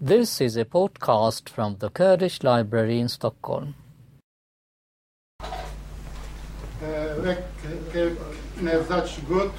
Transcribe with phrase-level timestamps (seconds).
[0.00, 3.74] This is a podcast from the Kurdish Library in Stockholm.
[6.82, 8.08] Ve
[8.62, 9.50] Nevzat Şugut,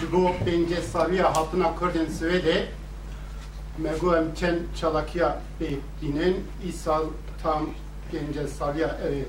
[0.00, 2.66] Jibo Penge Sabiha Hatuna Kurden Svede,
[3.78, 7.06] Mego Emken Çalakiya Beytli'nin İsal
[7.42, 7.70] Tam
[8.10, 9.28] Penge Sabiha Evet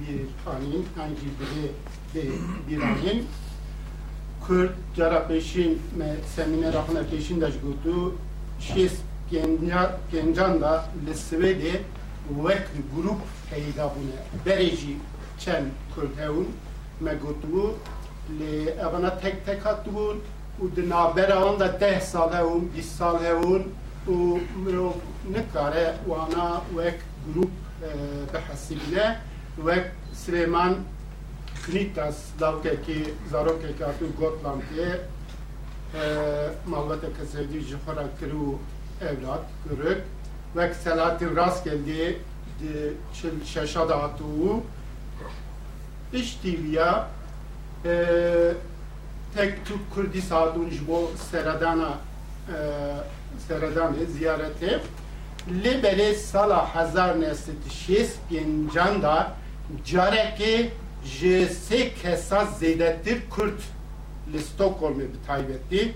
[0.00, 0.20] bir
[0.52, 1.72] anin, hangi biri
[2.70, 3.26] bir anin.
[4.46, 5.82] Kürt, Cara Peşin,
[6.36, 8.14] Semine Rahına Peşin de Şugut'u,
[8.58, 8.98] gotu şêst
[10.10, 11.80] pêncan da li Swêdê
[12.28, 13.20] wek grup
[14.46, 14.96] berê jî
[15.38, 16.48] çend Kurd hewin
[17.00, 17.74] me gotibû
[18.38, 20.16] lê evana tek tek hatibûn
[20.62, 23.64] û di navbera wan de deh sal hewin bîst sal hewin
[24.08, 24.94] û mirov
[25.34, 27.50] nikare wana wek grup
[28.32, 29.16] bihesibîne
[29.56, 30.74] wek Süleyman
[31.66, 33.04] Knitas dawkekî
[35.94, 38.56] zarokekî hatû Gotlandê malbateke sevdî ji xwe re kir û
[39.10, 40.02] evlat kirik
[40.54, 42.16] wek Selahattin Rastgeldî
[42.60, 44.60] di çil şeşa da hatû
[46.12, 47.08] İştiviya
[49.34, 51.98] tek tu Kurdi sadun ji bo seredana
[53.48, 54.80] seredanê ziyaretê
[55.62, 59.32] li berê sala hezar nesit şêst pêncan da
[59.86, 60.68] carekê
[61.04, 62.46] ji sê kesa
[65.12, 65.92] bi taybetî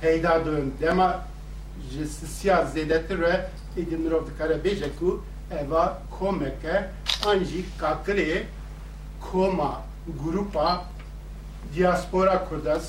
[0.00, 1.24] peyda dibin dema
[1.90, 3.50] ji sisiya zêdetir re
[3.80, 5.22] êdî mirov dikare bêje ku
[5.60, 6.76] eva komeke
[7.26, 8.42] an jî kakirê
[9.20, 9.82] koma
[10.22, 10.84] grupa
[11.74, 12.80] diaspora Kurda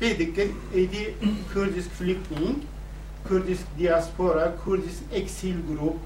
[0.00, 1.14] pê dikin êdî
[1.54, 2.58] Kurdisk flüchtling,
[3.28, 5.96] Kurdisk diaspora, Kurdisk eksil grup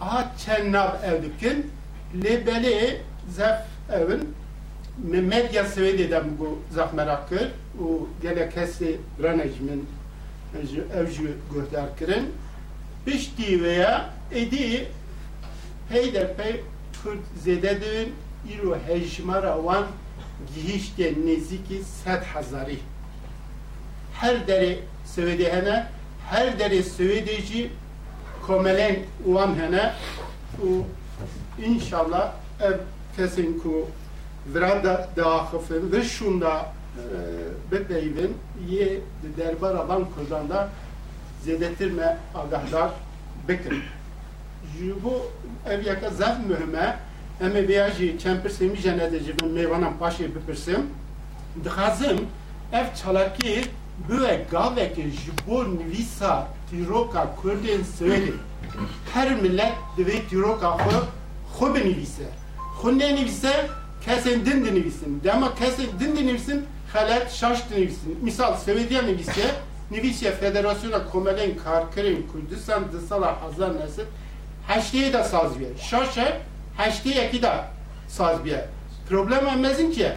[0.00, 1.70] aha çend nav ev dikin
[2.22, 2.96] lê belê
[3.36, 3.58] zef
[3.92, 4.34] evin
[4.98, 7.48] me medya Swedê de bu zaf merak kir
[7.80, 9.86] û gelek kesê rene ji min
[10.94, 12.24] ev jî guhdar kirin
[13.04, 14.84] piştî veya êdî
[15.88, 16.60] peyderpey
[17.02, 17.24] Kurd
[18.86, 19.86] hejmara wan
[20.54, 22.78] gihişte nezîkî sed hezarî
[24.20, 25.84] her derê Swêdê
[26.30, 27.70] her derê Swêdê jî
[28.46, 29.92] komelen wan hene.
[30.62, 30.82] Û
[31.64, 32.76] inşallah ev
[33.16, 33.88] kesên ku
[34.46, 36.72] vira da daxifin ve şûn da
[37.72, 38.36] bipeyvin
[38.70, 38.88] yê
[39.22, 40.68] di derbara van Kurdan da
[41.46, 42.90] zêdetir me agahdar
[43.48, 43.82] bikin
[44.72, 45.32] ji bo
[45.66, 46.98] ev yeka zef mühime
[47.40, 50.86] em ê vêya jî çend pirsê min jê nedêjî bin mêvanan paşê bipirsim
[51.64, 52.18] dixwazim
[52.72, 53.64] ev çalakî
[54.08, 58.32] bibe gavekê ji bo nivîsa tîroka Kurdên Swêdê
[59.14, 60.98] her millet divê tîroka xwe
[61.58, 62.28] xwe binivîse
[62.78, 63.68] xwe nenivîse
[64.04, 69.46] kesên din dinivîsin dema kesên din dinivîsin xelet şaş dinivîsin misal Swêdiya nivîse
[69.90, 74.06] nivîsiye Federasyona Komelên Karkerên Kurdistan di sala hezar nesit
[74.68, 76.40] heşteyê de saziye şaşe
[76.76, 77.52] heşteyekî de
[78.08, 78.68] saziye
[79.08, 80.08] problem em mezin ki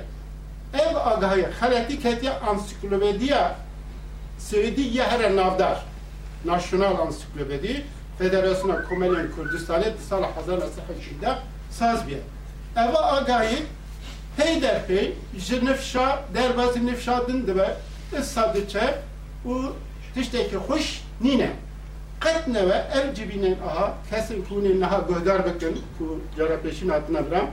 [0.74, 3.56] ev agahiye xeletî ketiye ansiklopediya
[4.40, 5.86] Swêdî ye here navdar
[6.46, 7.86] Nasyonal Ansiklopedi
[8.18, 11.36] Federasyona Komelên Kurdistanê di sala hezar nesit heşteyê
[11.72, 12.20] saziye
[12.76, 13.58] eva agahî
[14.38, 17.76] peyderpey ji nifşa derbazî nifşa din dibe
[18.20, 18.96] issa diçe
[19.46, 19.72] û
[20.14, 21.52] tiştekî xweş nîne
[22.22, 27.48] qet neve ev cibînên aha kesên hûnê niha guhdar bikin ku cara pêşîn hatine biram.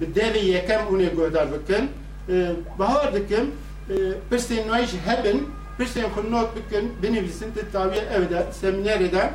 [0.00, 1.90] Bi devê yekem hûnê guhdar bikin
[2.78, 3.54] bihar dikim
[4.30, 5.48] pirsên nû ji hebin
[5.78, 9.30] pirsên xwe not bikin binivîsin di taviye ev de seminerê de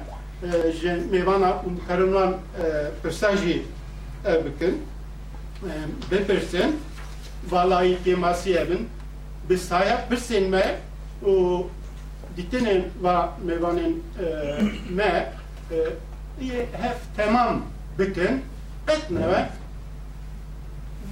[0.82, 1.52] ji mêvana
[1.88, 2.34] karinan
[3.04, 3.62] pirsa jî
[4.26, 4.82] ev bikin
[6.12, 6.76] bipirsin
[7.50, 8.90] valayî pêmasiyê bin
[9.50, 10.66] bi saya pirsên me
[11.26, 11.64] û
[12.38, 13.94] dîtinên va mêvanên
[14.90, 15.34] me
[16.82, 17.62] hev temam
[18.00, 18.42] bikin
[18.88, 19.50] qet neve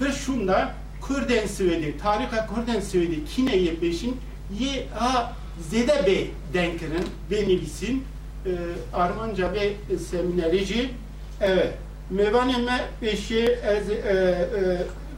[0.02, 4.14] ve şûn da Kurdên Swêdê tarixa Kurdên Swêdê kîne yê pêşîn
[4.60, 5.34] yê a
[5.72, 8.04] zêde bê denkirin bê nivîsîn
[8.94, 9.74] armanca bê
[10.10, 10.90] seminerî jî
[11.42, 11.74] evet
[12.16, 15.09] mêvanê me ez Cemal Anandar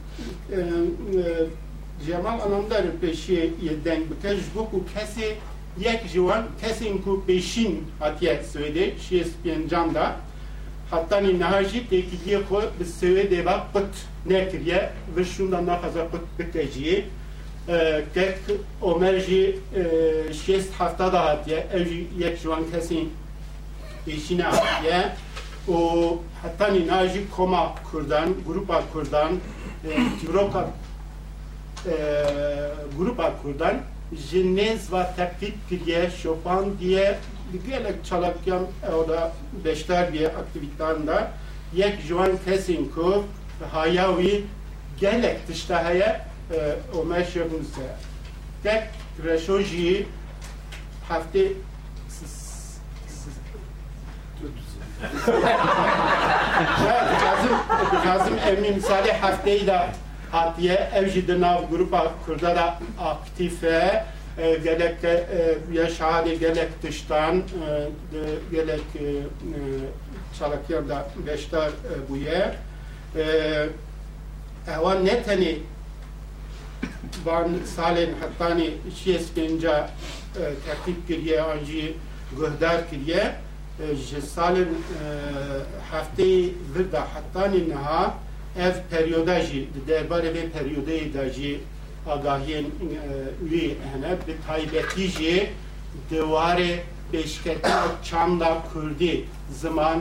[3.62, 5.34] yê deng bike ji bo ku kesê
[5.78, 10.16] yek ji wan kesên ku pêşîn hatiye Swêdê şêst pêncan da
[10.90, 13.92] hatanî niha jî têkiliyê xwe bi Swêdê ve qut
[14.26, 17.04] nekiriye ve şûn da naxeze qut bike jiyê
[18.14, 18.38] kek
[18.82, 19.58] Omer jî
[20.30, 23.06] şêst hefta da hatiye ev jî yek ji wan kesên
[24.06, 25.12] pêşîne hatiye
[26.42, 29.32] hetanî niha jî koma Kurdan grupa Kurdan
[30.20, 30.68] Tîroka
[32.98, 33.76] grupa Kurdan
[34.28, 37.18] ji nêz ve tepkît kiriye şopan diye
[37.66, 38.66] gelek çalakyan
[38.98, 39.32] o da
[39.64, 41.32] beşler bir aktivitetan da
[41.74, 43.24] yek jwan kesin ku
[43.72, 44.44] hayavi
[45.00, 46.20] gelek tişta heye
[46.50, 47.96] e, o meşhurun se
[48.62, 48.82] tek
[49.24, 50.06] reşoji
[51.08, 51.48] hafte
[57.20, 57.56] Kazım,
[58.04, 59.88] Kazım Emni misali haftayı da
[60.32, 64.04] hatiye ev jî di nav grupa Kurda da aktif e
[64.64, 67.42] gelek e, ya şahane gelek dıştan e,
[68.50, 69.60] gelek e, e,
[70.38, 71.72] çalakyan da beştar e,
[72.08, 72.54] bu ye
[73.16, 73.24] e,
[74.78, 75.58] evan ne teni
[77.24, 78.70] van salên hetanî
[79.04, 79.86] şiyes pênca
[80.36, 81.94] e, teknik kiriye an jî
[82.36, 83.34] guhdar kiriye
[83.78, 84.68] ji salên e,
[85.90, 88.14] hefteyê vir da hetanî niha
[88.56, 91.60] ev peryoda jî di derbarê vê peryodeyê da jî
[92.06, 92.68] agahiyên e,
[93.50, 94.12] wî hene.
[94.26, 95.48] Bi taybetî jî
[96.10, 96.78] diwarê
[97.12, 100.00] pêşketina çanda Kurdî ziman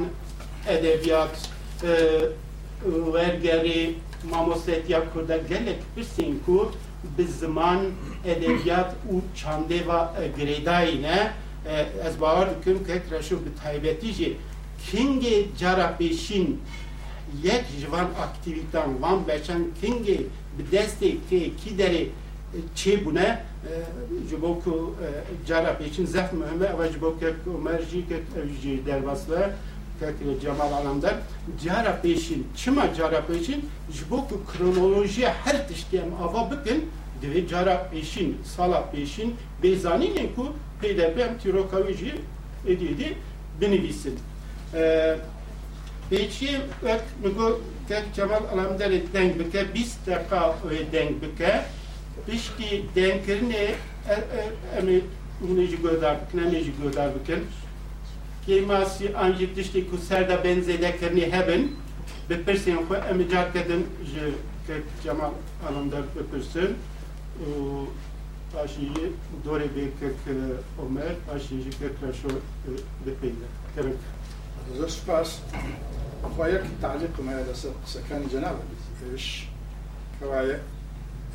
[0.67, 1.49] edebiyat
[1.83, 1.91] e,
[3.05, 3.95] wergerî
[4.31, 6.71] mamostetiya Kurda gelek pirsên ku
[7.17, 7.79] bi ziman
[8.25, 11.31] edebiyat û çandêva e, girêdayî ne
[11.65, 14.37] e, ez bawer dikim kek reşû bi taybetî jî
[14.91, 16.47] kingê cara pêşîn
[17.43, 20.17] yek ji van aktivîtan van beçen kingê
[20.57, 22.07] bi destê kê kî derê e,
[22.75, 23.71] çê bûne e,
[24.29, 25.07] ji bo ku e,
[25.47, 29.51] cara pêşîn zef mühime ew ji bo kek Ömer jî kek ev jî derbasle
[29.99, 31.15] kek Cemal Alamdar
[31.63, 33.61] cara pêşîn çima cara pêşîn
[33.91, 36.11] ji bo ku kronolojiya her tiştê em
[40.81, 42.13] ava bikin divê cara pêşîn sala pêşîn bêzanînên ku pêdevê em tîroka wî jî
[42.67, 43.13] êdî êdî
[43.61, 44.19] binivîsin.
[44.73, 45.15] E,
[46.09, 51.61] Peki bak Nugo kek Cemal Alamdar'ı denk bike, biz dakika e, denk bike.
[52.25, 53.75] Pişki denkirine
[54.77, 55.01] emi
[55.51, 57.39] uneci gödar neci gödar bike.
[58.45, 61.67] Kemasi anjit dişti ku serda benzede kirni hebben.
[62.29, 64.33] Bepirsin xo emi car kedin ji
[64.67, 65.31] kek Cemal
[65.69, 66.75] Alamdar bepirsin.
[68.55, 68.87] اشي
[69.45, 70.13] دوري بك
[70.79, 72.27] عمر اشي جك كراشو
[73.05, 73.97] دبيدا كرك
[74.77, 75.39] زوج باس
[76.37, 77.53] خوياك التعليق ما هذا
[77.85, 78.55] سكان جناب
[79.11, 79.43] إيش
[80.19, 80.61] كوايا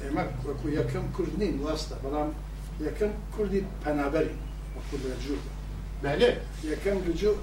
[0.09, 0.31] اما
[0.63, 2.33] كو يكم كردين واسطة بلام
[2.81, 4.35] يكم كردي بنابري
[4.77, 5.39] وكل رجوع
[6.03, 7.35] بله يكم رجوع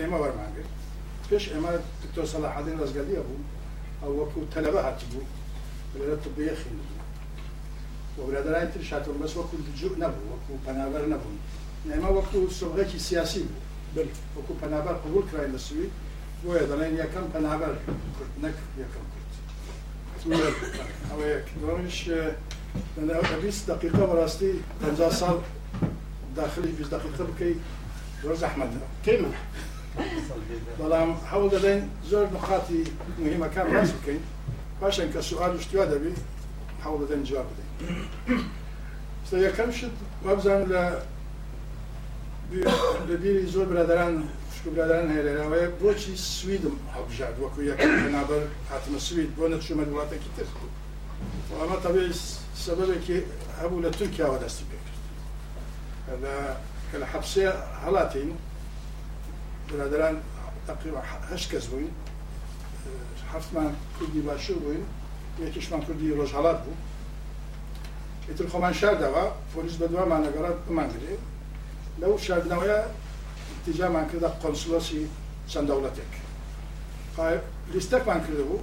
[0.00, 0.64] اما ورمانجر
[1.30, 3.36] پیش اما دکتر صلاح الدین رزگلی ابو
[4.02, 5.20] أو وکو طلبه هاتبو
[5.94, 6.93] ولا طبیه خیلی
[8.14, 11.38] خوێن وبرادرانی تر شاتون بەس وەکو لجوو نەبوو وەکو پەنابەر نەبوون
[11.90, 13.60] ئێمە وەکو سۆغێکی سیاسی بوو
[13.94, 15.92] بل وەکو پەنابەر قبول کراین لە سوید
[16.42, 17.72] بۆیە دەڵێن یەکەم پەنابەر
[18.16, 19.06] کورد نەک یەکەم
[21.10, 21.98] ئەوە یەک دومیش
[23.42, 25.36] بیست دقیقە بەڕاستی پەنجا ساڵ
[26.36, 27.54] داخلی بیست دقیقە بکەی
[28.22, 29.30] زۆر زەحمەتە Kema.
[30.78, 32.82] بەڵام هەوڵ دەدەین زۆر نقاتی
[33.24, 34.22] مهمەکان ڕاست بکەین
[34.80, 36.12] پاشان کە سوال شتوا دەبی
[36.84, 37.70] هەوڵ دەدەین جواب بدەین.
[39.26, 39.94] ستا یەکەم شت
[40.24, 40.82] وابزان لە
[43.08, 44.14] لە بیری زۆر برادران
[44.54, 50.30] شکو برادران هەیە لێرەوەیە بۆچی سویدم هەبژاد وەکو یەکەم بەنابەر هاتمە سوید؟ بۆ نەچوومە وڵاتێکی
[50.36, 50.46] تر.
[51.60, 52.04] ئەمە تەبێ
[52.64, 53.18] سەبەبێکی
[53.60, 56.56] هەبوو لە تورکیاوە دەستی پێ کرد لە-
[56.88, 57.44] کە لە حەبسێ
[57.84, 58.30] هەڵاتین
[59.68, 60.16] برادران
[60.66, 61.92] تقریبا هەشت کەس بووین.
[63.32, 64.84] هەفتمان کوردی باشوور بووین.
[65.42, 66.76] یەکیشمان کوردی ڕۆژهەڵات بوو
[68.28, 69.86] ئیتر خۆمان شاردەوە پۆلیس بە
[70.26, 71.14] لەگەڕات بمانگرێ
[72.00, 72.80] لەو شاردنەوەیە
[73.64, 75.02] تیجامان کردە قۆنسلۆسی
[75.50, 76.12] چەند دەوڵەتێک
[77.16, 78.60] قا- لیستەکمان کرده بوو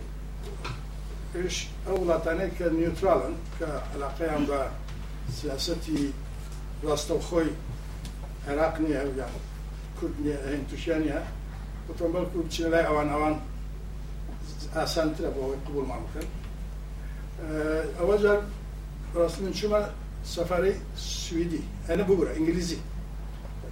[1.36, 4.60] ئێش ئەو وڵاتانەی کە نیوترالن کە علاقەیان بە
[5.38, 6.02] سیاسەتی
[6.86, 7.50] ڕاستەوخۆی
[8.48, 9.34] عێراق نییە یان
[9.98, 11.20] کورد نییە هەین تووشیانە
[11.86, 13.36] بۆتۆن بەڵکو بچینە لای ئەوان ئەوان
[14.76, 16.28] ئاسانترە بۆ ئەوەی قبولمان بکەن
[18.00, 18.42] اولا
[19.16, 19.92] راسلين شما
[20.26, 22.78] سفاري سويدي أنا بقرا انجليزي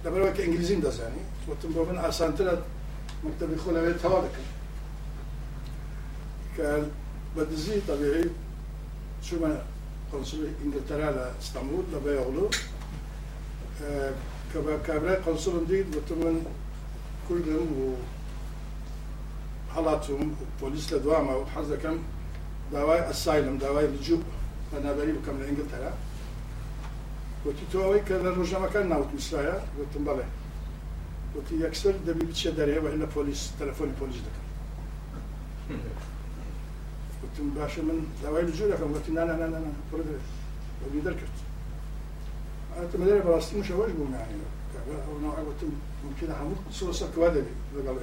[0.04, 2.58] دابا وك انجليزي نداز يعني وتم بومن اسانتر
[3.24, 4.30] مكتبي خونا بيت هواك
[6.56, 6.90] كان
[7.36, 8.24] بدزي طبيعي
[9.22, 9.62] شما
[10.12, 12.50] قنصل انجلترا على اسطنبول دابا يغلو
[13.84, 14.12] أه
[14.54, 16.42] كبا كابرا قنصل جديد وتم
[17.28, 17.94] كلهم و
[19.74, 21.98] حالاتهم وبوليس لدوامة وحزة كم
[22.72, 24.22] داوای ئەسایلم داوای لجوب
[24.72, 25.92] بەنابەری بکەم لە ئینگلتەرا.
[27.46, 30.26] وتی تۆ ئەوەی کە لە ڕۆژنامەکان ناوت میسرایە وتم بەڵێ.
[31.36, 34.46] وتی یەکسەر دەبی بچێ دەرێ بە لە پۆلیس تەلەفۆنی پۆلیس دەکەم.
[37.22, 39.58] وتم باشە من داوای لجوو دەکەم وتی نانە نانە
[39.90, 40.22] بڕ دەرێ.
[40.82, 41.36] وەبی دەرکرد.
[42.76, 44.38] ئەتمە لێرە بەڕاستی مشەوەش بووم یانی
[45.06, 45.70] ئەو ناوەتم
[46.04, 47.96] ممکنە هەموو سۆسە کوا دەبێت لەگەڵ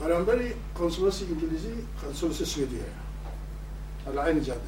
[0.00, 0.38] پیامبر
[0.78, 2.78] کنسولوس انگلیسی کنسولوس سوئدی
[4.06, 4.60] در عین جاده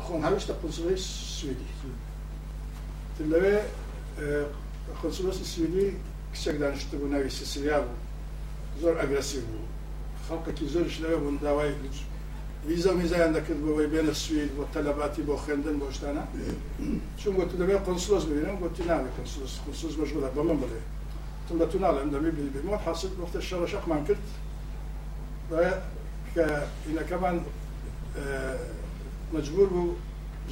[0.00, 1.00] خون همیش در کنسولوس
[1.40, 1.66] سوئدی
[3.18, 3.62] Dilleri
[5.02, 5.94] konsolos ismini
[6.32, 8.80] küçük danıştı bu nevi Sicilya bu.
[8.80, 9.58] Zor agresif bu.
[10.28, 11.74] Halkaki zor işlere bunu davayı
[12.68, 16.22] ویزا می‌زنند که بوی بین سوئد و طلباتی با خندن باشتنه
[17.20, 20.80] چون گفت دبیر کنسولس ببینم گفت نه کنسولس کنسولوس مشغوله با من بله
[21.72, 24.16] تنال عندما بيبي بموت حاصل وقت الشر شق ما كنت.
[26.36, 27.42] إن كمان
[29.32, 29.94] مجبور بوو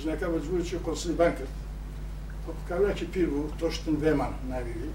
[0.00, 1.52] ژنەکە مجبور چی قۆسی بان کرد
[2.68, 4.92] کاوێکی پیر بوو تۆشتن بێمان ناویوی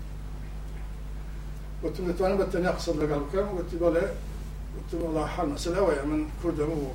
[1.83, 4.05] وتم دەتوانم بە تەنیا قسە لەگەڵ بکەم وتی بەڵێ
[4.75, 6.85] وتم وڵا حال مەسەلە ئەوەیە من کوردەم و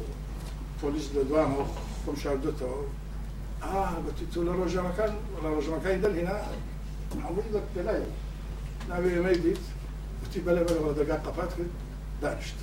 [0.80, 1.64] پۆلیس لە دوامەوە
[2.02, 2.78] خۆم شاردێتەوە
[4.04, 5.12] گوتی تۆ لە ڕۆژەمەکان
[5.42, 6.36] لە ڕۆژەمەکانی دەرهێنا
[7.24, 7.60] هەمووی لە
[8.88, 9.60] när vi är möjligt
[10.34, 11.58] بلا بلا väl vara دقائق فاتك
[12.22, 12.54] دانشت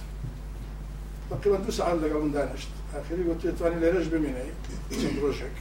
[1.44, 2.68] دوس تسعة دقاق من دانشت.
[2.96, 4.52] آخري قلت يتواني لي رجب ميني
[4.90, 5.52] تندرجك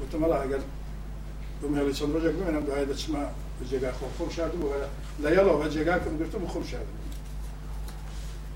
[0.00, 0.62] قلت ما لا أقل.
[1.62, 3.30] قوم هلا تندرجك من عند هذا تسمع
[3.62, 4.72] الجقا خوف خم شادو
[5.20, 6.94] لا يلا ها الجقا كم قلتو خم شادو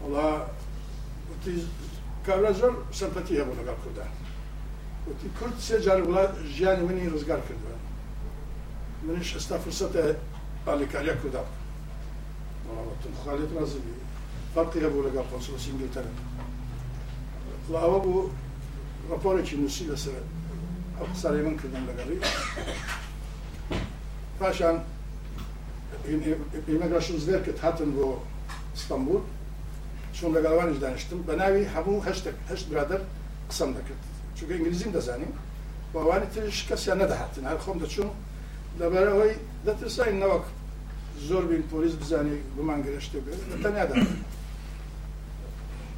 [0.02, 0.46] والله
[1.28, 1.64] قلت
[2.26, 4.06] كابرازر سمباتي هبو نقال كودا
[5.06, 7.80] قلت كرد سجار ولا جياني مني رزقار كردان
[9.08, 10.16] منش استا فرصته
[10.66, 11.44] قال لي كاريا كردا
[12.68, 14.02] والله قلت له خالد رازبي
[14.54, 16.10] farkı هەبوو لەگەڵ قۆنسڵسی ئینگلتەرە
[17.84, 18.30] ئەوە بوو
[19.10, 20.22] ڕپۆرێکی نووسی لەسەر
[20.98, 22.18] ئەو قساری من کردن لەگەڵی.
[24.38, 24.76] پاشان
[26.70, 28.06] ئیمەگراشن زێر کرد هاتن بۆ
[28.76, 29.22] ئستانبول
[30.16, 31.20] چون لەگەڵوانیش دانیشتم.
[31.28, 32.04] بە ناوی هەموو
[32.50, 33.00] هەشت برادر
[33.50, 34.02] قسەم دەکرد.
[34.36, 35.32] چونکە ئینگلیزیم دەزانیم
[35.94, 37.44] باوانی ترش کەسیان نەدەهاتن.
[37.50, 38.10] هەر خۆم دەچوون
[38.78, 40.44] Dabei hoi, dat is ein nawak.
[41.18, 43.30] Zor bin polis bizani guman gereshte be.
[43.62, 44.06] Da ne adam.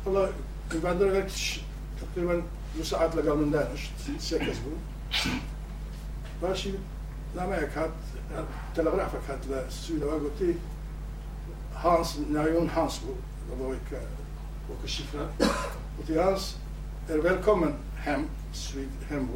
[0.07, 0.31] Allah
[0.71, 1.61] kubandar vek
[2.01, 2.43] takriban
[2.79, 3.67] bu saatla gamından
[4.19, 4.73] sekiz bu.
[6.43, 6.75] Başı
[7.37, 7.91] namaya kat
[8.75, 10.57] telegrafa katla suyla goti
[11.75, 13.15] Hans Nayon Hans bu.
[13.51, 13.99] Da var ik
[14.69, 15.29] och siffra.
[15.99, 16.57] Och till Hans
[17.09, 19.29] är välkommen hem, Swed hem.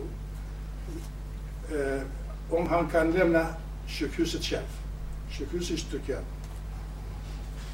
[1.70, 2.02] Eh,
[2.50, 3.44] om han kan lämna
[3.86, 4.72] sjukhuset själv.
[5.30, 6.24] Sjukhuset Turkiet.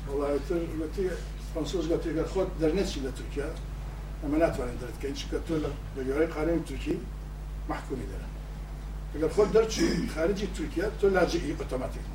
[0.09, 1.05] وڵایەتتر لەتی
[1.53, 3.49] فەنسۆزگە تێگە خۆت دەرنێکی لە تورکیا
[4.23, 5.55] ئەمە ناتوانین دەرتکەین چکە تۆ
[5.97, 6.97] لە گەوەی قانون تورکی
[7.71, 8.29] محکومی دەرە
[9.13, 12.07] ئەگەر خۆت دەرچی خارجی تورکیا تۆ لاجی ئۆتۆماتیک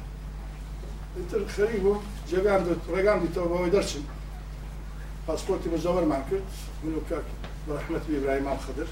[1.29, 2.61] تر خەری بوو جێگان
[2.93, 4.05] ڕێگام دیتەوە بەوەی دەرچین
[5.25, 6.47] پاسپۆرتی بە زەوەرمان کرد
[6.83, 7.27] من و کاک
[7.67, 8.03] بەحمەت
[8.65, 8.87] خدر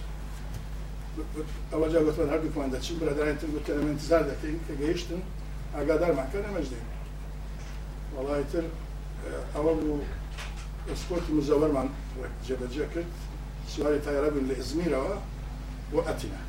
[1.71, 5.21] ئەوە جاگوتوان هەردووکمان دەچین برادرانتر گوتەمەنتزار دەکەین کە گەیشتن
[5.75, 6.85] ئاگادارمانکە نەمەجدین
[8.15, 8.65] وڵایتر
[9.55, 9.99] ئەوە بوو
[11.01, 11.87] سپۆرتی مزەوەرمان
[12.45, 13.11] جێبەجێ کرد
[13.73, 15.15] سواری تایرە بن لە ئزمیرەوە
[15.91, 16.41] بۆ ئەتینە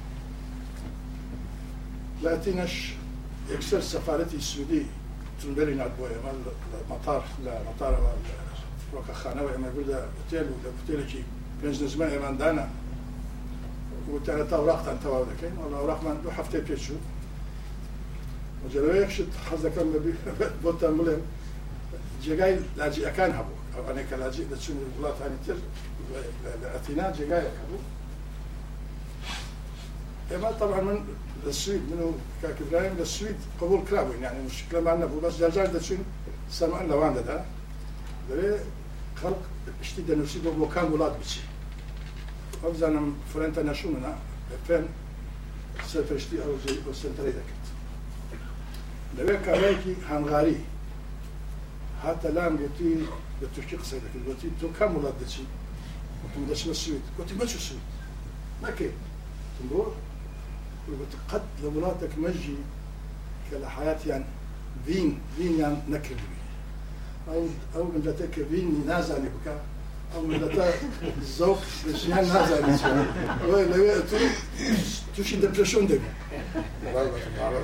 [2.24, 2.74] لاتینەش
[3.52, 4.84] یەکسەر سەفاەتی سوودی
[5.40, 6.32] تونبەری نات بۆ ئێمە
[6.90, 8.12] مەتار لە مەتارەوە
[8.92, 11.22] ڕۆکەخانەوە ئێمە بدا بتێل و لە بتێلێکی
[11.60, 12.66] پێنج نزمە ئێماندانە.
[14.12, 17.00] وكانت أوراق تنتوى ذاك والاوراق من دو هفته پیش شد
[18.64, 20.14] وجلوه شد حزك لما
[20.62, 21.22] بوتا ملم
[22.24, 25.56] جگای لاجئ كان هبو أو أنا كلاجئ دشون الولايات هاني تر
[26.76, 27.78] أثينا جگای هبو
[30.34, 31.04] إما طبعا من
[31.46, 32.12] السويد منو؟
[32.42, 35.98] كاك إبراهيم للسويد قبول كلاوين يعني مشكله ما عندنا بس جاجار دشون
[36.50, 37.44] سمعنا لوان دا
[38.30, 38.56] دبي
[39.22, 39.42] خلق
[39.80, 41.40] اشتي دنوسي بو كان ولاد بشي
[42.64, 44.18] obzirom Frenta Nationala,
[44.66, 44.84] FN,
[46.32, 47.68] أو زي أو سنتري deket.
[49.18, 49.76] لو كان
[50.08, 50.56] هنغاري.
[52.04, 52.96] حتى لام قلتي
[53.42, 55.42] بتشكي قصيدك قلتي تو كم ولدت دشي؟
[56.24, 57.80] قلت ما دشنا السويد قلت ما شو السويد
[58.62, 58.90] ما كي
[59.60, 59.94] تنبور؟
[60.88, 62.54] قلت قد لولاتك مجي
[63.50, 64.24] كلا حياتي يعني
[64.86, 66.14] دين دين يعني نكر
[67.28, 67.46] أو
[67.76, 69.60] أو من ذاتك دين نازعني بكا؟
[70.16, 70.64] omleta
[71.36, 72.82] zog dus ja na zijn is
[73.50, 74.16] wel lewe tu
[75.14, 76.00] tu się depresjon dek
[76.84, 77.62] والله تعالى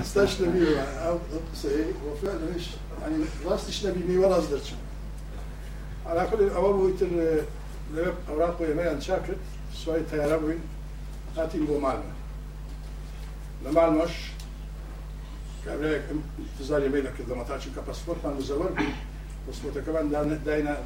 [0.00, 1.18] استشلبي أو
[1.54, 2.66] سي وفعلا إيش
[3.00, 4.72] يعني راس تشلبي مي ولا اصدرش
[6.06, 7.02] على كل اول بويت
[7.94, 9.36] لبب اوراق ويما انشاكت
[9.84, 10.60] شوية تياربوين
[11.36, 12.12] هاتي بو مالنا
[13.64, 14.10] لمالناش
[15.64, 16.02] كابريك
[16.60, 18.84] تزاري ميلك اذا ما تعطيك باسبورت ما مزور بي
[19.48, 20.06] وسپۆتەکەمان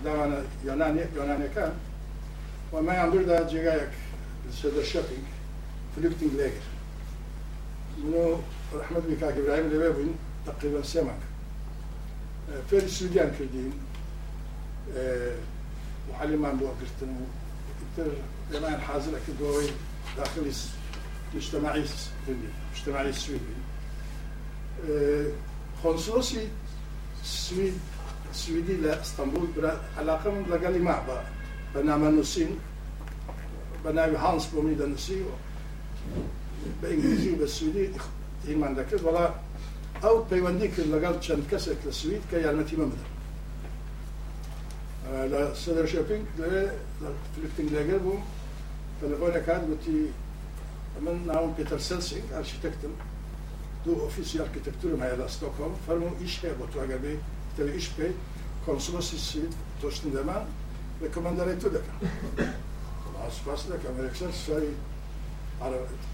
[0.05, 0.39] داوانە
[1.17, 1.73] یۆنانەکان
[2.73, 3.93] وەمایان بردا جێگایەک
[4.61, 5.23] سەدە شەقی
[5.95, 6.67] فلوکتنگ لێگر
[8.03, 8.25] من و
[8.79, 10.17] ڕحمەد بی کاکبراهیم لەوێ بووین
[10.47, 11.23] تقریبا سێماک
[12.69, 13.73] فێری سوودیان کردین
[16.09, 17.25] محەلیمان بۆ گرتن و
[17.97, 18.11] تر
[18.53, 19.71] ئێمان حازرە کردەوەی
[20.17, 20.55] داخلی
[21.35, 21.85] مجتمعی
[22.27, 23.45] کردی مجتمعی سوید
[25.81, 26.45] خۆنسۆسی
[27.23, 27.81] سوید
[28.33, 29.49] السويدي لاسطنبول
[29.99, 30.97] علاقة مطلقه لمع
[31.75, 32.51] بنام نسين
[33.85, 35.19] بنام هانس بوميدا نسي
[36.83, 37.87] بإنجليزي وبالسويدي.
[38.47, 39.27] هيمان دەکرد بەڵا
[40.03, 43.07] ئەو پەیوەندی کرد لەگەڵ چەند کەسێک لە سوید کە یارمەتی مەمدە
[45.33, 46.65] لە سەدە شپنگ لەوێ
[47.33, 48.23] فلپنگ لەگەر بووم
[48.99, 49.99] تەلەفۆنەکان وتی
[51.05, 52.93] من ناوم بيتر سيلسينغ أرشيتكتم.
[53.85, 55.75] دو أوفيسي اركيتكتور معايا لا ستوكهولم.
[55.87, 57.15] فرمو إيش هي؟ بوتو تواگەبێ
[57.57, 58.15] tele ich bin
[58.67, 60.47] Konsumassistiert durch den Mann,
[61.01, 61.97] rekommandarei tu dekan.
[63.27, 64.69] Aspas dekan, men eksel şey, säg,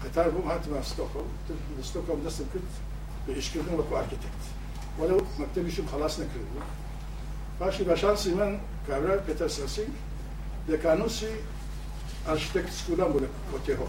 [0.03, 1.27] Katar bu hatim av Stockholm,
[1.83, 2.61] Stockholm dessutom kut,
[3.27, 4.43] ve işkirdim ve arkitekt.
[5.01, 6.65] Ve o mektebişim halasına kırıldı.
[7.59, 9.89] Başı başan simen kavra Peter Sassi,
[10.67, 11.31] dekanusi
[12.27, 13.19] arşitekt skulan bu
[13.51, 13.87] Kotehom.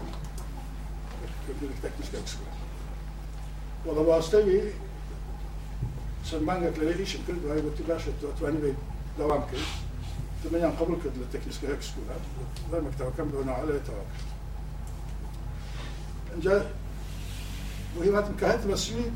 [1.47, 3.97] Köprülük teknik skolan.
[3.97, 4.63] Ve vasıta bir
[6.23, 8.73] Seulement, avec le régime kurd, je قلت له شو تواني
[9.17, 9.59] دوام كرد
[10.43, 12.03] تمنيا قبل كرد للتكنيس كهيك سكول
[12.71, 14.11] دائما كتاكم بنا على تاك
[16.35, 16.71] انجا
[17.99, 19.11] مهمات مكاهنت مسؤولي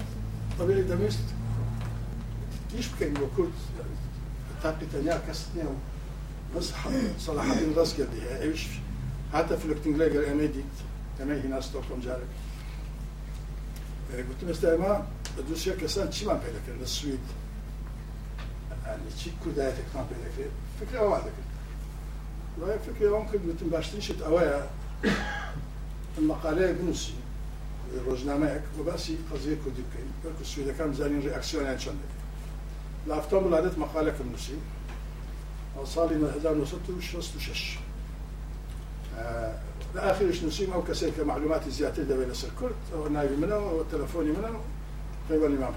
[0.59, 1.23] طبيعي دمست
[2.75, 3.51] يشبكي انه كرد
[4.63, 5.65] تاقي تانيا كستنيا
[6.57, 6.71] بس
[7.19, 8.67] صلاح الدين راسك دي إيش
[9.33, 10.75] حتى في الكتنجلاجر أنا ديت
[11.19, 12.27] كما هي ناس توقف جارك
[14.11, 14.81] قلت له أستاذ
[15.35, 17.25] لە دووسێ کەسان چیمان پێ دەکرد لە سوید
[19.19, 21.49] چی؟ کودایەتێکمان پێ دەکرێت فکر ئەوان دەکرد
[22.59, 24.59] وایە فکر ئەوم کرد وتم باشترشت ئەوەیە
[26.29, 27.17] مەقالەیە بنووسی
[28.05, 32.23] ڕۆژنامەیەک بە باسی قەزیە کوردی بکەین بەرکو سویدەکان زانین ڕێکسیۆنیان چەند دەکەین
[33.09, 34.57] لافتۆ وڵاتێت مەقالەکەم نووسی
[35.93, 37.77] ساڵی 1966
[39.95, 44.59] لآخرش نسيم أو كسيك معلوماتي زيادة دولة سر كرد أو نايل منه أو تلفوني منه.
[45.29, 45.73] قيبا الإمام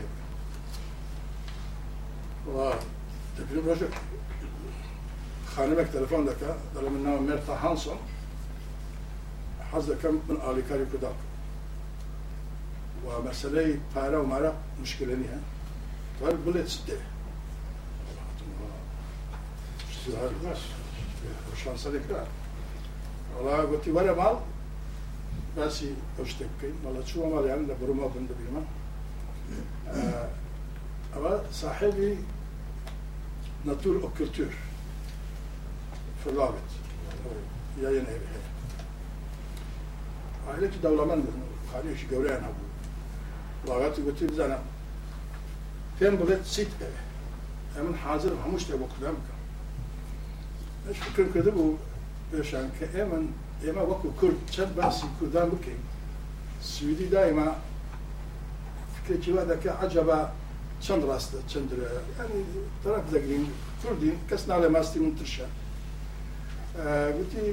[2.46, 2.72] و
[3.66, 3.88] رجل
[5.56, 7.96] خانمك تلفون لك دل منه ميرتا هانسون
[9.72, 11.14] حظ كم من آلي كاري كداك
[13.06, 15.40] ومسألة بارا ومارا مشكلة نيها
[16.20, 16.96] طيب بلت ستة
[21.64, 22.02] شانس عليك
[23.36, 24.38] والله قلت ولا مال
[25.56, 28.28] باسي اشتكي والله شو مال يعني برما بند
[29.96, 32.18] Ee, ama sahibi
[33.64, 34.48] Natur o Kültür
[36.24, 36.60] Fırlavet
[37.82, 38.38] yayın evi.
[40.50, 41.28] Aileti davlamandır.
[41.72, 42.40] Kardeşi göreyen
[43.66, 43.70] bu.
[43.70, 44.58] Lagatı götür zana.
[45.98, 47.80] Tem bulet sit evi.
[47.80, 49.14] Emin hazır hamuş da okudam.
[50.90, 51.78] Eş fikrim kırdı bu.
[52.32, 53.32] Beşen ki emin
[53.68, 54.34] ema vaku kurd.
[54.50, 55.76] Çen ben si kurdan bu ki.
[56.62, 57.56] Südi daima
[59.08, 60.18] کێکی وا دەکە عجبە
[60.88, 61.38] راست؟ ڕاستە
[62.18, 62.38] يعني
[62.84, 63.44] طرف دەگرین
[63.82, 65.46] کوردین کەس على ماستي من ترشە
[67.16, 67.46] گوتی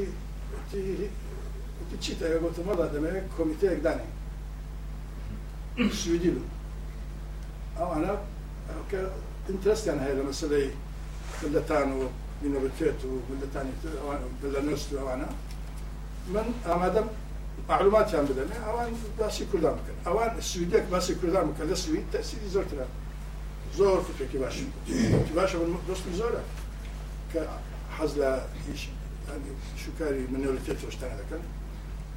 [2.04, 4.08] چیتە گوتمەڵا كوميتي کۆمیتەیەک دانێ
[6.02, 6.32] سویدی
[7.80, 8.14] أو أنا
[8.92, 9.00] کە
[9.50, 10.68] ئینترستیان هەیە لە مەسلەی
[11.42, 12.02] گلەتان و
[12.42, 15.30] مینۆریتێت و گلەتانی ئەوانە گلە نوست و أنا.
[16.34, 17.08] من أمادم
[17.69, 22.65] معلومات يعني بدنا اوان باسي كلها مكان اوان السويديك باسي كلها مكان السويد تأثير زور
[22.65, 22.87] ترى
[23.77, 24.55] زور فكرة كيفاش
[25.29, 25.57] كيفاش
[25.89, 26.43] دوست زورة
[27.35, 28.89] كحزلة ايش
[29.29, 29.43] يعني
[29.85, 31.41] شو كاري مينوريتيت وش تاني كان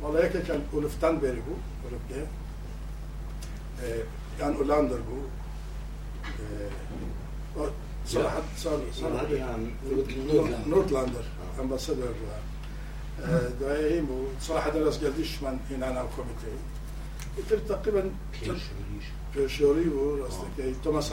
[0.02, 2.28] والله هيك كان أولفتان بيريبو أولفتان
[4.40, 5.22] كان أولاندر بو
[13.61, 16.59] da je imao, svaha da razgledišman i na nav komiteji.
[17.39, 18.11] I to je takiban
[19.35, 21.13] pešorivu, rastake, i Tomas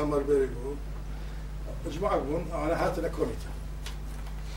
[1.85, 3.49] مجموعة بون آه، أنا حتى لكوميتا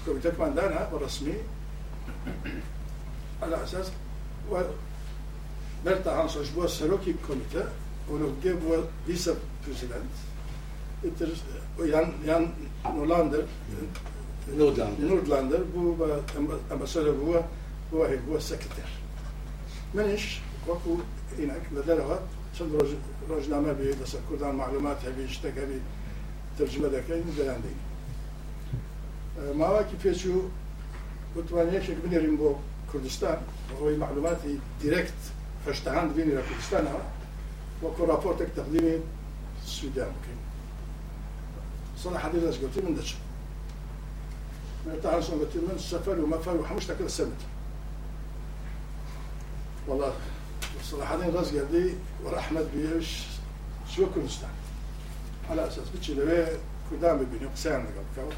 [0.06, 1.34] كوميتا كمان دانا رسمي
[3.42, 3.86] على أساس
[4.50, 4.62] و
[5.84, 7.72] برتا هانس أجبوا سلوكي كوميتا
[8.10, 10.04] ولو جيب و فيسا بريزيدنت.
[11.78, 12.52] يان يان
[12.84, 13.46] نولاندر
[14.56, 16.20] نوردلاندر نوردلاندر هو
[16.70, 17.42] امباسادور هو
[17.92, 18.90] هو هو السكرتير
[19.94, 20.96] منش وكو
[21.38, 22.18] هناك لدرها
[22.58, 22.90] چند روز
[23.28, 25.80] روزنامه به دست کردن معلومات هبی اشتک هبی
[26.58, 27.88] ترجمه دکرین بیان دیگه
[29.54, 30.42] ماواکی پیچو
[31.36, 32.54] بتوانیش یک بنریم بو
[32.92, 33.36] کردستان
[33.80, 35.12] روی معلوماتی دیرکت
[35.66, 37.00] فشتهاند بینی را کردستان ها
[37.82, 38.98] وكو رابورتك تقديمي
[39.64, 40.38] السودان كاين
[41.96, 43.16] صلاح حديث اش قلت من دشت
[45.02, 47.32] تعالى شنو قلت من السفر وما فر وحمش كده سمت
[49.88, 50.12] والله
[50.82, 53.22] صراحة راس دي ورحمة بيش
[53.96, 54.50] شو كردستان
[55.50, 56.46] على أساس بتشي لبي
[56.92, 57.86] قدامي بين يقسان
[58.16, 58.32] قبل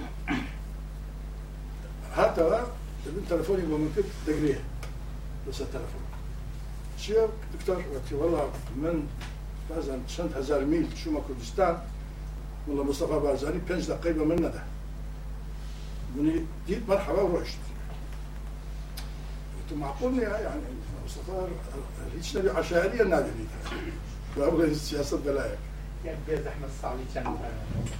[2.14, 2.66] هاتا
[3.06, 4.64] من تلفوني ممكن تقريه
[5.48, 6.00] بس التلفون.
[6.98, 7.26] شو
[7.58, 9.06] دكتور؟ قلت والله من
[9.70, 11.78] بازن شنت هزار ميل شو ما كردستان
[12.68, 14.62] والله مصطفى بارزاني بنج دقيقة من ده
[16.66, 17.58] دي مرحبا ورحت
[19.56, 20.60] قلت أنتوا معقول يعني
[21.06, 21.48] مصطفى
[22.14, 23.44] ريتش نبي عشائريا النادي دي
[24.36, 25.58] فابغى السياسة بلايا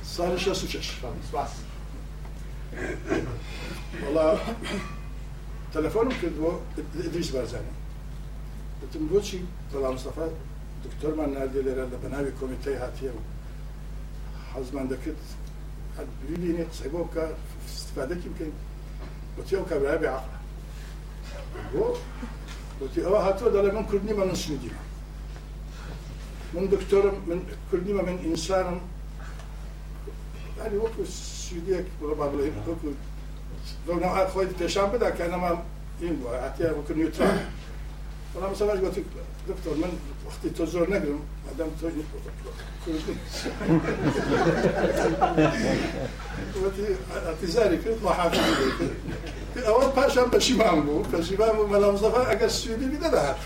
[0.05, 1.09] صار شو اسمه شو؟
[4.07, 4.39] والله
[5.75, 6.53] تلفونه كذبو
[6.97, 7.65] إدريس بارزاني.
[8.83, 9.39] قلت له بوشي
[9.73, 10.31] طلع مصطفى
[10.85, 13.11] دكتور من نادي اللي رد بنابي كوميتي هاتية.
[14.55, 15.17] حزمان دكت
[15.99, 17.35] هاد بليدي نيت سيبوكا
[17.77, 18.47] استفاده کیم که
[19.39, 20.25] وقتی او کبرای به آخر
[21.75, 21.79] و
[22.85, 24.71] وقتی او هاتو دلیل من کردیم من نشون دیم
[26.53, 27.41] من دکترم من
[27.73, 28.81] کردیم من انسانم.
[30.59, 31.07] حالی وقتی
[31.51, 32.95] شدی یک بار با قلیم کرد
[33.89, 35.63] و نه آخه خویت پیش که اما
[36.01, 37.25] این بود عتیا وقتی کنیو تا
[38.35, 38.99] حالا مسافر گفت
[39.49, 39.91] دکتر من
[40.31, 42.05] أختي to zornagrom, a dam to nie
[47.27, 48.39] اعتذاري كنت محافظ
[49.67, 53.37] أول باشا پشیمان بود پشیمان بود ملا مصطفى اگر سویدی بیده دهد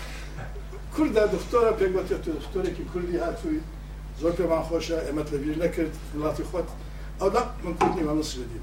[0.97, 3.37] کرد دکتورا پیگوتی تو دکتوری که کردی هات
[4.19, 6.67] زور پی من خوشة إمت لبیر نکرد ملاتی خود
[7.21, 8.59] أو لا من کردنی من سویدی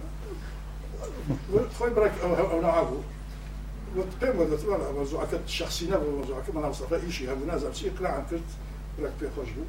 [1.53, 2.87] من خوی برک أو نوع
[3.97, 8.41] وتقيم ولا موضوع كت شخصينا موضوع كما أنا وصفه إيشي هم نازل قلع عن كرت
[8.99, 9.63] برك بي خوشبو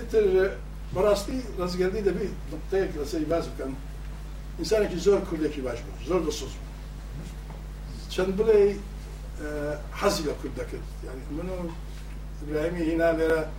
[0.00, 0.56] اتر
[0.94, 3.74] براستي رزگردی دبي نقطه لسي باز بکن
[4.58, 6.70] إنسان كي زور كل يكي باش بو زور دصوص بو
[8.10, 8.76] چند بلي
[9.42, 11.70] آه، حزي لكل دكت يعني منو؟
[12.48, 13.50] إبراهيمي هنا لیره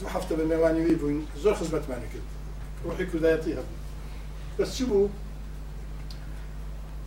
[0.00, 2.22] دو هفته به میوانی وی بوین زور خدمت معنی کرد
[2.84, 3.64] روحی کردایتی هم
[4.58, 5.08] بس شبو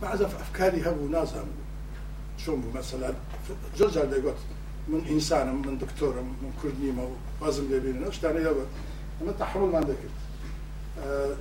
[0.02, 1.44] بعض أفكاري هبو نازم
[2.38, 3.14] شو مثلا
[3.76, 4.34] جوزا دقوت
[4.88, 8.60] من إنسان من دكتور من كل نيمة وازم لبين نفس تاني هبو
[9.22, 9.96] أما تحرم عندك.
[11.04, 11.34] آه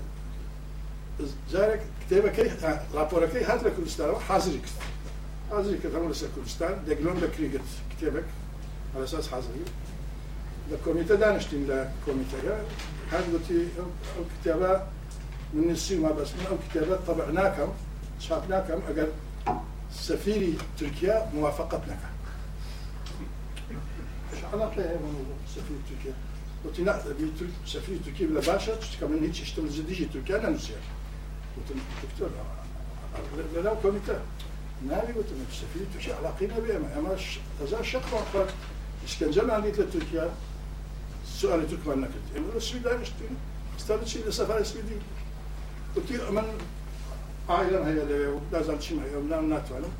[1.52, 4.70] جارك كتابة كي آه، لابورا كي هات لكردستان حاضر كت.
[5.52, 6.84] حاضر كت هم لسه كردستان.
[6.88, 7.62] دقلون دكريجت
[7.98, 8.26] كتابك.
[8.96, 9.48] على أساس حاضر
[10.72, 12.66] لكوميتا دانشتين لكوميتا
[13.12, 13.68] هاد قلتي
[14.20, 14.82] الكتابة
[15.54, 17.70] من السيما بس من الكتابات طبعناكم.
[18.20, 19.08] شافناكم اگر
[19.94, 21.98] سفيري تركيا موافقتنا
[24.34, 24.98] إيش علاقه هي
[25.56, 26.14] سفير تركيا.
[26.66, 27.32] قلت لا ابي
[27.66, 30.76] سفير تركيا بلا باشا كمان هيك اشتغل زديجي تركيا أنا نسيت.
[31.56, 32.30] قلت دكتور
[33.64, 34.22] لا كوميتا
[34.88, 37.18] نالي قلت لك سفير تركيا علاقينا بها أما
[37.62, 38.48] هذا شق واخر
[39.06, 40.34] إسكندر عندي لتركيا.
[41.40, 43.30] سؤال تركمان نكت امرو السويد نشتري
[43.80, 44.96] أستاذ شيء لسفر السويدي
[45.96, 46.44] قلت من
[47.49, 49.91] ailen hayal ve lazım çim hayal lan natvalım.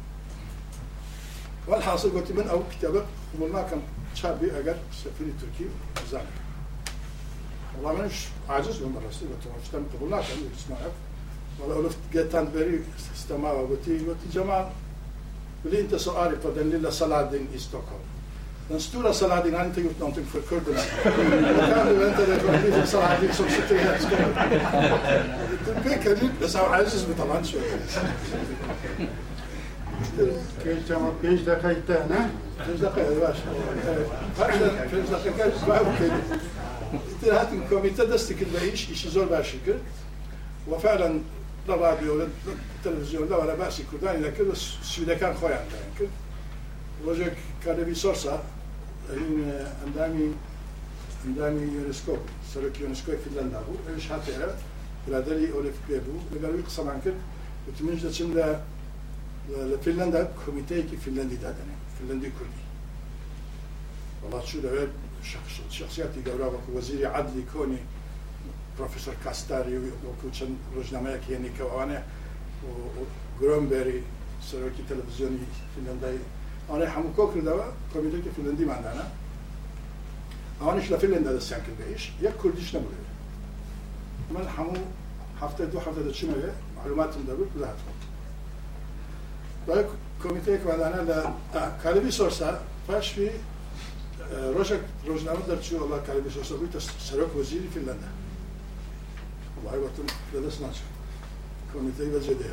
[1.69, 3.03] والحاصل قلت من أو كتابة
[3.35, 3.81] قبلنا كم
[4.21, 5.67] شابي أجر سفير تركي
[6.13, 6.27] زان
[7.75, 10.95] والله منش عاجز من مرة قلت له اشتم قبلنا كم اسمعك
[11.59, 12.81] والله قلت جيتان بري
[13.17, 14.71] استماع قلت قلت جماعة
[15.65, 18.12] بلي انت سؤالي فدن لله صلاة دين ستوكهولم
[18.70, 20.80] Den stora Saladin hade inte gjort någonting för kurderna.
[21.58, 24.20] Då kan du vänta dig från liten Saladin som sitter i hemskap.
[25.66, 27.78] Du pekar ut med Saur Aziz med طبعا شوية.
[31.22, 32.30] بيش دقيقة هنا؟
[32.68, 33.50] بيش دقيقة باشا.
[34.92, 37.42] بيش دقيقة بعد كده.
[37.42, 39.78] هات الكوميتا دستك البعيش إشي زور باش يكر.
[40.68, 41.20] وفعلا
[41.68, 42.28] لا راديو لا
[42.84, 46.08] تلفزيون لا ولا باس يكردان إلا كده السويدة كان خويا عندها يكر.
[47.06, 48.36] وجهك کارەوی سۆسا
[49.82, 50.28] ئەندامی
[51.24, 52.16] ئەندامی یۆنسکۆ
[52.52, 53.84] سەرۆک یۆنسکۆی فیلەندا بوو.
[53.88, 54.50] ئەوش هاتێرە
[55.06, 56.20] برادری ئۆلف پێ بوو.
[56.34, 57.20] لەگەڵوی قسەمان کرد
[57.68, 58.48] وتمنش دەچم لە
[59.72, 62.64] لە فینلندا کمیتەیەکی فینلندی دادنێ فینلندی کوردی.
[64.24, 64.92] وڵات چوو لەوێت
[65.78, 67.82] شخصیاتی گەورا وەکو وەزیری عدلی کۆنی
[68.76, 72.00] پرۆفسۆر کاستاری وەکو چەند ڕژنامەیەک هێنی کەوانێ
[73.40, 74.00] گرۆمبێری
[74.48, 76.24] سەرۆکی تەلەڤزیۆنی فینلندایی
[76.70, 77.62] آنها همو کار کرده و
[77.94, 79.06] کمیته که فلندی من دارن
[80.60, 82.96] آنهاش لفلند داده سیان کرده ایش یک کردیش نبوده.
[84.30, 84.78] من همون
[85.42, 87.84] هفته دو هفته دو چی مگه معلومات من دارم بوده هفته
[89.68, 89.84] برای
[90.24, 91.34] کمیته که من دارن
[91.84, 92.54] کاربی سرسا
[92.88, 93.30] پس فی
[94.54, 94.72] روش
[95.06, 97.94] روزنامه در چی ولی کاربی سرسا بیت سرک وزیری فلنده
[99.56, 100.02] خب، آره، وای وقتی
[100.34, 100.94] دادست نشد.
[101.74, 102.46] کمیته و جدیه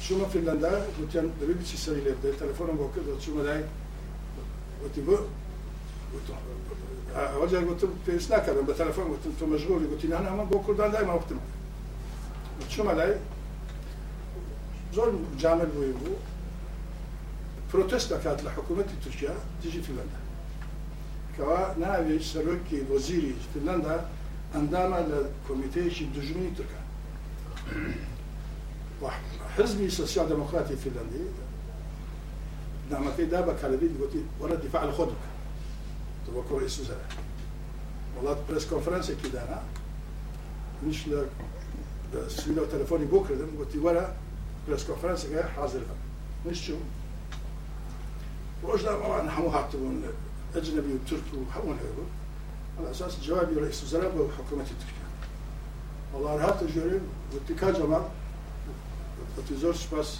[0.00, 3.42] Šuma Finlandaa, отивам да види, че са или да е телефона го къде, от Шума
[3.42, 3.64] дай,
[4.86, 5.18] отива,
[7.16, 10.76] أرجع قلت له في سناك أنا بالتليفون قلت تو مشغول قلت لي أنا ما بقول
[10.76, 11.40] ده دايما وقت ما
[12.60, 13.18] قلت شو مالي
[14.94, 16.12] زول جامل ويبو
[17.72, 20.20] بروتستا كانت لحكومة تركيا تيجي فنلندا
[21.36, 24.08] كوا ناوي سروكي وزيري فنلندا
[24.54, 26.82] انداما لكوميتيشي دجمني تركيا
[29.56, 31.24] حزبي سوسيال ديمقراطي فنلندي
[32.90, 35.16] نعمتي دابا كالفيد قلت ورا الدفاع عن خدمك
[36.26, 37.08] تبقى رئيس وزراء
[38.16, 39.62] والله بريس كونفرنس كي دانا
[40.86, 41.28] مش لك
[42.28, 44.16] سيلو تليفوني بكرة قلت ورا
[44.68, 45.80] بريس كونفرنس كي حاضر.
[46.46, 46.74] مش شو؟
[48.62, 50.02] واجنا طبعا نحن هاتبون
[50.56, 52.06] أجنبي وتركي وحقون هيرو
[52.78, 55.08] على أساس جوابي رئيس وزراء وحكومه تركيا.
[56.14, 57.00] والله رهبت جوري
[57.32, 58.02] قلت كا جمال
[59.32, 60.10] خۆتی زۆر سپاس.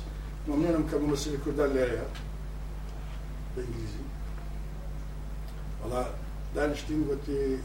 [0.48, 2.06] ممنونم کە مەسری کوردان لێرەیە.
[3.52, 4.04] بە ئینگلیزی.
[5.82, 6.02] وڵا
[6.54, 7.58] دانیشتین وتی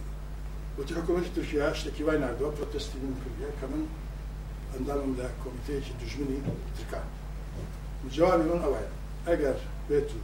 [0.77, 3.83] وتی حکوومەتی تورکیا شتێکی وای نردووە پرۆتستی من کردە کە من
[4.73, 6.39] ئەندامم لە کۆمیتەیەکی دژمنی
[6.77, 7.07] ترکان
[8.15, 8.91] جوابی من ئەوەیە
[9.27, 10.19] ئەگەر بێت و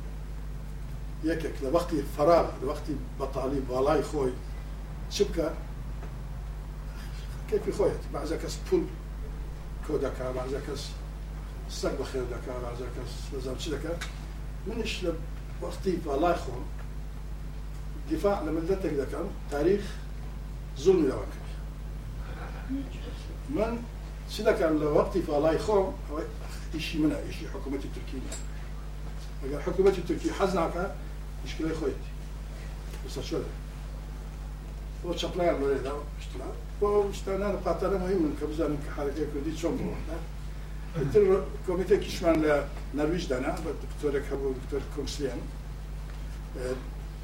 [1.30, 4.34] یەکێک لە وەختی فەرا لە وەختی بەتاالی باڵای خۆی
[5.14, 5.48] چ بکە
[7.50, 8.84] کەپی خۆیت بەعزە کەس پول
[9.86, 10.84] کۆ دەکا بەعزە کەس
[11.70, 13.94] سەر بەخێر دەکا بەعزە کەس بەزار چ دەکە
[14.68, 15.12] منش لە
[15.64, 16.64] وەختی باڵای خۆم
[18.10, 19.84] دیفاع لە ملەتێک دەکەم تاریخ
[20.84, 21.50] زوڵمی لەوە کرد.
[23.56, 23.74] من
[24.32, 25.88] چی دەکەم لە وەختی باڵای خۆم
[26.74, 28.20] ئیشی منە ئیشی حکوومەتی تورکی
[29.44, 30.86] ئەگەر حکوومەتی تورکی حەز ناکە
[31.46, 32.10] مشكلة خويتي
[33.06, 33.38] بس شو
[35.04, 39.74] بۆ چپلایان لێدا شتنا بۆ شتانان قاتەرە مهم من کە بزانم کە حالەکەی کوردی چۆن
[40.96, 41.24] بۆتر
[41.68, 42.56] کۆمیتێکیشمان لە
[42.98, 45.42] نەرویش دانا بە دکتۆرێک هەبوو دکتۆر کۆمسلیان.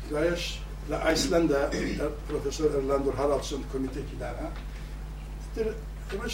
[0.09, 0.43] دوایش
[0.89, 1.61] لە ئایسلندا
[2.27, 4.47] پرۆفسۆر ئەرلاندۆر هەراڵسن کۆمیتێکی دانا
[6.11, 6.33] ئەمەش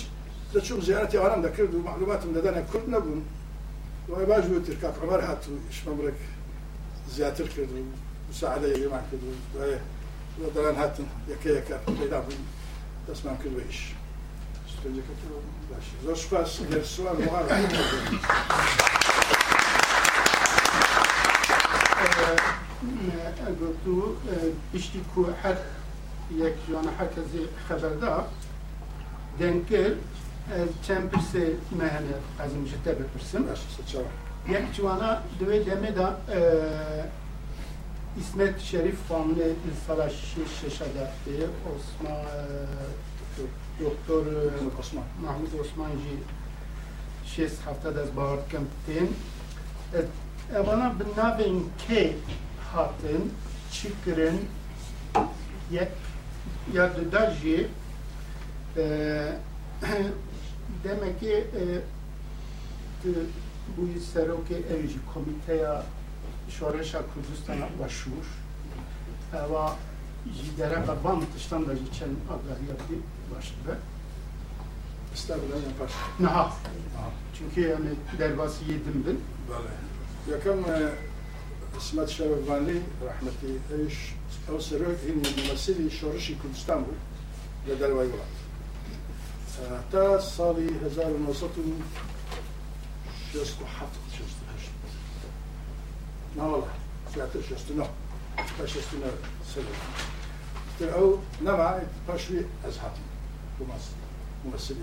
[0.53, 3.21] دەچوم زیارەتی ئەوانم دەکرد و معلوماتم دەدانە کورد نەبوون.
[4.07, 6.19] دوای باش بوو ترکاک عمەر هات و شمەمرێک
[7.15, 7.79] زیاتر کرد و
[8.29, 9.73] مساعدە یەکێمان کرد و دوای
[10.55, 12.43] دەران هاتن یەکە یەکە پێدا بووین
[13.07, 13.63] دەستمان کرد بە
[14.80, 17.16] ئیش زۆر سپاس گەر سوال
[23.62, 23.94] گفتو
[24.72, 25.56] پشتی کو هەر
[26.42, 28.14] یەک جوانە هەرکەزی خەبەردا
[29.40, 29.98] دەنکرد
[30.84, 31.44] چەند پرسێ
[31.78, 33.42] مەهنە ئەزم ژتە بپرسم
[34.54, 36.08] یەک جوانە دوێ دەمێدا
[38.22, 39.50] İsmet Şerif Family
[39.86, 40.14] Savaş
[40.60, 41.46] Şeşada diye
[43.80, 44.26] Osman Doktor
[44.80, 46.16] Osman Mahmut Osmancı
[47.26, 49.16] şes hafta da bağırt kemptin
[50.66, 52.12] bana binavin ke
[52.72, 53.32] hatın
[53.72, 54.40] çıkırın
[56.72, 57.68] ya da jî
[60.84, 61.44] demek ki
[63.76, 63.82] bu
[64.14, 65.82] serokê ev jî komîteya
[66.48, 68.26] شورش کردستان و شور
[69.32, 69.54] و
[70.38, 73.02] جدره قربان تشتان در چند آگاهیاتی
[73.35, 73.53] var.
[73.67, 73.71] Ve
[75.13, 75.91] İstanbul'dan yapar.
[76.19, 76.53] Naha.
[77.37, 77.89] Çünkü yani
[78.19, 79.17] derbası yedim ben.
[79.49, 80.37] Böyle.
[80.37, 80.59] Yakam
[81.77, 83.47] İsmet Şevvanli rahmeti
[83.87, 84.15] eş
[84.55, 86.93] o sırrı in mümessili şoruşi Kürdistanbul
[87.67, 88.25] ve derbayı olan.
[89.91, 91.73] تا سالی 1967
[96.37, 96.67] نه والله
[97.13, 97.87] زیاتر شست نه
[98.57, 99.11] پاش شست نه
[99.53, 99.77] سلام
[100.79, 103.01] تر أو نمع پاش وی از حتی
[104.45, 104.77] ممثلی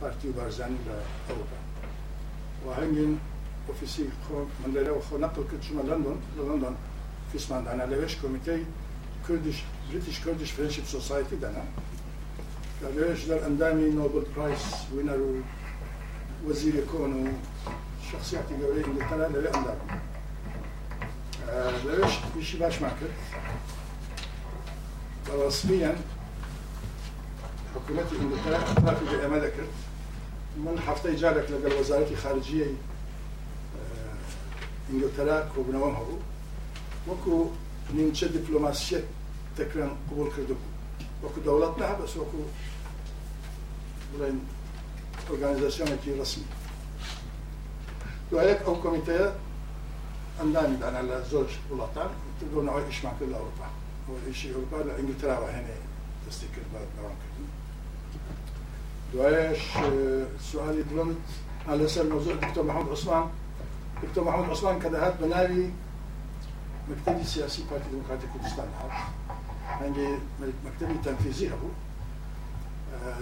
[0.00, 1.58] پارتی و بارزانی لأوروبا
[2.66, 3.18] وهنجن
[3.68, 4.10] اوفيسي
[4.66, 6.74] من لو خو نقل كنت شما لندن لندن
[7.32, 8.64] في اسمان دانا لوش كوميتي
[9.28, 11.64] كردش بريتش كردش فريندشيب سوسايتي دانا
[12.96, 14.64] لوش در اندامي نوبل برايس
[14.94, 15.42] وينر
[16.46, 17.32] وزير يكون
[18.12, 20.10] شخصياتي قولي انجلترا لوي اندامي
[21.86, 23.16] لەوێش پیشی باشمان کرد
[25.26, 25.98] بەڕسمیان
[27.80, 28.58] حكومتي آه، انجلترا
[28.90, 29.70] رافضه املكت
[30.56, 32.74] من هەفتەی جارێک لەگەڵ وەزارەتی خارجیەی
[34.88, 36.18] ئینگلتەرا کۆبنەوەم هەبوو
[37.08, 37.34] وەکو
[37.96, 39.06] نینچە دیپلۆماسیەت
[39.58, 40.70] تەکران قوبول کردبوو
[41.22, 42.40] وەکو بس نە بەس وەکو
[44.12, 44.36] بڵێن
[45.28, 46.24] ئۆرگانیزاسیۆنێکی دو
[48.30, 49.28] دوایەک أو کۆمیتەیە
[50.38, 52.10] ئەندامی دانا لە زۆر وڵاتان
[52.52, 53.68] دۆنەوەی ئیشمان کرد لە ئەوروپا
[54.06, 55.76] ئەوەیشی ئەوروپا لە ئینگلتەراوە هێنێ
[56.24, 57.49] دەستی کرد بە داوامکردن
[59.14, 61.16] وإيش آه، السؤال يدلون
[61.68, 63.24] على سر موضوع دكتور محمود عثمان.
[64.02, 65.70] دكتور محمود عثمان كدهات بنالي
[66.90, 68.68] مكتبي السياسي بارتي ديمقراطي كردستان.
[69.80, 70.16] عندي
[70.64, 71.68] مكتبي تنفيذي أبو.
[72.94, 73.16] آه،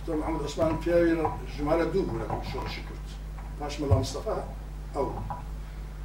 [0.00, 1.26] دكتور محمود عثمان في
[1.58, 3.08] جمالة دو بود که شكرت.
[3.60, 4.42] باش ملا مصطفى
[4.96, 5.12] أو.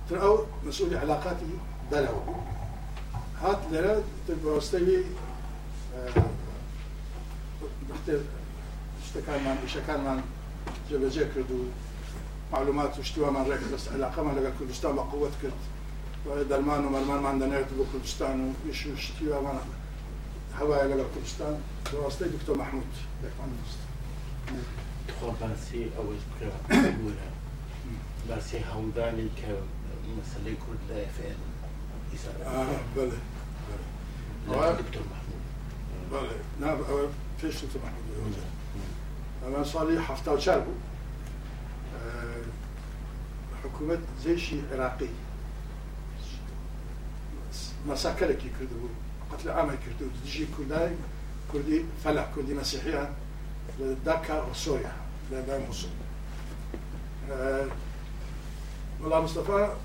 [0.10, 1.45] ترى أو مسؤول علاقاتي
[1.91, 2.21] دلو
[3.41, 5.04] هات لرد تر براستوی
[9.08, 10.20] شتەکانمان ئیشەکانمان
[10.89, 11.60] جێبەجێ کرد و
[12.54, 15.60] معلومات و شتیوامان ڕێک بەس علاقەمان لەگەڵ کوردستان بە قووەت کرد
[16.52, 19.58] دەرمان و مەرمانمان دەنێت بۆ کوردستان و ئیش و شتیوامان
[20.60, 21.54] هەوایە لەگەڵ کوردستان
[21.91, 22.91] بەڕاستەی دکتۆر مححمود
[23.24, 23.80] لەکمان دەست
[25.17, 27.30] خۆ باسی ئەوەش بکەوەرە
[28.30, 29.52] باسی هەوڵدانی کە
[30.17, 31.39] مەسلەی کورد لە فێن
[32.46, 33.20] آه، بەڵێ
[34.50, 35.43] آه، دکتۆر مححمود
[36.12, 38.57] بەڵێ نا نعم، آه، پێش دکتۆر مححمود
[39.45, 40.71] أنا صار لي حفتة وشهر بو
[43.63, 45.08] حكومة جيشي عراقي
[47.88, 48.88] مساكرة كي كردو
[49.32, 50.91] قتل عام كردو تجي كرداي
[51.54, 53.10] كردي فلا كردي مسيحية.
[53.80, 54.91] لداكا وسوريا
[55.32, 55.88] لدى موصل
[59.02, 59.76] والله مصطفى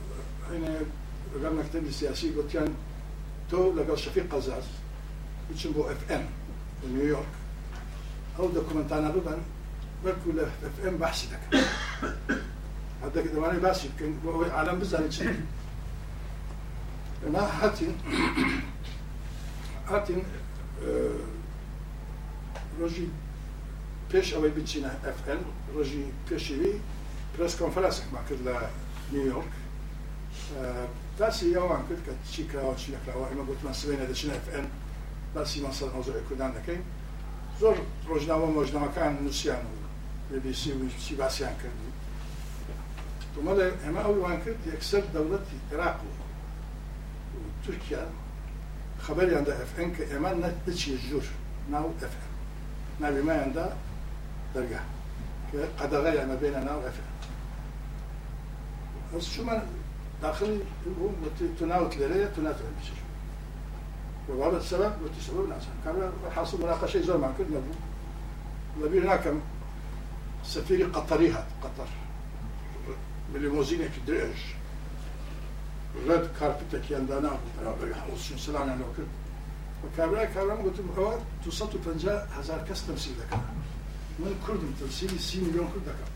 [0.50, 0.80] هنا
[1.34, 2.74] قال مكتب السياسي قلت كان
[3.50, 4.64] تو لقى شفيق قزاز
[5.50, 6.26] يتشبه إف إم
[6.88, 7.26] نيويورك.
[8.36, 9.40] ئەو دەکومنتانە ببن
[10.04, 10.44] بەرکو لە
[10.84, 11.52] ئەم باسی دەکەن.
[13.04, 15.24] هەدەکە دەوانێت باسی بکەین بۆ ئەوەی عالم بزانێت چی.
[17.24, 17.94] ئەنا هاتین
[19.90, 20.20] هاتین
[22.78, 23.06] ڕۆژی
[24.10, 25.40] پێش ئەوەی بچینە ئەفN
[25.74, 26.74] ڕژی پێشوی
[27.34, 28.56] پرس کۆنفرانسێکمان کرد لە
[29.12, 29.52] نیویۆرک
[31.18, 34.66] تاسی ئەوان کرد کە چی کراوە چی نکراوە ئەمە گوتمان سوێنە دەچینە ئەفN
[35.34, 36.82] باسی مەسەر هەوزۆی کوردان دەکەین.
[37.62, 37.76] zor
[38.08, 39.58] rojnama mojnama kan Rusyan
[40.30, 41.92] birisi Sivasyan kırdı.
[43.36, 45.40] Думали, ема аванкы екser devlet
[45.72, 46.06] Ираку.
[47.66, 48.00] Türkiye
[49.02, 51.24] haber yanda FN ki eman net içi jur.
[51.70, 53.04] Nav FN.
[53.04, 53.72] Nav ma yanda
[54.54, 54.80] derga.
[55.50, 57.08] Ki qadaga yana beyna nav FN.
[59.16, 59.62] Az şu man
[60.22, 63.01] dahil bu tunavtları tunat olmuştur.
[64.30, 69.34] وبعض السبب قلت السبب ناس كان حاصل مناقشة زور مع كل نبو نبي هناك
[70.44, 71.86] سفير قطري هذا قطر.
[73.34, 74.40] بليموزينة في دريش
[76.08, 77.38] رد كاربتك يندانا
[77.94, 79.06] حوصشون سلانا لو كنت
[79.84, 83.38] وكابرا كابرا قلت له هو توصلت فنجا هزار كاس تمثيل لك
[84.18, 86.12] من كردم تمثيلي سي مليون كرد كردك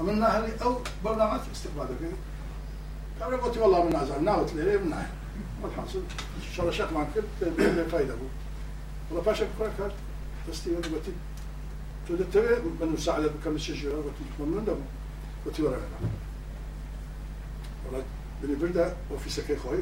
[0.00, 2.12] أمنا هلي أو برنامات استقبال استقبالك
[3.20, 5.23] كابرا قلت والله من عزال ناوت ليه من عزال
[5.62, 6.02] والحاصل.
[6.56, 8.14] شرشات مع الكل بلا فايدة
[9.10, 9.92] ولا باشا كفاك
[10.48, 11.12] تستيون وتي
[12.08, 14.78] تدتبع من مساعدة بكم الشجرة وتي تمنون له
[15.46, 15.80] وتي ورا
[17.90, 18.02] ولا
[18.42, 19.78] بني بردا وفي سكي خوي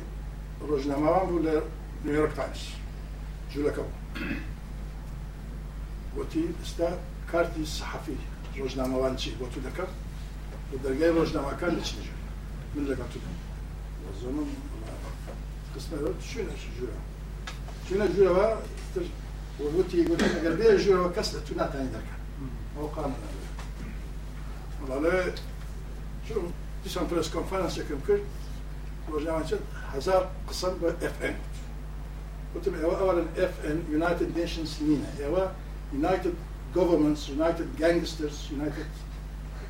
[0.68, 1.62] رجنا معهم ولا
[2.04, 2.68] نيويورك تايمز
[3.54, 3.82] جولا كو
[6.16, 7.00] وتي استا
[7.32, 8.14] كارتي صحفي
[8.58, 9.86] رجنا موانشي وتو ذكر.
[10.72, 11.80] ودرجاي رجنا مكان
[12.74, 13.36] من لقطتهم
[14.06, 14.54] والزمن
[15.75, 16.43] قسمه شنو
[16.79, 16.97] جورا
[17.89, 18.62] شنو جورا
[19.60, 22.03] وقلت يقول لك اگر بيه جورا كسر تنا تاني ذاك
[22.79, 23.15] هو قانون
[24.89, 25.33] والله
[26.29, 26.41] شو
[26.86, 28.21] تسمع بريس كونفرنس كم كرت
[29.10, 29.60] روزنامه
[29.93, 31.36] هزار قسم اف ام
[32.55, 35.51] قلت له اولا اف ان يونايتد نيشنز نينا هو
[35.93, 36.33] يونايتد
[36.75, 38.88] governments united gangsters united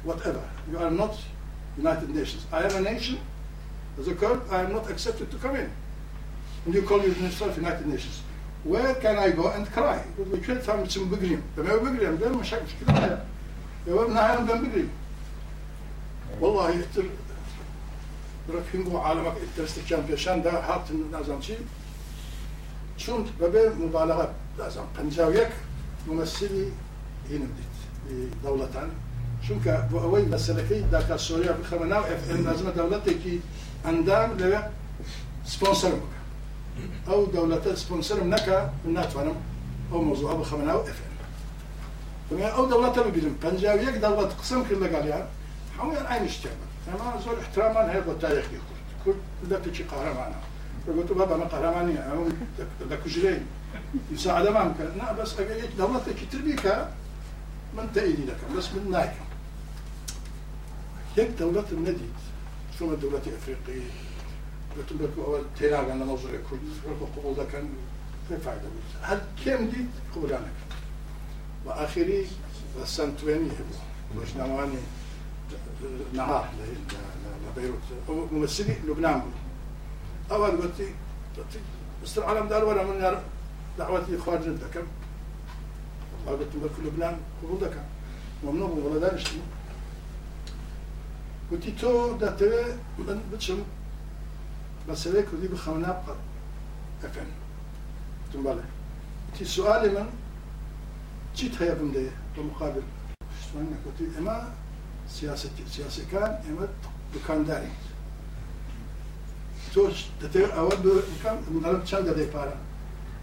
[0.04, 1.16] whatever you are not
[1.78, 3.18] united nations i am a nation
[4.00, 5.70] as a kurd i am not accepted to come in
[6.65, 8.23] And you call yourself united nations.
[8.65, 10.01] Where can i go and cry?
[10.47, 13.25] كيف تعمل تسمى بقريم لما بقريم ده مش مشكله
[13.87, 14.91] يا ابن هاي بدهم بقريم
[16.41, 17.05] والله يتر
[18.51, 21.59] ركينجو عالمك الترستيكان بيشان ده هات نازم شيء
[22.99, 25.49] چون ببه مبالغه لازم پنجاویک
[26.07, 26.73] ممثلی
[27.31, 28.91] هنا بديت دولتان
[29.47, 33.37] چونکە بۆ ئەوەی مەسلەکەی داکات سۆریا بخەمە ناو ئەفئن لازمە دەوڵەتێکی
[33.87, 34.61] ئەندام لەوێ
[35.53, 36.22] سپۆنسەر بکە
[37.09, 38.27] أو دولتات سبونسرم
[38.85, 39.35] من ناتفانم
[39.93, 41.01] أو موضوع أبو خمناو اف
[42.33, 45.29] ام أو دولتا ببيرم بنجا ويك دولة قسم كل قاليا
[45.79, 46.53] يعني عين اشتغل
[46.89, 48.47] أما زول احتراما هي التاريخ
[49.05, 50.37] كرد كل ده تشي قهرمانا.
[50.87, 51.45] فقلت بابا أنا
[52.13, 52.29] أو
[52.91, 53.47] ده كجرين
[54.11, 54.85] يساعد ما ممكن.
[54.99, 56.67] لا بس أقول دولتك تربيك
[57.77, 59.13] من تأيدي لك بس من نايك.
[61.17, 62.13] هيك دولة النديد
[62.79, 63.91] شو دولة أفريقية؟
[64.77, 66.31] götürmek o telagandan olsun
[67.15, 67.69] kubuldakın
[68.31, 68.85] ne fayda var?
[69.03, 70.59] Hal kemdi kubulanık.
[71.67, 72.27] Ve ahiri
[72.81, 74.21] ve sentveni bu.
[74.21, 74.81] Başnavani
[76.19, 76.45] نهار
[77.45, 77.87] لبيروت.
[78.35, 79.21] ممثلي لبنان.
[80.35, 80.79] أول قلت
[82.03, 82.99] مستر عالم دار ولا من
[83.79, 84.87] دعوتي خارج الدكم
[86.27, 87.85] قلت ملك لبنان قبول دكم
[88.45, 89.17] ممنوع من ولدان
[91.51, 91.93] قلت تو
[92.23, 92.53] دتر
[92.99, 93.61] من بتشم
[94.89, 96.17] مسألة كذي بخمنا قد
[97.05, 97.27] أفن
[98.33, 98.65] تنبالة
[99.39, 100.07] تي سؤالي من؟
[101.37, 102.83] تي تهيبن دي بمقابل
[103.43, 104.53] شتوان نكوتي إما
[105.09, 106.69] سياسة سياسة كان إما
[107.15, 107.69] دكان داري
[109.75, 112.57] تو تتير أول بمكان مدرب تشان قد يبارا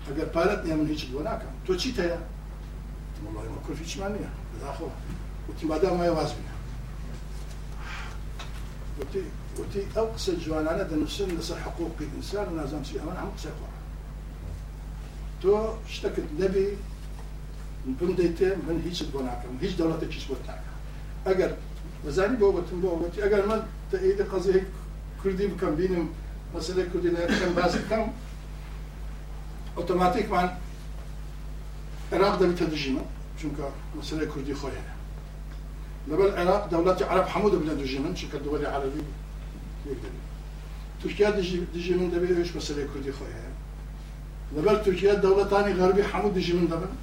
[0.07, 2.19] أقل بارت نعمل هيتش بوناكا تو تي تهيب
[3.15, 4.87] تم الله يما كل فيتش مانيا بداخل
[5.49, 6.53] وتي مادا ما يوازمنا
[8.99, 9.23] وتي
[9.59, 13.75] وتي أقصى جوان أنا دا نسن نسا حقوق الإنسان ونازم سيئة وأنا عم قصي قرع
[15.41, 16.67] تو اشتكت نبي
[18.01, 20.61] من ديتي من هيش بوناك من هيش دولة تشيش بوناك
[21.27, 21.51] اگر
[22.05, 24.67] وزاني بوبتن بوبتي اگر ما تأيدي قضية
[25.23, 26.09] كردي بكم بينم
[26.55, 28.07] مسألة كردي كم باز كم
[29.77, 30.49] أوتوماتيك من
[32.13, 33.01] العراق دا بتدرجيمة
[33.41, 33.59] چونك
[33.99, 34.83] مسألة كردي خويا.
[36.07, 39.18] لبل العراق دولة عرب حمود بتدرجيمة شكل دولة عربية.
[39.89, 40.19] بگیرن
[41.03, 43.55] ترکیه دیجی دیجی من دبی ایش مسئله کردی خواهی هم
[44.57, 46.93] لبر ترکیه دولت آنی غربی حمود دیجی من دبن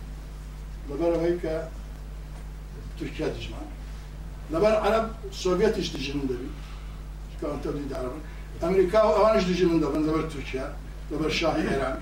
[0.91, 1.61] لبر اوهی که
[3.01, 3.66] ترکیه دیجی من
[4.59, 6.49] لبر عرب سوویتیش دیجی من دبی.
[7.41, 8.12] که آنتا دید عرب.
[8.62, 10.64] امریکا و اوانش دیجی من دبن لبر ترکیه.
[11.11, 11.97] لبر شاه ایران.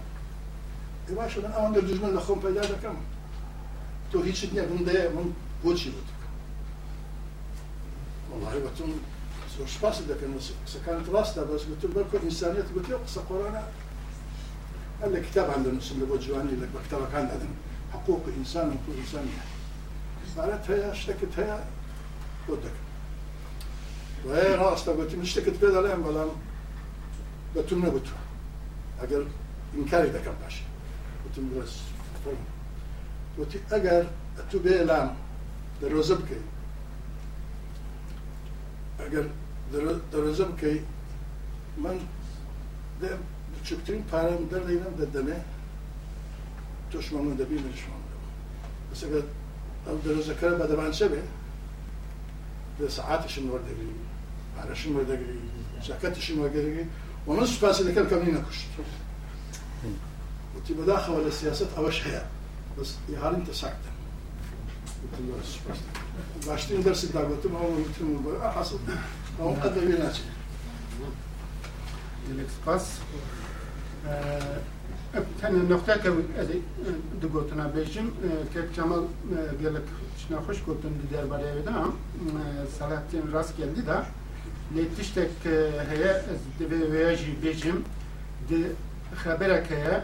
[1.09, 2.97] ایوا شدن اوان در دجمن لخون پیدا دکم
[4.13, 5.25] تو هیچی دنیا بنده من
[5.63, 6.09] بود چی بود.
[8.31, 8.95] والله بتون
[9.65, 10.53] مش قاصد لك النص
[10.87, 13.69] كانت راسته بس قلت له بالكم انسانيات قلت له قصه قرانا
[15.03, 17.31] قال لك كتاب عند النص اللي بوجهاني لك مكتبك عند
[17.93, 19.43] حقوق الانسان وحقوق الانسانيه
[20.37, 21.67] معناتها اشتكتها
[22.51, 22.73] ضدك
[24.27, 26.27] وهي راسته قلت اشتكت بيضا لهم بلا
[27.57, 28.07] قلت لنا قلت
[29.03, 29.27] اگر
[29.75, 30.63] انكاري ده كان باشه
[31.25, 31.73] قلت له بس
[33.39, 34.07] قلت اگر
[34.53, 35.17] تو بيلام
[35.83, 36.41] دروزه بكي
[39.01, 39.29] اگر
[40.13, 40.81] درجه که
[41.85, 41.97] من
[43.55, 45.39] بچکترین پارەم دەردەینم دەدەمێ
[46.91, 47.79] توشمان دەبی بعد
[48.91, 49.21] بەسەگە
[49.87, 51.23] ئەو دەرۆزەکە بە دەمانچە بێ
[52.79, 53.95] دە سعاتشم وەردەگری
[54.57, 55.39] پارەشم وەردەگری
[55.87, 56.85] جاکەتشم وەردەگری
[57.27, 58.69] و من سپاسی لکن کم نینا کشت
[60.55, 60.97] و تی بدا
[61.27, 62.25] لە سیاست ئەوەش هەیە
[62.77, 63.91] بەس یهارین تەساکتە
[66.47, 68.09] باشترین درسی داگوتم ئەو وتم
[68.57, 68.79] حەسڵ
[69.39, 70.25] nauka do inaczej.
[72.65, 73.01] Pas.
[74.07, 74.11] Ee,
[75.41, 78.15] Tane hani noktaya e, e, de gotina bejim
[78.55, 79.83] tek Cemal e, gelip
[80.17, 81.93] içine hoş gotin di derbare evde ama
[82.79, 84.07] Salahattin rast geldi da
[84.75, 85.31] netiş tek
[85.91, 86.23] heye
[86.61, 87.85] ve veyaji bejim
[88.49, 88.67] di
[89.25, 90.03] haberek heye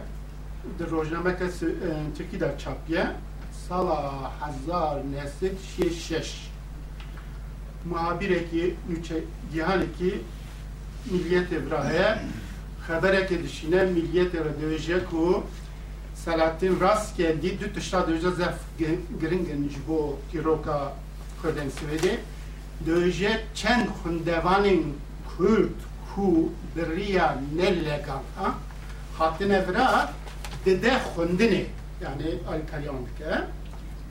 [0.79, 1.45] di rojnameke
[2.17, 3.15] Türkiye'de çapya
[3.67, 6.50] sala hazar nesil şeş şeş
[7.85, 8.75] muhabireki
[9.53, 10.21] cihaneki
[11.11, 12.23] milliyet evrahaya
[12.87, 15.43] xebereke dişine milliyet dövecek ku
[16.15, 18.55] Selahattin rast geldi dü tışta dövece zef
[19.21, 20.93] giringin jibo tiroka
[21.41, 22.19] kırden svedi
[22.85, 24.97] dövece çend xundevanin
[25.37, 25.79] Kürt
[26.15, 28.55] ku biriya nellegal ha
[29.17, 30.13] hatin evra
[30.65, 31.65] dede xundini
[32.03, 33.41] yani alkalyan dike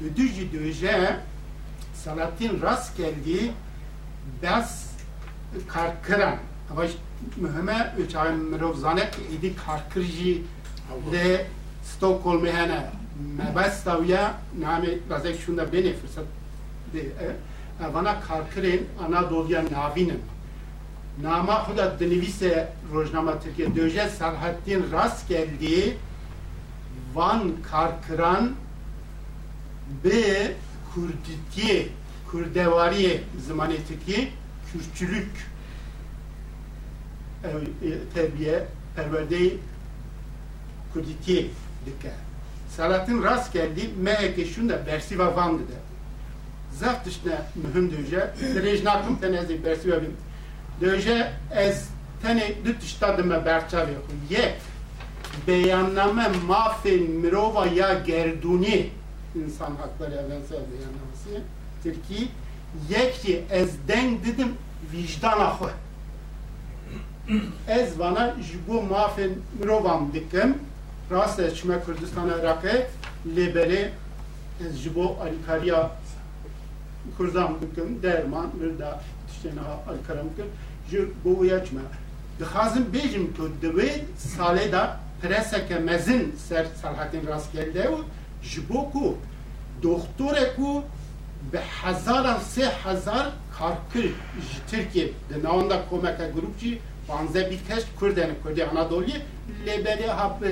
[0.00, 1.16] düdücü dövece
[2.05, 3.53] Salatin rast geldi
[4.42, 4.86] bas
[5.68, 6.36] karkıran.
[6.70, 6.82] Ama
[7.36, 10.42] mühime uçağın mirovzanek idi karkırji
[11.12, 11.46] de
[11.84, 12.90] Stockholm hene
[13.38, 16.24] mebas tavya nami razek şunda beni fırsat
[16.92, 17.12] de
[17.94, 20.22] bana karkırın Anadolu'ya navinin.
[21.22, 25.96] Nama huda denivise rojnama Türkiye döje Salahattin rast geldi
[27.14, 28.51] Van karkıran
[30.05, 30.55] be
[30.95, 31.88] Kurditiye,
[32.30, 34.28] Kurdevariye zamaneteki
[34.72, 35.30] Kürtçülük
[37.45, 37.49] e,
[38.14, 38.66] terbiye,
[38.97, 39.57] perverde
[40.93, 41.47] Kurditiye
[41.86, 42.12] dike.
[42.76, 45.72] Salatin rast geldi, meğeke şunda Bersiva Van dedi.
[46.72, 50.16] Zaf dışına mühim döje, derej nakum tenezi Bersiva bim.
[50.80, 51.88] Döje ez
[52.22, 53.91] tene düt dıştadıma berçavi
[54.30, 54.55] yek
[55.47, 58.91] beyanname mafin mirova ya gerduni
[59.34, 61.42] insan hakları evrensel beyannamesi
[61.82, 62.28] Türkiye
[62.88, 64.54] yekki ez den dedim
[64.92, 65.70] vicdan ahı
[67.68, 70.58] ez vana ji bo mafên mirovan dikim
[71.10, 72.86] rast ez çime Kurdistana Iraqê
[74.66, 75.90] ez ji bo alîkariya
[77.16, 80.46] Kurdan bikim derman mirda tiştên ha alîkariya bikim
[80.90, 81.80] ji bo wê çime
[82.38, 87.98] dixwazim bêjim ku da preseke mezin ser Selahattin Rastgele û
[88.43, 89.16] ji bo ku
[89.82, 90.82] doktorek û
[91.53, 94.05] bi hezaran sê hezar karkir
[94.49, 96.78] ji Tirkiye di navanda komeka grup jî
[97.09, 99.18] panze bir keş Kurdeni Kurdi Anadolu'yu
[99.66, 100.43] lebeli hap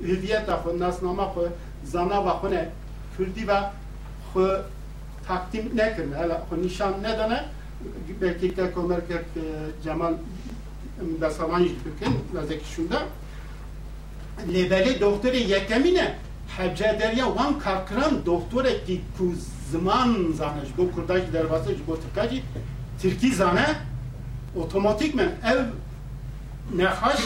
[0.00, 1.48] hüviyeta xwe nasnama xwe
[1.84, 2.68] zanava xwe ne
[3.16, 3.58] Kurdî ve
[4.32, 4.62] xwe
[5.28, 7.44] takdim nekirin hele xwe nişan nedene
[8.20, 9.24] belki ke komerkek
[9.84, 10.14] Cemal
[11.20, 13.02] Besavan jî bikin nezekî şunda
[14.54, 16.14] lebeli doktori yekemine
[16.56, 19.34] hece derya wan karkiran doktorekî ku
[19.70, 22.42] ziman zane ji bo Kurda jî derbasî ji bo Tirka jî
[23.02, 23.66] Tirkî zane
[24.56, 25.64] otomatikmen ev
[26.76, 27.20] nexaş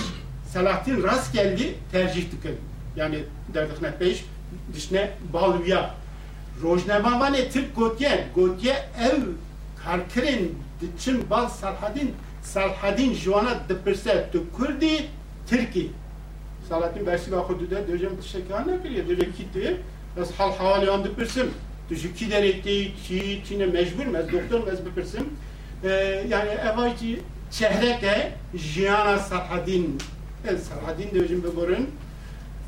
[0.53, 2.57] Selahattin rast geldi tercih dikin.
[2.97, 4.25] Yani derdixne peş
[4.75, 5.95] dişne balviya.
[6.63, 9.21] Rojnemanvanê Türk gotiye, gotiye ev
[9.85, 15.07] karkirin diçin bal Selahattin Selahattin jwana dipirse tu Kurdi
[15.47, 15.87] Türkiye.
[16.69, 19.77] Selahattin bersiva xudu de döjem tişekâ nekiriye, döje kitti.
[20.21, 21.51] Ez hal havali an dipirsim.
[21.91, 25.29] Döje ki derekti, ki çine mecbur mez, doktor mez bipirsim.
[25.85, 25.89] Ee,
[26.29, 29.99] yani evayci çehreke jiyana Selahattin
[30.45, 31.91] Selahattin döjem bigorun.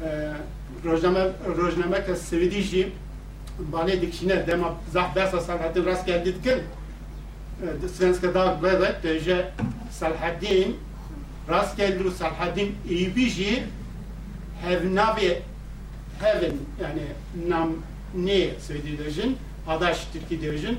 [0.02, 0.32] Ee,
[0.84, 2.88] rojname rojname ke Swedi jî
[3.72, 6.52] balê dikişine dema zah besa Selahattin rast geldi dikin.
[6.52, 9.22] Ee, Svenska Dagbladet
[9.90, 10.76] Selahattin
[11.48, 13.62] rast geldi Selahattin Eyüpî jî
[14.62, 15.42] hevnavi
[16.20, 17.02] heaven yani
[17.48, 17.72] nam
[18.14, 19.38] ne söylediğin
[19.68, 20.78] adaş Türkiye ee, diyorsun.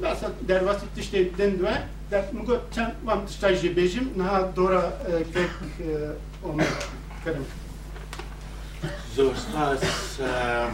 [0.00, 5.50] Mesela dervas ittişte dendüme der mugo çan vam tıştajı bejim naha dora e, kek
[5.80, 5.90] e,
[6.48, 6.62] onu
[7.24, 7.44] karım.
[9.14, 9.82] Zor spas
[10.20, 10.66] e,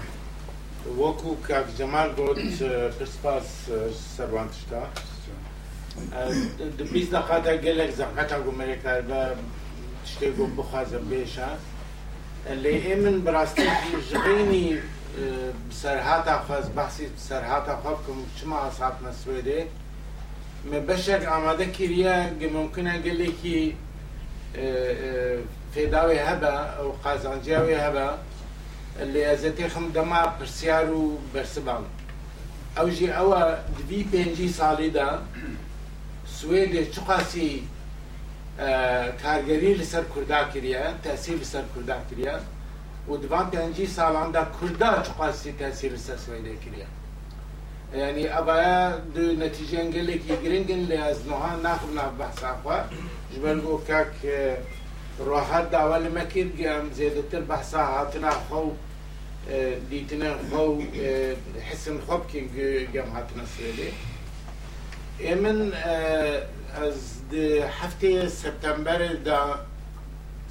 [0.96, 2.38] voku kak cemal got
[2.98, 3.68] perspas
[4.16, 4.80] servantışta.
[6.94, 9.34] Biz de kadar gelek zakat argumenler ve
[10.04, 11.58] işte bu bu hazır beşas.
[12.50, 13.68] اللي لئمن براستي
[14.10, 14.78] جبيني
[15.20, 19.64] آه، بسرهاتا فاز بحثي بسرهاتا خبكم شما ساعت مسويدة
[20.70, 23.72] ما بشك عمادة كريا ممكن أقول لك آه،
[24.56, 25.38] آه،
[25.74, 28.18] في داوي هبا أو قازانجاوي هبا
[29.00, 31.84] اللي أزتي خم دماء برسيارو برسبان.
[32.78, 35.22] أو جي أوا دبي بنجي صاليدا
[36.26, 37.62] سويدي شقاسي
[39.22, 42.34] کارگەری لەسەر کووردا کردە تاسی لەسەر کووردا کردە
[43.08, 46.86] و دوان پێنجی ساڵاندا کووردا چقاسی تاسی لەسەر سوێنێ کردە
[48.02, 48.58] ینی ئەبە
[49.14, 52.78] دو نەتیجەنگلێکی گرنگن لە ئەزنها ناخم نا بەساخوا
[53.32, 54.14] ژبەر بۆ کاک
[55.26, 58.70] ڕۆحەت داوا لەمەکرد گەم زێدەتر بەسا هاتنا خە و
[59.90, 60.74] دیتنە خە و
[61.68, 62.46] حسن خۆ بکەین
[62.94, 63.90] گەم هاتنە سوێنێ.
[65.24, 65.60] ئێمن
[66.76, 66.98] ئەز
[67.78, 69.42] هەفتەیە سپتمبەردا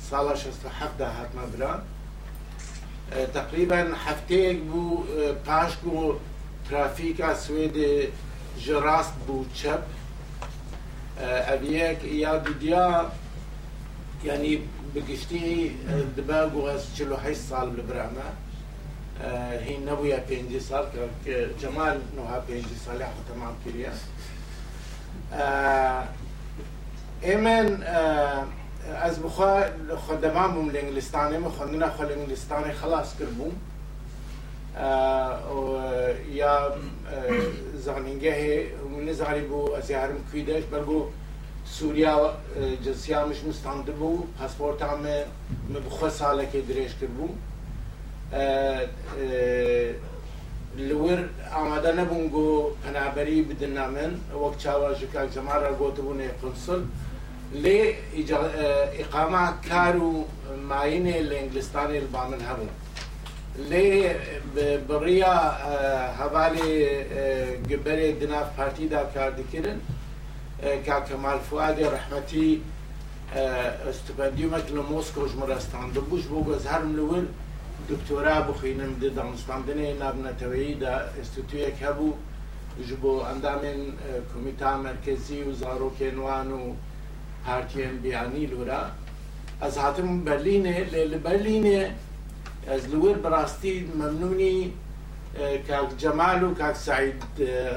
[0.10, 1.82] ساڵە 1970 هاتمە بران
[3.34, 5.04] تقریبا هەفتەیەک بوو
[5.46, 6.14] پاش و
[6.70, 7.94] ترافیکا سوێدێ
[8.64, 9.84] ji rast bû çep
[11.54, 13.06] ev yek ya dudiya
[14.24, 14.62] yanî
[14.96, 15.72] bigiştî
[16.16, 18.30] dibe gu ez çil heş sal li bir me
[19.66, 20.86] hîn nebûye pêncî sal
[21.62, 23.92] cemal nuha pêncî salê xeteman kiriye
[27.26, 27.58] ئێمە
[29.04, 29.54] ئەس بخوا
[30.06, 33.56] خۆدەمان بووم لە ئنگلیستانی مە خوندنە خۆ لە ئنگلیستانی خلاص کرد بووم
[36.42, 36.56] یا
[37.86, 38.60] زانینگە هەیە
[39.10, 41.02] نزاری بوو ئەزیارم کوی دەشت بەرگۆ
[41.76, 42.16] سووریا
[42.86, 44.98] جسیامش مستانده بوو پاسپۆرتان
[45.72, 47.34] من بخوا ساڵێکی درێژ کرد بووم
[50.90, 51.20] لور
[51.56, 52.48] ئامادە نەبوون گۆ
[52.84, 54.12] پەنابەری بدننا من
[54.44, 56.82] وەک چاواژکە جەمارە گۆتبوونێ قنسل
[57.54, 60.26] لإقامة كارو
[60.70, 62.66] معينة لإنجلستان هبو.
[63.58, 64.16] لي
[64.90, 69.80] بريا آه، هبالي آه، گبر دناف پارتی دا کرد کرن
[70.64, 72.62] آه، كا كمال فؤاد رحمتي
[73.36, 75.94] استپندیومک لموسکو جمرستان.
[75.94, 77.26] دو بوش بو گزهرم لول
[77.90, 82.14] دکتورا بخوینم دی دانستاندن نابنا تویی دا استوتوية كابو
[82.90, 83.94] جبو اندامن
[84.34, 86.02] كوميتا مركزي و زاروک
[87.46, 88.82] پارتیان بیانی لورا.
[89.62, 90.76] از هاتم برلینه
[91.06, 91.96] ل برلینه
[92.68, 94.74] از لور براستی ممنونی
[95.68, 97.24] کاک جمال و کاک سعید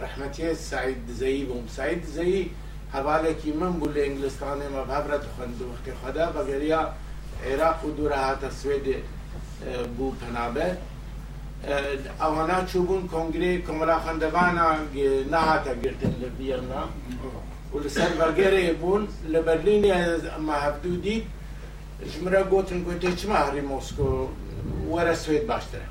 [0.03, 2.51] رحمتی سعید زایی بوم سعید زایی
[2.93, 6.27] حواله کی من بول انگلستان ما بابرت خند وقت خدا.
[6.31, 6.93] بغیریا
[7.47, 8.97] عراق و دور هات سوید
[9.99, 10.77] بو پنابه
[12.21, 14.69] اوانا چوبون کنگری کمرا خندوانا
[15.31, 16.89] نهاتا گرتن لبیرنا
[17.77, 19.93] و لەسەر بەگەرێ بوون لە بەرلینی
[20.35, 21.25] ئەمە هەفتوو دیت
[22.11, 24.11] ژمرە گوتن گوتێ چما هەری مۆسکۆ؟
[24.93, 25.89] وەرە سوێت باشترە.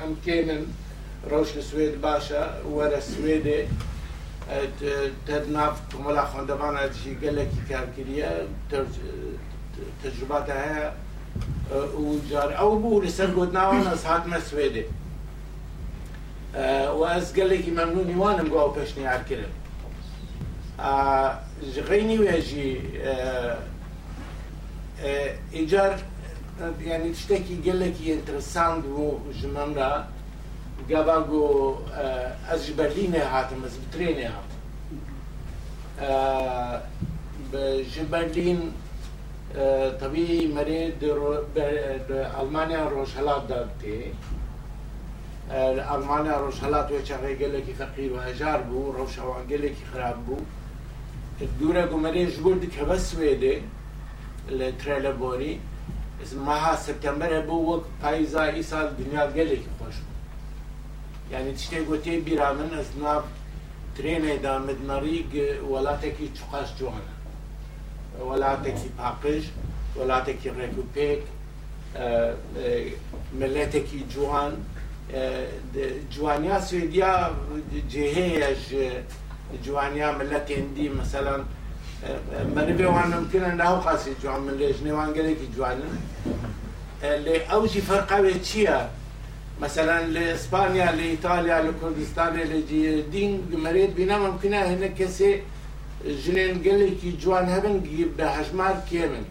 [0.00, 0.62] ئەم کێنن
[1.30, 2.42] ڕۆژ لە سوێت باشە
[2.76, 3.60] وەرە سوێدێ
[5.56, 8.30] ناف کۆمەلا خوندەبانەجی گەلێکی کارکردە
[10.02, 10.84] تجرباتە هەیە
[12.30, 14.84] جار ئەو بوو لەسەر گوتناوە ئەس هاتمە سوێدێ.
[16.98, 19.52] و ئەس گەلێکی مەمنونی وانم گۆ پێشنیارکردن
[21.88, 22.70] غینی وێژی
[25.56, 25.92] ئیجار
[26.90, 29.08] ینی شتێکی گەلێکی ئینترساند بۆ
[29.38, 29.92] ژمەمرا
[30.90, 31.46] گابا گۆ
[32.48, 34.50] ئەس ji بەرلینێ هاتم ئەس بترێنێ هات
[37.92, 38.60] ji بەرلین
[40.00, 40.82] تەبی مەرێ
[42.36, 43.98] ئەلمانیا ڕۆژهلات دەبتێ
[45.90, 50.40] ئەلمانیا ڕۆژهلات وێ چا ڕێگەلێکی فەقیر و هەژار بوو ڕەوشەوە گەلێکی خراپ بوو.
[51.40, 53.56] دوورە گومەری ژگول دکەبە سوێدێ
[54.58, 55.54] لە ترەلەبۆری
[56.46, 60.14] ماها سپتمبرە بوو وەک پایزایی سال دنیا گەلێکی خۆش بوو.
[61.32, 63.24] یعنی شتێک گوتێ بیرا من ئەس ناب
[63.96, 65.18] ترێنێدا مدمەری
[65.70, 67.14] وڵاتێکی چقاش جوانە.
[68.28, 69.44] وڵاتێکی پاقش
[69.98, 71.22] وڵاتێکی ڕێک و پێک
[73.40, 74.52] ملەتێکی جوان
[76.14, 77.14] جوانیا سوێدیا
[77.92, 78.50] جێهەیە
[79.64, 81.44] جوانیا ملت هندی مثلا
[82.56, 85.80] من بي وان ممكن أن له قاسي جوان من ليش نيوان قليك جوان
[87.02, 88.90] اللي أو شي فرقة بيتشيا
[89.60, 95.42] مثلا لإسبانيا لإيطاليا لكردستان اللي جي دين مريض بينا ممكن هنا كسي
[96.06, 97.80] جنين قال قليك جوان هبن
[98.18, 99.22] بهجمار كامل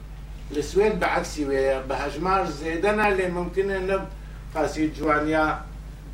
[0.51, 4.05] السويد بعكسي ويا بهجمار زيدنا اللي ممكن أن
[4.55, 5.61] قاسي جوانيا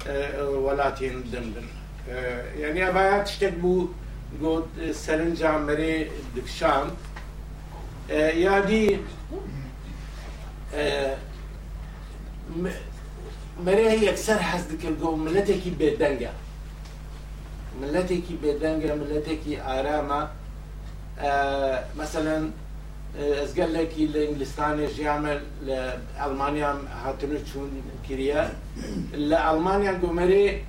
[0.07, 1.80] آه، ولاتين دندن
[2.58, 3.88] يعني ابايا تشتكبو
[4.42, 6.90] قد سرنجا مري دكشان
[8.10, 8.98] يا دي
[13.64, 16.32] مريه يكسر حزدك الجو ملتكي بيدنجا
[17.82, 20.28] ملتكي بيدنجا ملتكي آرامة
[21.18, 22.50] آه مثلا
[23.18, 27.70] از قال لك الانجلستاني يعمل لألمانيا هاتنو تشون
[28.08, 28.52] كريا
[29.12, 30.64] لألمانيا جو مري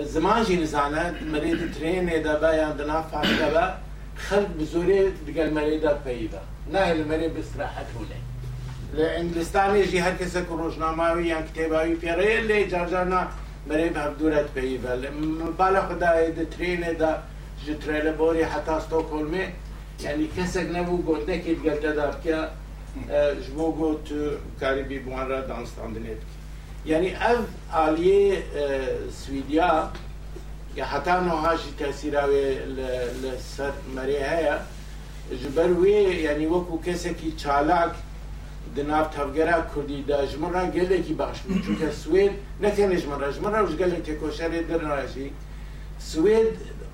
[0.00, 3.72] زمان جی نزانه مریض ترین دا با یا دنا فاقدا با
[4.16, 6.38] خلق بزوری دگل مریض پیدا.
[6.72, 8.18] نه المریض بستراحت هونه
[8.94, 13.26] لانگلستان یجی هر کسی که روشنامه یا کتاباوی پیره لی جار جارنا
[13.66, 14.96] مریض هفدورت پیدا.
[15.58, 17.18] بالا خدا دا ترین دا
[17.66, 19.52] جتریل باری حتا ستوکولمه
[20.00, 22.36] یعنی کسک نبو گوتنه که دگل دا دا بکه
[23.46, 24.08] جبو گوت
[24.60, 26.18] کاری بی بوان را دانستان دنید
[26.86, 27.40] یعنی ئەم
[27.74, 28.22] ئالیێ
[29.20, 29.90] سویدیا
[30.76, 32.48] یا حتا نهاژی تاسیراوێ
[33.22, 34.56] لە سەر مەرێ هەیە
[35.40, 37.92] ji ber wê yanî wekû kesekî çalak
[38.76, 43.20] di nav tevgera Kurdî da ji min re gelekî baş çûke Swêd nekene ji min
[43.20, 45.26] re ji min re ji gelek têkoşerê dirne jî
[46.10, 46.52] Swêd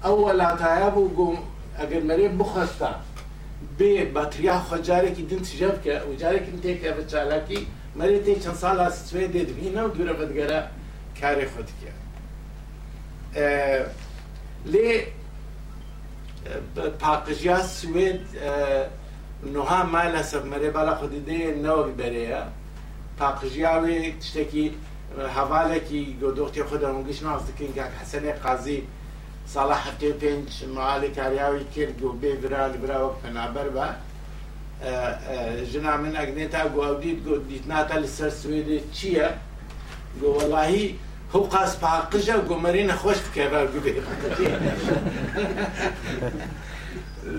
[0.08, 1.36] ew welataya bû gom
[1.82, 3.00] eger merê bixwesta
[3.78, 7.58] bê batriya xwecarekî din tije bike û carekî têke bi çalakî
[7.98, 10.68] مریتی چند سال از سوید بینا و دوره بدگره
[11.20, 11.94] کار خود کرد.
[14.66, 15.02] لی
[16.98, 18.20] پاقجیا سوید
[19.52, 22.42] نوها مال سب مری بالا خود ده نو بریا
[23.18, 24.74] پاقجیا وی تشتکی
[25.34, 28.82] حواله کی گدوختی خود همونگیش نازد کن که حسن قاضی
[29.46, 32.00] سال حقی پنج معالی کاریاوی کرد.
[32.00, 33.86] گو بی برا برا و پنابر با
[35.70, 39.28] ژنا من ئەگنێتا گواودیت گۆ دیتناتە لەسەر سوێدێ چییە
[40.20, 40.86] گۆ وەڵاهی
[41.32, 43.92] هەو قاس پاقژە گۆمەری نەخۆش بکە بە گوبێ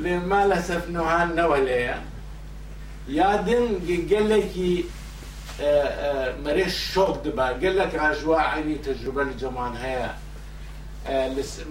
[0.04, 1.98] لێ مالە سەفنەوەهان نەوە لێیە.
[3.20, 3.66] یادن
[4.12, 4.74] گەلێکی
[6.44, 7.48] مەرێ شۆک دبا.
[7.64, 10.10] گەلێک ئاژوا عینی تەجروبە لە جەمان هەیە.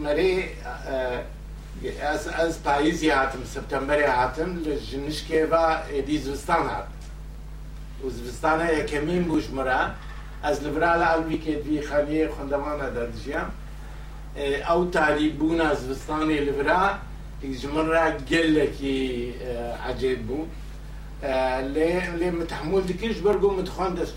[0.04, 0.32] مەرێ
[2.02, 6.84] از از پاییزی هاتم سپتامبری هاتم لجنشکی با ادی زمستان هات
[8.04, 9.86] و زوستان یکمین بوش مرا.
[10.42, 13.46] از لبرال علمی که دوی خانی خندوانه دادیم.
[14.74, 16.94] او تاریبون از زوستان لبرال
[17.62, 19.34] جمر را گلکی
[19.88, 20.48] عجیب بود.
[22.18, 24.14] لی متحمل دکیش برگو متخوان دست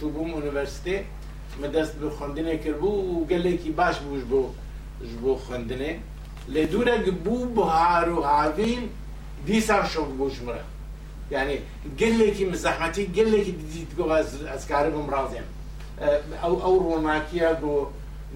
[0.00, 0.98] چوبوم اونیورسیتی
[1.62, 2.80] مدست به خواندنه کرد
[3.30, 4.50] گله کی باش بوش بو
[5.02, 5.98] جبو خوندنه.
[6.52, 8.82] le dura que bu haru havin
[9.46, 10.10] دیسم شب
[10.46, 10.64] مره
[11.30, 11.58] یعنی
[11.98, 15.42] گله کی مزاحمتی گله کی دیدید گو از از کارم راضیم
[16.42, 17.86] او او روناکیا گو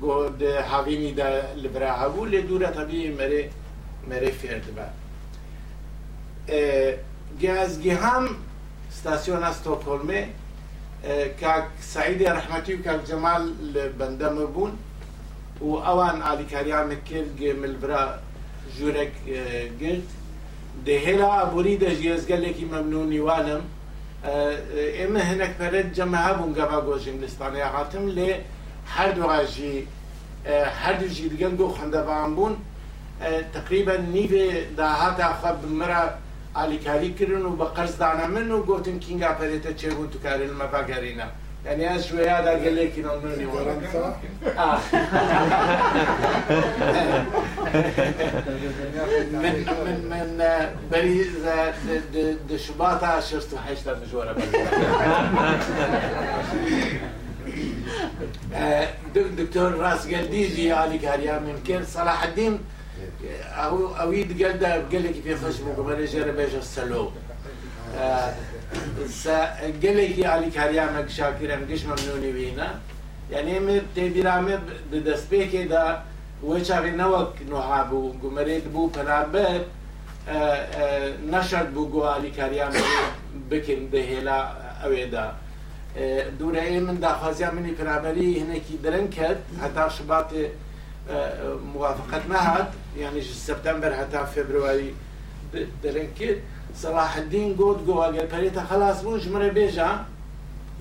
[0.00, 3.50] گو ده هاوینی ده لبرا هاو له دوره طبیعی مره
[4.10, 4.86] مره فرد با.
[7.42, 8.28] گازگی هم
[8.90, 10.28] استاسیون استوکلمه
[11.40, 11.46] که
[11.80, 13.52] سعید رحمتی و که جمال
[13.98, 14.72] بنده مبون
[15.60, 18.04] و ئەوان ئالیکاریانە کرد ملبرا
[18.76, 19.14] ژوورێک
[19.80, 20.08] گرت.
[20.86, 23.62] دەهێلا ئابووری دەژێزگەلێکی مەمنونی وانم
[24.98, 28.30] ئێمە هەنێک پەرت جەمە هەبوون گەبا گۆژین لستانیا هاتم لێ
[28.94, 29.76] هەردوواژی
[30.82, 32.54] هەردووژی دیگەن بۆ خەندەبان بوون.
[33.56, 34.46] تقریبا نیوێ
[34.78, 36.02] داهاتا خە بمرە
[36.56, 40.10] ئالیکاری کردن و بە قەرزدانە من و گوتن کینگا پەرێتە چێبوو
[41.66, 43.50] يعني هذا aquele que não me viu.
[44.56, 44.78] Ah.
[49.32, 51.74] من من من آه، باريس آه،
[52.48, 54.36] د شباطة شفت حشتها مجورة
[58.54, 62.58] آه، دكتور راس قديجي علي كاريا ممكن صلاح الدين.
[63.42, 64.60] أو اويد قال
[64.92, 66.60] لك في خشمه قبل يجرب يجر
[69.82, 72.68] گەلێکی علیکاریانە شاکرم گشمە نونی وینە
[73.32, 74.56] یعنی ئێمە تێبیرامێ
[75.06, 75.84] دەستپێکێدا
[76.48, 79.60] وی چاقی نەوەک نوها بوو گومەرێت بوو پەرابەر
[81.32, 82.72] نەشەر بوو گو علیکاریان
[83.50, 84.40] بکن دەهێلا
[84.82, 85.26] ئەوێدا.
[86.38, 90.44] دوورە ئێ من داخوازیان منی پرابەری هەنێکی درنگ کرد هەتا شباتێ
[91.74, 92.70] موافقت نەهات.
[93.02, 94.90] یعنی سەپتەمبەر هەتا فێبرواری
[95.82, 96.40] درنگ کرد.
[96.76, 100.04] صلاح الدين قود قوة قال بريتا خلاص مو جمرة بيجا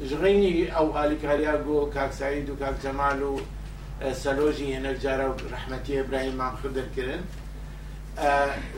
[0.02, 3.38] جغيني أو آلي كارياغو كاك سعيد وكاك جمال
[4.02, 7.22] آه، سلوجي هناك جارة رحمتي إبراهيم عم خدر كرن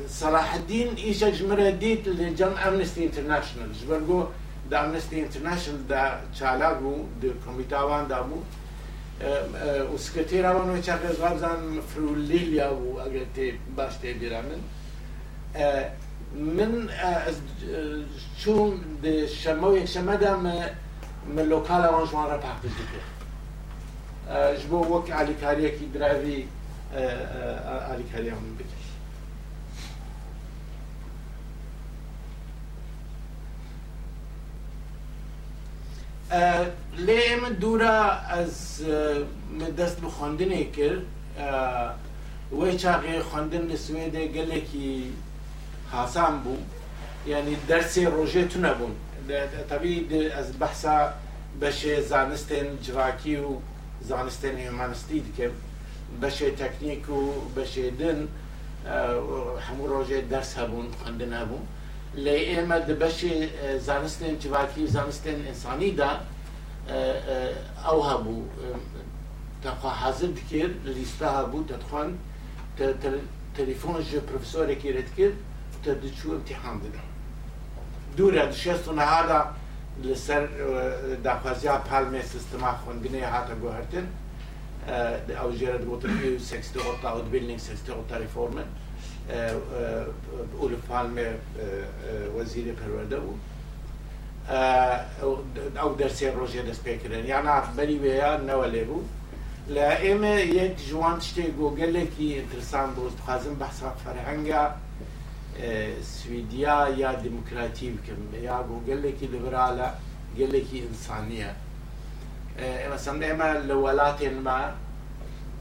[0.07, 4.23] صلاح آه، الدين إيشا جمرة ديت لجم أمنستي انترناشنال جبرقو
[4.69, 8.35] دا أمنستي انترناشنال دا تشالاغو دا كوميتاوان دابو
[9.21, 14.61] آه، وسكرتيرا وانو چاقز غابزان فروليليا و أغلتي باش تبيرامن
[16.35, 16.89] من
[18.41, 18.69] چون
[19.41, 20.31] شەمە و یەکشەمەدا
[21.35, 23.15] من لۆکالەوان ژوانڕە پاکش دکرد
[24.59, 26.47] ji bo wek alîkariyekî diravî
[27.91, 28.79] alîkariya min bike
[37.07, 37.97] lê min dûra
[38.41, 38.81] ez
[39.59, 40.95] min dest bi xwendinê kir
[42.59, 45.11] wê çaxê xwendin li Swêdê gelekî
[45.97, 46.57] حاسان بوو.
[47.31, 48.93] یعنی دەرسێ ڕۆژێ تو نەبوون.
[49.71, 49.95] تەبی
[50.35, 50.97] ئەس بەحسا
[51.61, 53.51] بەشێ زانستێن جواکی و
[54.09, 55.53] زانستێن هێمانستی دکەم
[56.21, 57.21] بەشێ تەکنیک و
[57.55, 58.19] بەشێدن
[59.65, 61.67] هەموو ڕۆژێ دەرس هەبوون خوندن هەبوو
[62.25, 63.33] لێ ئێمە بەشێ
[63.87, 66.11] زانستێن جواکی و زانستێن ئینسانیدا
[67.85, 68.41] ئەو هەبوو.
[69.63, 72.09] تەخوا حەزر دکرد لیستا هەبوو دەتخواان
[73.57, 75.37] تەلیفۆن ژ پرۆفسۆرێکی رێت کرد.
[75.85, 77.05] تدچو امتحان بدن
[78.17, 79.41] دوورە شێست و نەهادا
[80.07, 80.43] لەسەر
[81.27, 84.07] داخوازیا پالمێ سیستما خوندنێ هاتە گوهرتن
[85.39, 88.69] ئەو ژێرە گوتنی سکستی ئۆتا ئۆدبیلنگ سکستی ئۆتا ریفۆرمن.
[90.61, 91.27] ئولف پالمێ
[92.35, 93.37] وەزیری پەروەردە بوو.
[95.79, 99.03] ئەو دەرسێ ڕۆژێ دەست پێکردن یان بەری وەیە نەوە لێ بوو.
[99.75, 104.63] لە ئێمە یەک جوان شتێک گۆگەلێکی ئینترسان بۆ خوازم بەحسا فەرهەنگە.
[106.01, 108.21] سویدیا یا دموکراتی بکەم.
[108.49, 109.89] یا بۆ گەلێکی لەبرالە
[110.39, 111.51] گەلێکی ئینسانیە
[112.83, 114.59] ئێمەسەند ئێمە لە وڵاتێنمە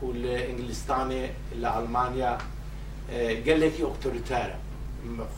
[0.03, 1.25] و لە ئینگلیستانێ
[1.63, 2.33] لە ئەلمانیا
[3.47, 4.59] گەلێکی ئۆکتۆریتارە.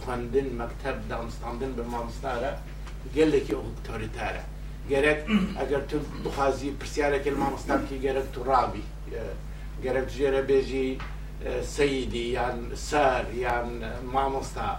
[0.00, 2.52] خوێندن مەکتب دامستاندن بە مامستارە
[3.16, 4.42] گەلێکی ئۆکتۆریتارە.
[4.90, 5.20] گەرەک
[5.58, 8.84] ئەگەر تو بخوازی پرسیارێکی مامۆستاکی گەرەک تو ڕابی.
[9.84, 10.88] گەرەک ژێرە بێژی
[11.62, 14.76] سيدي يعني سار يعني ما مستع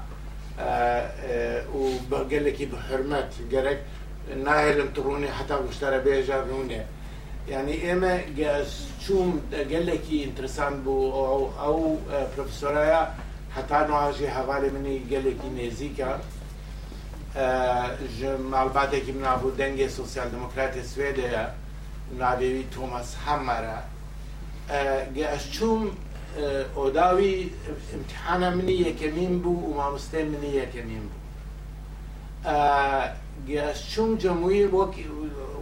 [0.60, 3.84] آه، آه، وبقول لك بحرمات جرك
[4.44, 6.82] ناهل انطروني حتى مشترى بيجا جابوني
[7.50, 8.22] يعني إما
[9.08, 13.14] شو قال لك إنترسان بو أو, أو آه، بروفيسورايا
[13.56, 16.20] حتى نواجه حوالي مني قال لك نيزيكا
[18.52, 21.54] مع كي من أبو دنجي سوسيال ديمقراطي سويديا
[22.20, 23.84] نابي توماس حمرا
[24.70, 25.90] قاش شو
[26.78, 27.36] ئۆداوی
[27.96, 31.22] امتحانە منی یەکەمین بوو و مامۆستای منی یەکەمین بوو.
[33.50, 34.64] گەشتچوم جەمووی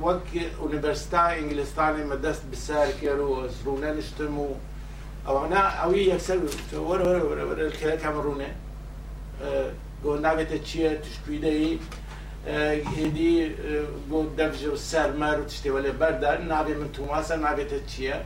[0.06, 0.30] وەک
[0.62, 3.32] ئونیڤەرستا ئینگلستانی مەدەست بسار کرد و
[3.66, 4.48] ڕوونە نیشتم و
[5.28, 6.38] ئەوانە ئەوی یەکسەر
[6.90, 8.52] وەرە وەرە وەرە وەرە کە کامەڕوونێ
[10.04, 11.80] گۆ ناوێتە چییە تشکویدەی
[12.96, 13.36] هێدی
[14.10, 18.18] بۆ دەبژ و سەرمەر و تشتێوە لێ بەردار نابێ من توماسە نابێتە چییە؟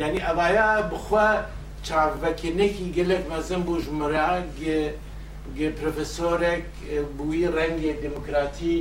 [0.00, 1.28] یعنی ئەوایە بخوا
[1.86, 4.26] چاڤەکێنێکی gelek mezin bû ji min re
[5.56, 6.64] gê profesorek
[7.18, 8.76] bûyî rengê demokratî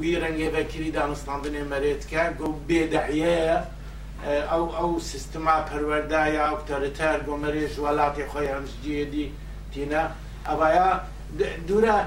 [0.00, 3.62] wî rengê vekirî danistandinê merê dike got bêdehiyeye
[4.56, 9.26] ew ew sistema perwerdaya otoriter gomerê ji welatê xwe yan ji ciyê dî
[9.72, 10.02] tîne
[10.52, 10.88] evaya
[11.68, 11.98] dûre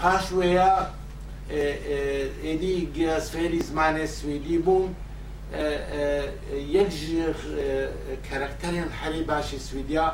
[0.00, 0.72] paş wêya
[2.50, 4.84] êdî gesfêrî zimanê swîdî bûn
[6.76, 7.36] یەک ژێر
[8.26, 10.06] کەرەکتەرێن حەلی باشی سویدیا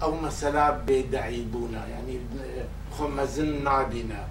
[0.00, 2.18] ئەو مەسەلا بێداعی بوونە ینی
[2.94, 4.22] خۆمەزن نابینە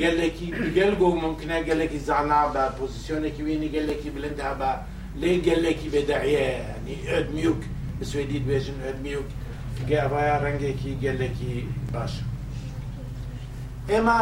[0.00, 4.70] گەلێکی گەل گۆ ممکنە گەلێکی زانا بە پۆزیسیۆنێکی وێنی گەلێکی بلندا بە
[5.20, 7.62] لێ گەلێکی بێداعیەنی ئەدمیوک
[7.98, 9.28] بە سوێدی دوێژن ئەدمیوک
[9.90, 11.54] گەڤایە ڕەنگێکی گەلێکی
[11.92, 12.24] باشە
[13.90, 14.18] ئێمە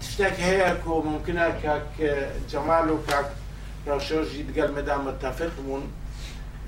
[0.00, 1.90] تشتێک هەیە کۆ ممکنە کاک
[2.50, 3.28] جەمال و کاک
[3.88, 5.84] ڕەشۆژی دگەل مەدا متتەفق بوون.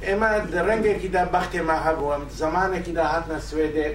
[0.07, 0.29] ئێمە
[0.67, 3.89] ڕەنگێکیدا بەختێمە هەبووە زمانێکیدا هاتنە سوێدێ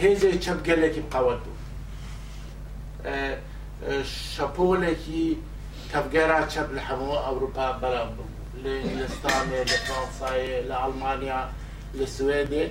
[0.00, 1.58] هێزێ چەپگەلێکی قەوت بوو.
[4.34, 5.26] شەپۆلێکی
[5.92, 11.40] تەبگەرا چەپ لە هەموو ئەوروپا بەرە بوو لە هندستانێ لە فرانسایە لە ئەڵمانیا
[11.98, 12.64] لە سوێدێ.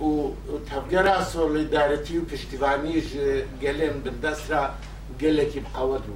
[0.00, 0.34] و
[0.70, 3.08] تەبگەرا سۆلیدارەتی و پشتیوانیش
[3.62, 4.62] گەلێن بردەسرا
[5.22, 6.14] گەلێکی بقەوت و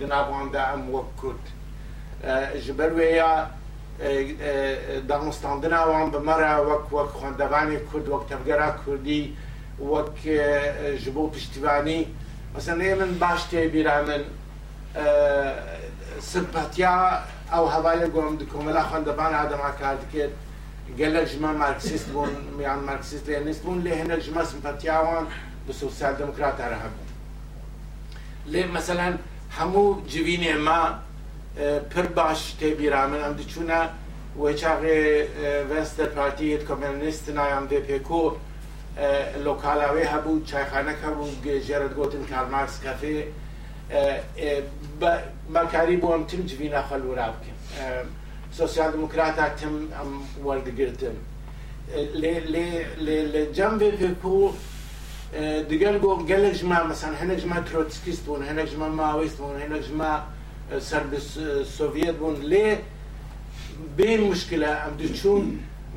[0.00, 1.44] دناواندا ئەم وەک کورد
[2.64, 3.32] ji ber wê ya
[5.08, 9.22] danûstandina wan bi me re wek wek xwendevanê kurd wek tevgera kurdî
[9.78, 10.16] wek
[11.02, 12.08] ji bo piştîvanî
[12.54, 14.22] mesela ê min baş tê bîra min
[16.20, 17.22] simpatiya
[17.52, 20.30] ew hevalê gom di komela xwendevana dema kar dikir
[20.98, 22.28] قال لك جماعه ماركسيست بون
[22.58, 25.26] ميعان ماركسيست لينست بون لي هنا جماعة سمفات يعوان
[25.68, 26.90] بسوسيال ديمقراط عرب
[28.46, 29.16] لي مثلا
[29.58, 31.06] همو جبيني ما
[31.94, 33.80] پر باش تی بیرامن ام دچونا
[34.38, 35.22] و چاقی
[35.70, 38.32] ونستر پارتی کمونیست نایم دی پیکو
[39.44, 41.28] لوکالا وی هبو چایخانه هبو
[41.68, 43.24] جرد گوتن کارل مارکس کافه
[45.50, 47.56] مکاری بو ام تیم جوینا خلوراب کن
[48.56, 50.10] civîna xwe lûra bikin سوسیال دموکرات تم ام
[50.46, 51.16] وەردەگرتن
[53.34, 54.36] لە جەم پێکو
[55.70, 60.12] دیگەل گۆ gelek ژما مەسان هەنێک ژما ترۆتسکیست بوون هەنێک ژمە ماوەیست بوون هەنێک ژما
[60.88, 61.02] سەر
[61.76, 62.68] سۆڤێت بوون لێ
[63.96, 65.44] بێ مشکلە ئەم دوچوون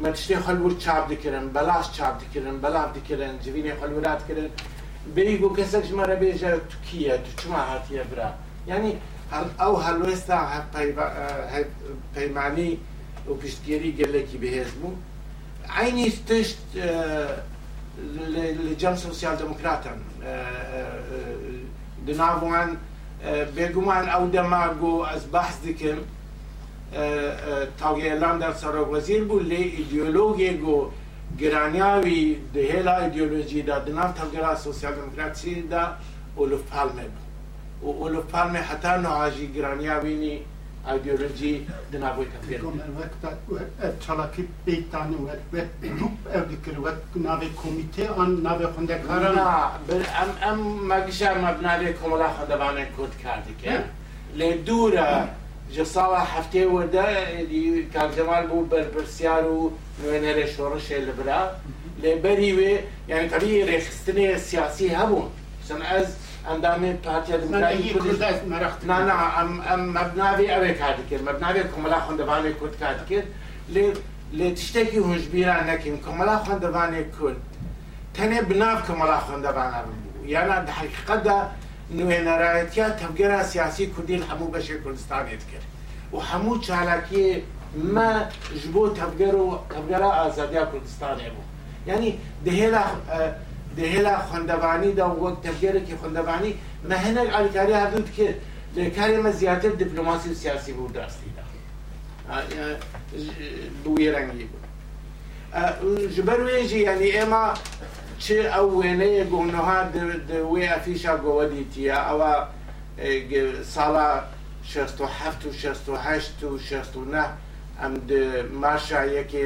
[0.03, 4.49] مە تشتێ خەلور چاپ دکردن بەلاش چاپ دکردن بەلاف دکردن جوینێ خەلورات کردن
[5.15, 8.29] بێی بۆ کەسێک ژمارە بێژە توکیە تو چما هاتیە برا؟
[9.33, 11.65] أو هل وسع آه،
[12.15, 12.77] پیمانی
[13.29, 14.93] وبشتيري قال لك بهزمو
[15.69, 17.43] عيني تشت آه،
[18.37, 20.99] لجان سوسيال ديمقراطا آه،
[22.07, 22.77] دنافوان
[23.55, 25.97] بيقومان أو دماغو از بحث ديكم
[27.79, 30.89] تاوغي لاندر سراغ وزير بو لي ايديولوجي جو
[31.39, 35.97] گرانياوي دهلا ايديولوجي دا دناب تاوغرا سوسيال ديمقراطسي دا
[36.37, 37.28] اولو فالمه بو.
[37.83, 40.39] ولو میں حتى نو آجی جرانيا بيني
[40.87, 43.25] ايديولوجي دنا بو تپیر کوم وقت
[44.05, 49.37] چلاکی پیتانی وقت گروپ ادکر وقت نابي كوميتي آن ناوی خوندکاران
[49.87, 53.83] بر ام ام مگشا مبناوی کوملا خوندوانه کود كود که
[54.35, 55.27] لدورا
[55.75, 57.05] جسالة حفتي ودا
[57.39, 58.65] اللي كان جمال بو
[58.95, 59.71] برسيار و
[60.03, 61.59] نوينر شورش البرا
[62.03, 65.29] لبريوي يعني طبيعي ريخستني سياسي هبون
[65.65, 66.07] عشان از
[66.47, 71.99] اندام پارتیا دموکراتی کرد نه نه ام ام مبنا به اوه کاری کرد مبنا کملا
[71.99, 73.23] خندوانی کرد کرد کرد
[73.69, 73.93] لی
[74.33, 77.37] لی تشتکی هنچ بیران نکیم کملا خندوانی کرد
[78.13, 81.23] تنه بناف کملا خندوانی بود یعنی در حقیقت
[81.97, 85.65] نوێنەرایەتیا تەبگەرا سیاسی کردی همو بشه کوردستانێت کرد.
[86.13, 87.43] و همو چالاکی
[87.93, 88.09] مە
[88.59, 91.47] ji بۆ تەبگەر و تەبگەرا آزادیا کوردستانێ بود
[91.87, 92.83] یعنی دهیلا
[93.79, 96.55] دهلا خوندوانی دا وقت تفکر که خوندوانی
[96.89, 98.35] ما هنر علیکاری هردون که
[98.89, 101.43] کاری ما زیادتر دیپلماسی و سیاسی بود درستی دا
[103.83, 104.63] بوی رنگی بود.
[106.15, 107.53] جبر ویجی یعنی اما
[108.19, 108.83] چه او
[109.29, 109.83] گونه ها
[110.27, 112.45] دوی افیشا گوادی تیا او
[113.63, 114.21] سالا
[114.63, 117.25] 67 و 68 و 69
[117.81, 118.11] ام د
[118.53, 119.43] مارشا یکی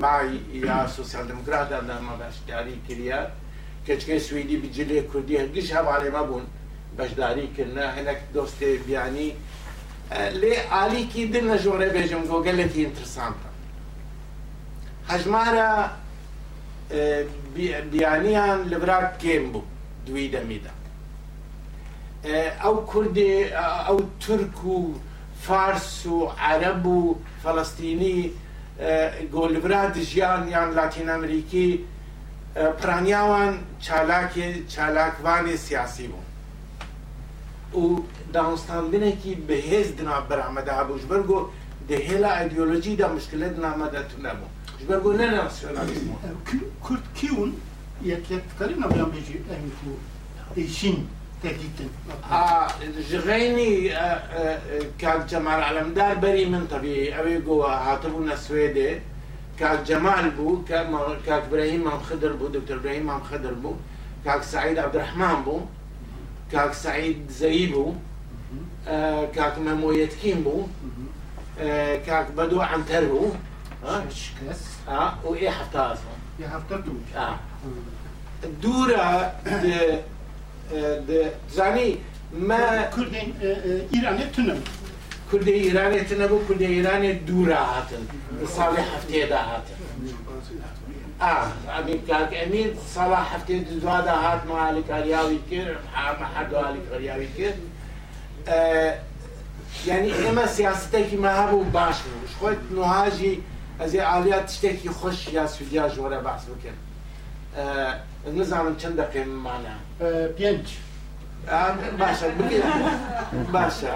[0.00, 3.43] مای یا سوسیال دموکرات دا ما باشداری کریاد.
[3.86, 6.44] کچکە سویدی بجلێ کوردی هەرگیش هەواڵێمە بوون
[6.98, 9.30] بەشداری کردە هەنێک دۆستی بیانی.
[10.40, 13.50] لێ ئالیکی دل نە ژۆرە بێژم گۆگەلێکی ئینترسانتە
[15.10, 15.70] هەژمارە
[17.92, 19.70] بیانیان لەبرا کێم بوو
[20.06, 20.74] دوی دەمیدا
[22.64, 23.32] ئەو کوردێ
[23.86, 24.78] ئەو تورک و
[25.46, 26.98] فارس و عەرەب و
[27.42, 28.18] فەڵستینی
[29.34, 31.68] گۆلبرا دژیان یان لاتین ئەمریکی
[32.54, 34.34] پرانیاوان چالاک
[34.68, 36.08] چالاکوان سیاسی
[37.72, 38.02] بوون
[38.90, 41.38] بینه کی بەهێز دنا بەرامەدا بوو ژبەر گۆ
[41.90, 44.48] دەهێلا ئایدیۆلۆجیدا مشکلە دنامەدەتون نەبوو
[44.80, 46.08] ژبەر نه ناسیونالیسم
[46.86, 47.50] کرد کیون
[48.12, 49.92] یەکلەکتەکەی نەبیان بێژی ئەمیکو
[50.58, 50.98] ئیشین
[51.42, 51.90] تەدیتن
[53.10, 53.74] جغینی
[55.00, 58.90] که جمعر علمدار بری من طبیعی اوی گۆوە هاتبون سویده
[59.58, 60.64] كاك جمال بو
[61.26, 63.76] کاک براهیم هم خدر بو دکتر براهیم هم خدر بوو
[64.24, 65.60] کاک سعید عبدالرحمن بوو
[66.52, 67.94] کاک سعید زایی بوو
[68.88, 70.68] آه، کاک مەمۆ یەتکین بوو
[72.06, 73.32] کاک آه، بەدو عەمتەر بوو
[73.84, 74.02] آه،
[75.24, 75.54] و إيه آه.
[75.58, 75.96] هەفتا
[81.06, 81.98] دي زاني
[82.32, 83.34] ما کوردین
[83.94, 84.60] إيراني تنم.
[85.34, 88.02] کوردی ایرانی تنبو کوردی ایرانی دور هاتن
[88.56, 89.78] سالی هفته دا هاتن
[91.20, 95.78] آه امیر کاک امیر سالا هفته دو دا هات معالی کاریاوی کرد
[96.20, 97.58] محمد عالی کاریاوی کرد.
[99.86, 103.34] یعنی ئێمە سیاستێکی ما هەبوو باش بوو خۆی نوهاژی
[103.80, 106.76] ئەزی ئالیات شتێکی خۆش یا سوودیا ژۆرە باس بکەن
[108.38, 109.74] نزانم چەند دەقێمانە
[110.38, 110.66] پێنج
[112.00, 112.26] باشە
[113.54, 113.94] باشە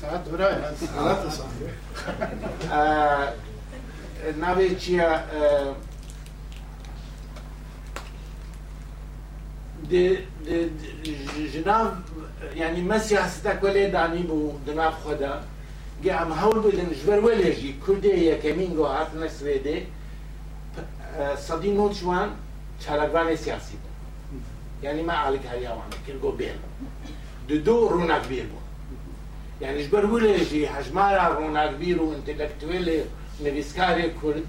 [0.00, 1.50] Sad vremena, zato sam.
[4.36, 5.08] Največja
[11.54, 12.00] جناب
[12.54, 15.44] يعني مسيح استقبل دانيب ودناب خدا
[16.04, 19.86] قام هول بدن جبر ولجي كردي يا كمين جو هاتنا سويدي
[21.36, 22.30] صدي موت شوان
[22.86, 23.74] شالقوان سياسي
[24.82, 26.56] يعني ما عليك هاليا وانا كل جو بيل
[27.50, 28.60] دو رونا كبير بون
[29.60, 33.04] يعني جبر ولا جي حجمارا رونا كبير وانتلكتويلي
[33.44, 34.42] نبيسكاري كل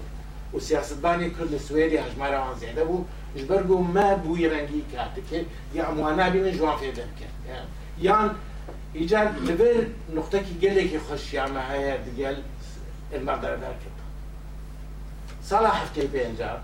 [0.52, 3.02] وسياسباني كل سويري حجمارا عن زيادة بو
[3.36, 7.28] جبر بو ما بو يرنجي كاتك يعني موانا بين جوان في ذلك
[8.02, 8.30] يعني
[8.94, 12.42] إيجاد لبير نقطة كي قلك خوش يا ما هي ديال
[13.14, 13.78] المقدار ذلك
[15.44, 16.62] صلاح في بينجا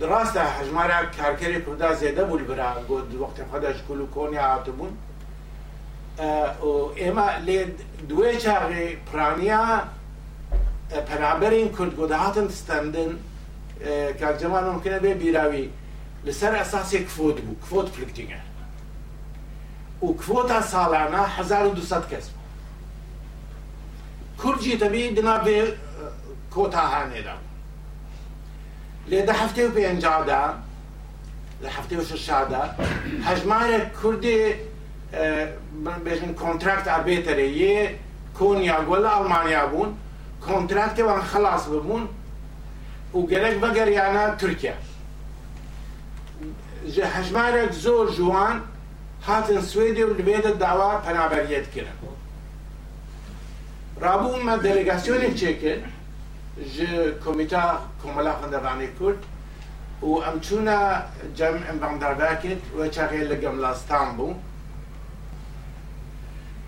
[0.00, 4.92] دراستە هەژمارە کارکەری کووردا زێدە بوو برا بۆ وەختی خۆداش کول و کۆنی هاتبوون
[7.00, 7.58] ئێمە لێ
[8.10, 9.62] دوێ چاغی پرانیا
[11.08, 13.12] پەرابەرین کورد گۆداهاتن ستەندن
[14.20, 15.66] کاکجەمان ممکنە بێ بیراوی.
[16.26, 18.40] لەسەر ئەساسێک کفۆت بوو کفۆت فلکتینگە
[20.02, 22.44] و کفۆتا ساڵانە 1200 کەس بوو
[24.40, 25.58] کورجی تەبی دنا بێ
[26.54, 27.36] کۆتا هانێدا
[29.10, 30.44] لێ دە هەفتێ و پێنجادا
[31.62, 32.64] لە هەفتێ و ششادا
[33.28, 34.40] هەژمارە کوردی
[36.04, 37.46] بێژن کۆنتراکت ئابێتەرە.
[37.60, 37.78] یێ
[38.38, 39.90] کۆنیا گۆلە ئەڵمانیا بوون
[40.46, 42.04] کۆنتراکتێوان خلاص ببوون
[43.16, 44.76] و گەرەک بەگەریانە تورکیا.
[47.16, 48.56] هەژمارێک زۆر جوان
[49.26, 51.98] هاتن سوێدێ و لبێدە داوا پەنابەریەت کرد.
[54.02, 55.82] ڕابوومە دەلگاسیۆنێک چێکرد
[56.64, 59.22] جه کمیتا کمالا خونده بانی کرد
[60.02, 61.02] و امچونا
[61.34, 64.34] جمع ام باکت و چه غیل لگم لاستان بو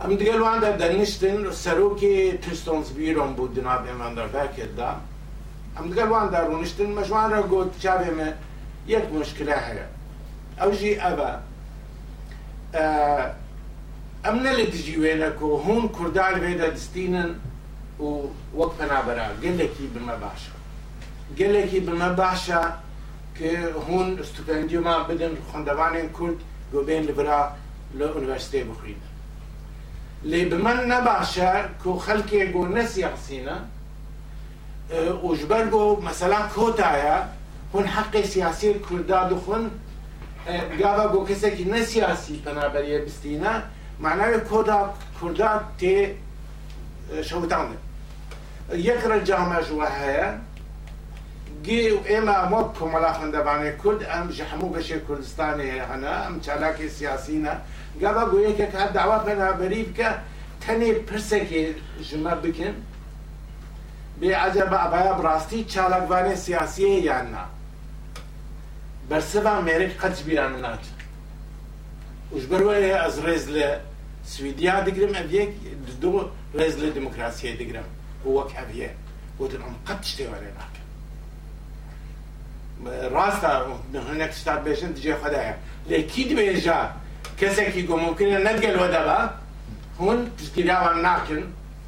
[0.00, 4.96] ام دیگل وان در دنشتن سرو که تستونز بیرون بود دناب ام بندر باکت دا
[5.78, 8.34] ام دیگل وان در رونشتن مشوان را گود چه بهمه
[8.86, 9.86] یک مشکله هره
[10.62, 11.30] او جی ابا
[14.24, 17.34] ام نلی دیجی وینکو هون کردال ویده دستینن
[18.00, 18.06] و
[18.58, 20.54] وەک پەنابەرا گەلێکی بمە باشە.
[21.38, 22.62] گەلێکی بمە باشە
[23.38, 23.50] کە
[23.86, 26.38] هون ستوپندیوما بدن خوندەوانێن کورد
[26.72, 27.40] گۆبێن لەبرا
[27.98, 29.00] لە ئونیڤەرسیتێ بخوین.
[30.30, 31.50] لێ بمەن نەباشە
[31.82, 33.56] کۆ خەلکێ گۆ نەسیاسینە
[35.26, 37.16] وژبەر بۆ مەسەلا کۆتایە
[37.72, 39.64] هون حەقی سیاسی کووردا دخون
[40.80, 43.54] گاوا بۆ کەسێکی نەسیاسی پەنابەریە بستینە
[44.04, 44.80] معناوی کۆدا
[45.18, 45.96] کووردا تێ
[47.28, 47.76] شەوتانە
[48.76, 50.28] یەک ڕێجامەژوە هەیە
[51.66, 56.88] گێ و ئێمە ئەمە کۆمەلا خوندەبانێ کورد ئەم ژ هەموو بەشێ کوردستانی هەنا ئەم چالاکی
[56.98, 57.54] سیاسینە
[58.02, 60.10] گەڵە گویەکێک هە داوا پەنابەری بکە
[60.62, 61.64] تەنێ پرسێکی
[62.08, 62.76] ژمە بکەن
[64.20, 67.44] بێ ئەجە بە ئەباە بڕاستی چالاکبانێ سیاسیە یاننا
[69.08, 70.84] بەرسەبان مێرێک قەچ بیران ناچ
[72.32, 73.68] وژبەروەیە ئەز ڕێز لە
[74.32, 75.52] سویدیا دەگرم ئەم یەک
[76.02, 76.20] دوو
[76.58, 77.88] ڕێز لە دموکراسیە دەگرم
[78.24, 78.94] ووك ابيه
[79.38, 80.68] ودن قد تشتي علينا
[82.86, 85.58] راستا هناك تشتغل بيشن تجي خدايا.
[85.90, 86.92] لكيد بيجا
[87.40, 89.34] كسكي قو ممكن نلقى الودبا
[90.00, 91.44] هون تشتريها ناكن.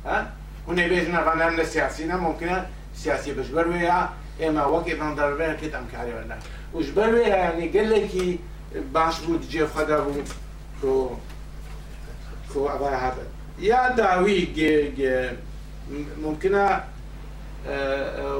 [0.07, 0.33] ها؟
[0.69, 2.63] هون بيجنا فانا السياسيين ممكن
[2.95, 4.09] سياسي بس برويا
[4.43, 6.39] إما وقت من ضربنا كده ام كاري ولا.
[6.75, 8.39] وش برويا يعني قال لك
[8.75, 10.13] باش بود تجي خدا بو
[10.83, 11.11] كو
[12.53, 13.27] كو ابا هذا.
[13.59, 14.49] يا داوي
[15.91, 16.55] جي جي ممكن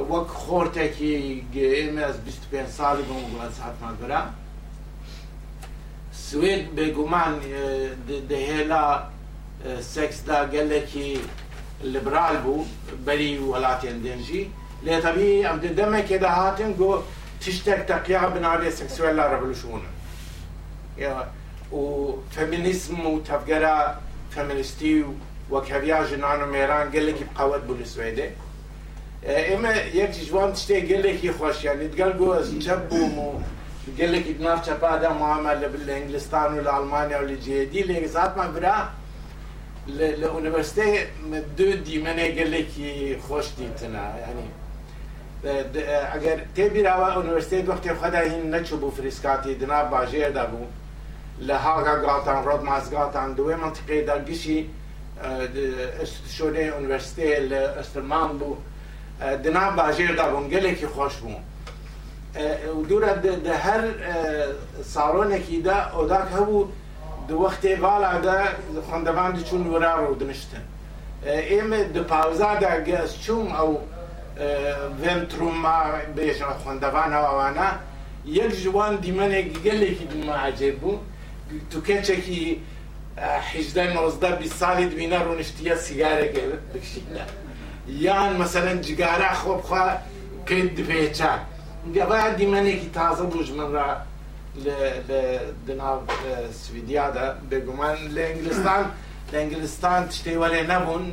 [0.09, 4.21] وەک خۆرتێکی ئێمە ئەس 25 ساڵی بم وڵات ساعتمان برا
[6.13, 7.33] سوێت بێگومان
[8.29, 8.85] دەهێلا
[9.93, 11.09] سێکسدا گەلێکی
[11.93, 12.65] لیبرال بوو
[13.05, 14.43] بەری وڵاتێن دێنجی
[14.85, 15.57] لێ تەبی ئەم
[16.23, 16.91] هاتن گۆ
[17.41, 19.89] تشتێک تەقیا بناوێ سەکسوێل لا ڕەڤلوشونە
[21.73, 21.83] و
[22.35, 23.77] فەمینیسم و تەفگەرە
[24.35, 25.11] فەمینیستی و
[25.53, 28.27] وەکەویا ژنان و مێران گەلێکی بقەوت بوو لە سوێدێ
[29.49, 32.29] ئێمە یەک جوان شتێک گەلێکی خۆشیانی دگەل گۆ
[32.63, 33.29] چەپ بووم و
[33.99, 38.49] گەلێکی ناو چەپادا مامە لە لە ئینگلستان و لە ئەلمانیا و لە جێدی لێ ساتمان
[38.55, 38.77] برا.
[40.21, 40.87] لە ئونیڤرسیتێ
[41.57, 42.91] دو دیمەنێ گەلێکی
[43.25, 44.47] خۆش دیتنە ینی
[46.13, 50.71] ئەگەر تێبیراوە ئونیڤرسیتێ وەختی خدا هین نەچوو بوو فریسکاتی دنا باژێردا بوو
[51.47, 54.59] لە هاگا گاتان ڕۆت مازگاتان دوێ منتیقەیدا گشی
[55.99, 58.57] ئەستشۆنەی ئۆنڤەرسێ لە ئەسترمان بوو.
[59.43, 61.43] دنام باژێردا بووم گەلێکی خۆش بووم
[62.89, 63.11] دوورە
[63.65, 63.83] هەر
[64.93, 66.69] ساڕۆنێکیدا ئۆداک هەبوو
[67.29, 68.37] دووەختێ باڵادا
[68.87, 70.63] خوندەبان دچوون وەرا ڕوودنشتن
[71.51, 73.71] ئێمە دپاوزادا گەس چوم ئەو
[75.01, 75.79] ڤێنتروما
[76.15, 77.69] بێژە خوندەبان ئەوانە.
[78.39, 80.99] یەک جوان دیمەنێک گەلێکی دومە عجێ بوو.
[81.71, 82.41] توکەچێکی
[83.20, 86.34] تو کەچێکی حیزدە نۆزدە بی ساڵی دوینە ڕوونشتیە سیگارێک
[86.72, 87.24] بکشینە
[88.04, 89.84] یان مەسەرەن جگارە خۆ بخوا
[90.46, 91.32] پێ دبێچە
[91.94, 93.90] گەبا دیمەنێکی تازە بژمنرا
[94.64, 95.22] لە
[95.66, 95.98] دناو
[96.62, 98.84] سویدیادا بێگومان لە ئینگلستان
[99.32, 101.04] لە ئینگلستان تشتێ وەرێ نەبوون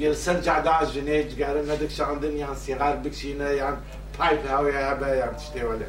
[0.00, 3.76] گەلسەر جادا ژنێ جگارە نەدەکشاندن یان سیغار بکشینە یان
[4.16, 5.88] پایپ هاوێ هەبە یان تشتێ وەرێ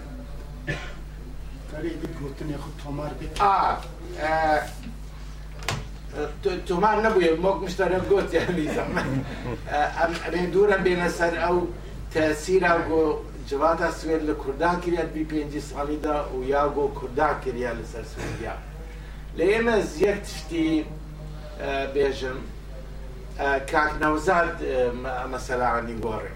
[2.20, 3.36] گوتنێ خود تۆمار بێت
[6.69, 8.91] تومان نبووە مۆک مشتەرە گوت یامیزم
[10.25, 11.57] ئەمێ دوورە بێنە سەر ئەو
[12.12, 13.03] تەسیرا گۆ
[13.51, 18.55] جواتە سوێت لە کوردان کریات بی پێنجی ساڵیدا و یا گۆ کوردان کریا لەسەر سوێدیا
[19.37, 20.71] لە ئێمە زیەک تشتی
[21.95, 22.39] بێژم
[23.71, 24.57] کاک نەوزاد
[25.33, 26.35] مەسەلاانی گۆڕێ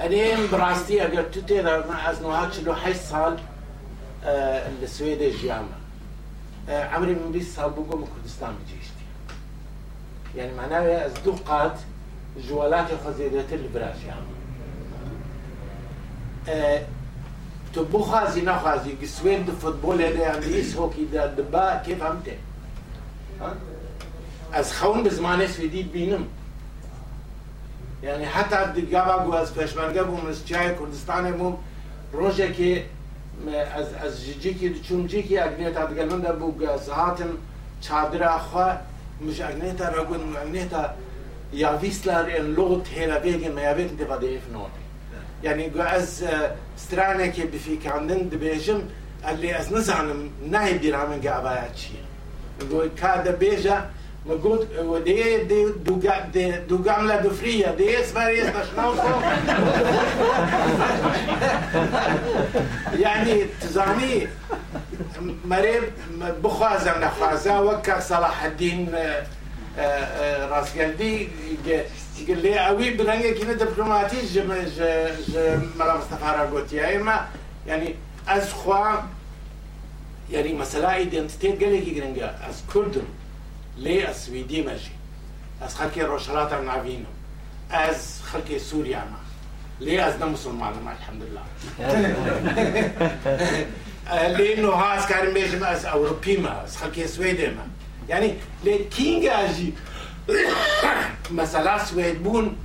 [0.00, 3.34] ئەنێم بڕاستی ئەگەر تو تێدا ئەزنوها چلو حەش ساڵ
[4.80, 5.76] لە سوێدە ژیامە
[6.68, 9.06] آه، عمري من بيس سال من كردستان بجيشتي
[10.36, 11.78] يعني معناه از دو قات
[12.48, 14.36] جوالات خزيدة البراشي عمري
[16.48, 16.82] آه،
[17.74, 22.02] تو بو خازي نا خازي قسوين دو فوتبول هده هذا انجليس هوكي دا دبا كيف
[22.02, 22.36] عمته
[24.52, 26.26] از خون بزمان سويديد بينم
[28.02, 31.56] يعني حتى عبد الجابا از پشمرگه بوم از چای کردستان بوم
[32.12, 32.84] روزه که
[33.74, 37.30] از از جیکی چون جیکی اگنه تا دگلمن در بو ساعتن
[37.80, 38.72] چادر اخوا
[39.20, 40.90] مش اگنه تا راگون اگنه تا
[41.52, 44.40] یا ویسلر این لغت هیلا بيجي ما يبيت اف بدي
[45.42, 46.24] یعنی گو از
[46.76, 48.80] سترانه که بفی کندن دبيجم
[49.24, 51.98] اللي از نزعن نه بيرامن قابايات شي
[52.60, 53.84] نقول كادا بيجا
[54.26, 54.66] Good,
[55.04, 56.00] det, det, du,
[56.32, 59.22] det, du gamla, du fria, det är Sveriges nationalsång.
[62.98, 64.28] يعني تزاني
[65.44, 65.82] مريب
[66.42, 69.26] بخوازا وكا صلاح الدين آه،
[69.78, 71.28] آه، راسجلدي
[72.28, 74.38] قال لي أوي برانجا كيما دبلوماتي ج
[75.78, 77.26] مرا مصطفى راغوتي اما
[77.66, 77.94] يعني
[78.28, 78.96] از خوا
[80.30, 83.04] يعني مسألة ايدنتيتي قال لي كي أز كردم
[83.78, 84.92] lesvidimaggi,
[85.60, 86.00] asxalki
[86.52, 87.06] أنا فينو
[87.70, 89.04] از az سوريا Suria
[89.80, 91.42] لي از أزنا مسلمان الحمد لله.
[94.38, 97.66] لأنه هاس كارم بيجم أز أوروبي ما أز خلقي سويدي ما.
[98.08, 98.34] يعني
[98.64, 99.74] لي لكين أجي.
[101.30, 102.56] مثلا سويد بون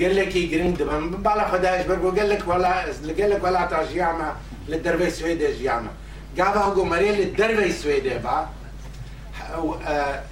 [0.00, 2.84] قال لك يقرن دم بالا خداش بربو قال لك ولا
[3.18, 4.36] قال لك ولا تعجي عما.
[4.68, 5.90] للدربي السويدة جي عما.
[6.38, 8.48] هو مريل للدربي السويدة بقى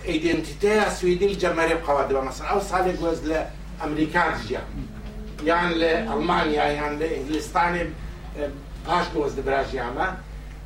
[0.04, 3.32] ايدنتيتي آه، سويدي جماري بقوا دابا مثلا أو صالي جوز
[3.80, 4.60] لامريكان جا
[5.44, 7.92] يعني لالمانيا يعني لانجلستان
[8.38, 8.50] آه،
[8.86, 10.16] باش جوز دبراج ياما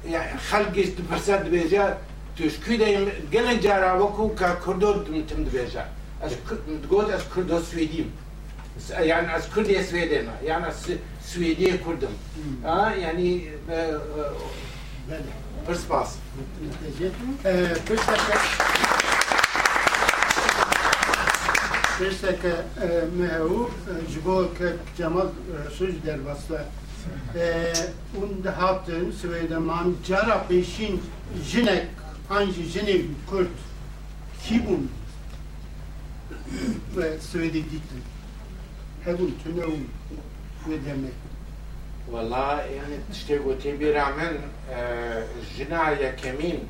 [0.05, 1.99] يعني خلق برسد بيجا
[2.39, 4.31] تشكي دايم قلن جارا وكو
[4.65, 5.89] كردو تمتم دبيجا
[6.83, 8.05] تقول از كردو سويدي
[8.91, 10.93] يعني از كردي سويدي يعني از
[11.25, 12.09] سويدي كردم.
[12.65, 14.01] آه يعني آه،
[15.69, 16.17] برسباس
[16.83, 17.13] Peki.
[17.45, 18.39] Ee, 5 dakika
[22.01, 23.71] 5 dakika e, mehu
[24.13, 26.65] jibo e, ke cemal e, söz derbasta
[27.35, 27.73] e,
[28.23, 31.01] und hatten Sveyde man cara peşin
[31.51, 31.87] jinek
[32.29, 33.49] hangi jinek kurt
[34.45, 34.91] kibun
[36.97, 37.97] ve Sveyde gitti.
[39.05, 39.89] Hebun tünevun
[40.69, 41.13] ve demek.
[42.13, 44.33] ولا یعنی شتێک گوتی بیرا من
[45.55, 46.61] ژنا یەکەمین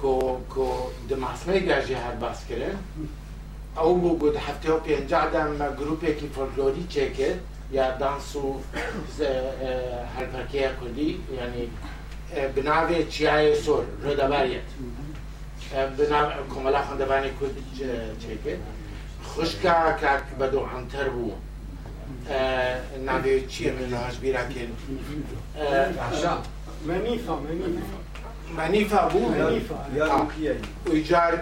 [0.00, 0.68] کۆ
[1.10, 2.76] دماسمەی گاژی هەر باسکردن
[3.78, 7.40] ئەو بوو گوت هەفتە و پێنجدامە گرروپێکی فۆلۆری چێکرد
[7.78, 8.44] یا دانس و
[10.14, 11.66] هەرپەکەیە کوردی ینی
[12.54, 14.68] بناوێ چیایە سۆر ڕێدەبارێت
[16.52, 17.56] کۆمەلا خوندەبانی کورد
[18.22, 18.62] چێکرد.
[19.30, 21.34] خوشکە کاک بەدۆ ئەتەر بوو.
[23.08, 24.72] ناوێ چیە منەهاش بیراکەێن
[26.88, 27.98] مەنیفا مەنیفا
[28.56, 29.28] منیفا بوو
[31.08, 31.32] جار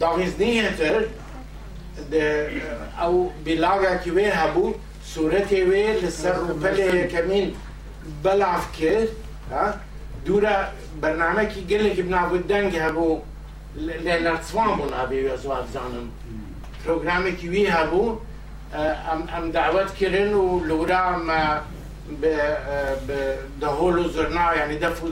[0.00, 0.96] داویزنی هێتر
[3.00, 4.74] ئەو بلاگاکی وێ هەبوو
[5.12, 7.46] سوورەتێ وێ لەسەر ڕوپەلەکەمین
[8.24, 9.10] بەلاف کرد
[10.26, 10.56] دوورە
[11.02, 13.22] بەرنمەکی گەلێکی بناوت دەنگ هەبوو
[14.04, 16.06] لە نەرچوان بوون ئابێ زوان بزانم
[16.82, 18.06] پرۆگرامێکی وی هەبوو
[18.72, 21.04] ئەم داوت کرن و لورا
[23.62, 25.08] دەهۆل و زۆرنا ینی دەف و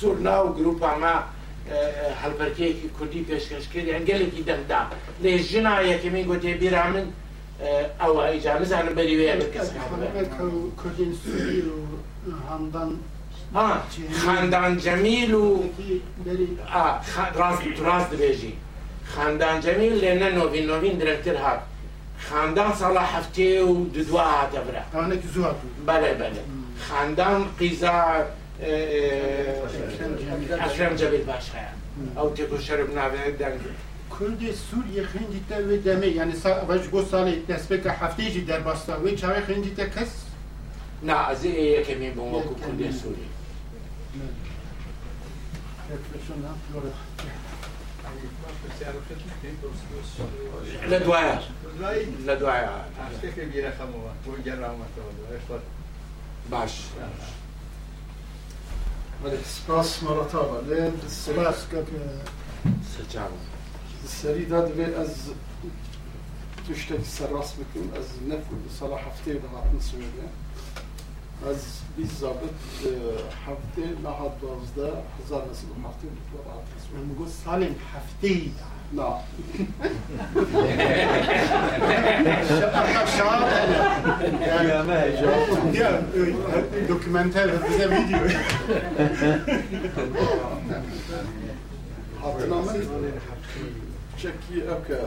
[0.00, 1.14] زۆرنا و گروپ ئەمە
[2.22, 4.80] هەلبەرکەیەکی کوردی پێشکەشکردی ئەنگەلێکی دەنگدا.
[5.22, 7.06] لێ ژنا یەکەمی گوتێ بیرا من
[8.02, 9.32] ئەوە ئیجا نزانم بەری وێ
[10.80, 11.76] کوردین سوری و
[12.50, 12.90] هەندان
[14.22, 15.46] خاندان جەمیل و
[17.38, 18.54] ڕاست ڕاست دەبێژی
[19.12, 21.60] خاندان جەمیل لێنە نۆڤین نۆڤین درەکتر هات.
[22.30, 25.56] خاندان سالا هفته و دو دو آت ابرا خانه کی زوات
[25.86, 26.40] بله بله.
[26.88, 28.24] خاندان قیزا
[30.60, 33.60] اشرم جبید باش خیال او تیکو شرب نابه دنگ.
[34.20, 38.44] کرد سوریه خنجی تا و دمی یعنی سال وش گو سال نسبت که هفته جی
[38.44, 39.00] در باستا.
[39.00, 40.24] وی چهای خنجی تا کس؟
[41.02, 43.24] نه از ای ای کمی بوم و کرد سوریه
[50.90, 51.38] لدوایا
[51.73, 52.85] کندی سوری لدوایا
[55.33, 55.59] لدوایا
[56.49, 56.81] باش
[59.45, 61.87] سپاس مرتبة لين السلاس كك
[62.97, 63.29] سجاو
[64.03, 65.15] السري ده دبي از
[66.69, 70.29] تشتك سراس بكم از نفل صلاح حفتي ده هاتن سويديا
[71.49, 72.59] از biz zabit
[73.45, 77.75] hafte nahad dozda hızar nasıl hafte bitwa hafte من میگو سالم
[82.95, 83.23] هفته
[84.59, 84.95] ای na
[85.79, 86.01] ya
[86.89, 88.19] dokümenter bize video
[92.21, 92.75] hatırlamın
[94.17, 95.01] çeki aka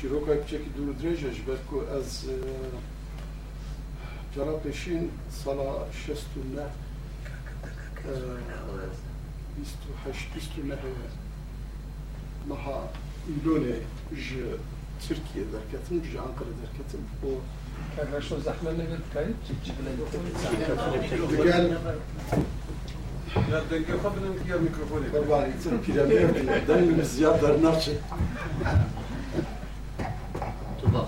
[0.00, 2.24] çiroka çeki dur dreje jberku az
[4.34, 5.12] cara peşin
[5.44, 6.66] sala şestune
[9.60, 10.74] bistu haş bistune
[12.49, 12.81] naha
[13.27, 13.75] Ilone
[14.15, 14.45] ji
[15.07, 17.01] Türkiye derketin, ji Ankara derketin.
[17.25, 17.29] O
[17.95, 19.93] kardeşo zahmet ne kayıt çiftçiler.
[21.43, 21.69] Gel.
[23.51, 25.11] Ya denge kabinin ki ya mikrofonu.
[25.11, 26.67] Kurban etsin piramiye bile.
[26.67, 27.91] Dengimiz ziyadlar narçı.
[30.81, 31.07] Tuba.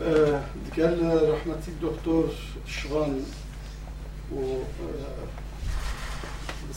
[0.00, 0.38] Ee,
[0.76, 2.24] gel rahmetli doktor
[2.66, 3.10] Şvan
[4.32, 4.86] o e,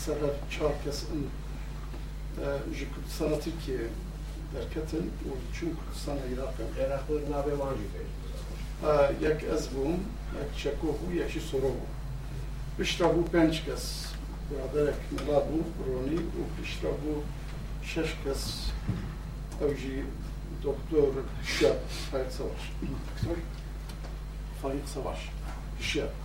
[0.05, 1.29] sarà ciarcas in
[3.17, 3.77] sanatı ki
[4.53, 5.75] derketen u çün
[6.05, 8.03] sana Irak'a Irak'ı nabe vanjite.
[9.21, 9.91] Yak ezbum,
[10.37, 11.85] yak çakohu, yak sorohu.
[12.77, 14.05] Pişrabu pençkas,
[14.51, 17.23] braderek melabu, roni, u pişrabu
[17.83, 18.69] şeşkas,
[19.63, 20.05] evji
[20.63, 21.13] doktor
[21.59, 21.77] Şap,
[22.11, 22.61] Faik Savaş.
[22.81, 23.37] Doktor
[24.61, 25.19] Faik Savaş,
[25.81, 26.20] Şap.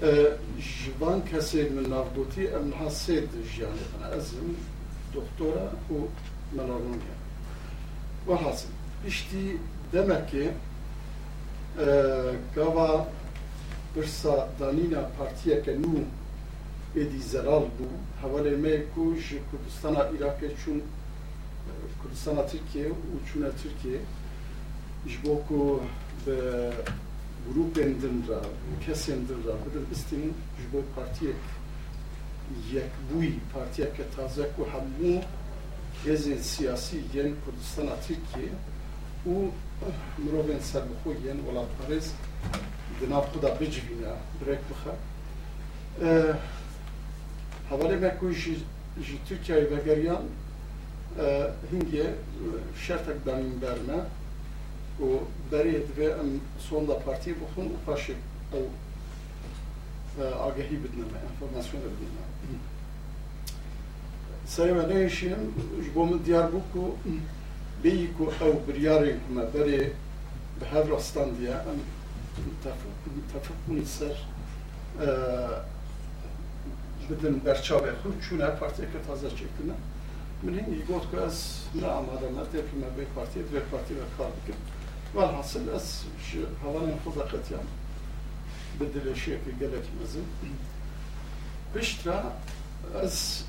[0.00, 4.54] سواش دکتر فایق سواش شب جوان کسی من نافدوتی ام حسید جیانه انا ازم
[5.14, 6.08] دکتورا و
[6.52, 7.16] ملارونیا
[8.28, 8.68] و حاصل
[9.04, 9.58] پشتی
[9.92, 10.50] demek ki
[12.54, 13.08] gava
[13.96, 16.04] birsa danîna partiyeke nû
[16.96, 17.86] êdî zelal bû
[18.22, 20.80] hevalê me ku ji Kurdistana Iraqê çûn
[22.02, 24.00] Kurdistana Tirkiye û çûne Tirkiye
[25.06, 25.82] ji bo ku
[26.26, 27.09] bi grûpên
[28.01, 28.39] din re
[28.85, 31.35] kesên din re bidin istînin ji bo partiyek
[32.73, 35.21] yekbûyî partiyeke taze ku hemû
[36.05, 38.51] hêzên siyasî yên Kurdistana Tirkiye
[39.33, 39.35] û
[40.23, 42.07] mirovên serbixwe yên welatparêz
[42.99, 44.93] di nav xwe da bicivîne birêk bixe
[47.69, 48.55] hevalê me ku ji
[49.27, 50.23] Tirkiyeyê vegeriyan
[51.71, 52.07] hingê
[52.85, 53.77] şertek danîn ber
[54.98, 55.08] me û
[55.52, 58.14] berê divê em sonda partiyê bixwin û paşê
[58.58, 58.66] ew
[60.46, 62.58] agahî bidine me enformasyon bidine me
[64.54, 65.44] Serê me nehêşînim
[65.84, 66.82] ji bo min diyar bû ku
[67.84, 69.82] bêyî ku ew biryarên ku me berê
[70.58, 71.80] bi hev rastandiye em
[73.32, 74.16] tefik bûn ser
[77.08, 79.76] bidin berçavê xwe çûne partiyeke taze çêkine
[80.42, 83.98] من هنگی گفت که از نه آماده مرد که من به پارتی دوی پارتی و
[84.18, 84.58] کار بکن
[85.15, 86.03] والحاصل أس
[86.65, 87.63] هذاني خذقت يعني.
[88.79, 90.23] بدل الشيء في قلت مزن.
[91.75, 92.37] بشترا
[92.93, 93.45] أس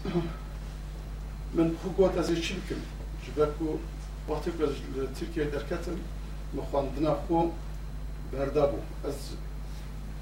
[1.55, 2.81] من حقوقات أز شلكم
[3.27, 3.77] جبكو
[4.29, 4.49] وقت
[5.21, 5.99] تركيا دركتن
[6.55, 7.49] مخاندنا خو
[8.33, 9.37] بردابو أز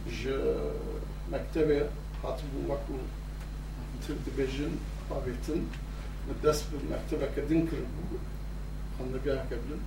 [0.09, 0.29] ج
[1.33, 1.89] مكتبة
[2.23, 2.95] حاطبو وقتو
[4.09, 4.73] ترد بيجن
[5.11, 5.67] قابتن
[6.29, 7.83] مدس بالمكتبة كدنكر
[8.99, 9.81] خاندقاها قبلن.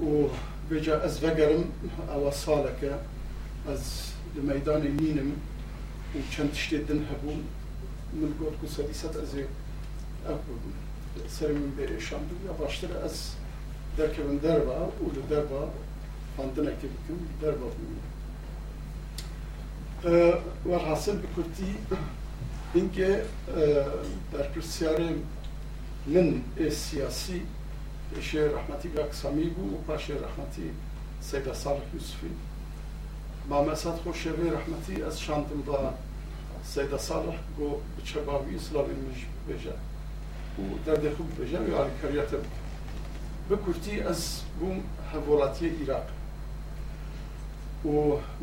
[0.00, 0.28] و
[0.70, 1.64] بجا از وگرم
[2.14, 2.84] او سالک
[3.68, 5.32] از میدان نینم
[6.14, 7.44] و چند تشتید دن هبون
[8.12, 9.44] من که کو سدیست از سر
[11.28, 13.30] سرمون به ایشان یا باشتر از
[13.96, 14.90] درکبن دربا و
[15.30, 15.70] دربا
[16.36, 18.00] فاندن اکی بکن دربا بمیم
[20.66, 21.76] و حاصل بکردی
[22.74, 23.22] اینکه
[24.32, 25.02] در پرسیار
[26.06, 26.40] من
[26.70, 27.42] سیاسی
[28.28, 30.68] Şeyh رحمتی Gaksami bû و پاشێ رەحمەتی
[31.28, 32.32] سەیدە ساڵح یوسفی.
[33.50, 35.78] مامەسات خۆشێوەی رەحمەتی ئەس شاندم بە
[36.72, 39.76] سەیدە ساڵح بۆ بچەباوی ئیسلامی مژ بێژە
[40.58, 42.60] و در خوب بێژە و یاریکەریەتە بکە
[43.48, 44.22] بە از ئەس
[44.58, 44.78] بووم
[45.10, 45.70] هەڤۆڵاتیە
[47.84, 47.92] و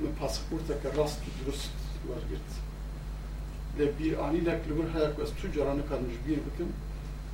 [0.02, 1.74] من پاسپورتەکە ڕاست و دروست
[2.10, 2.52] وەرگرت
[3.78, 6.70] لە بیرانی لەک لەبەر هەیە ئەس تو جارانەکان مژبیر بکەم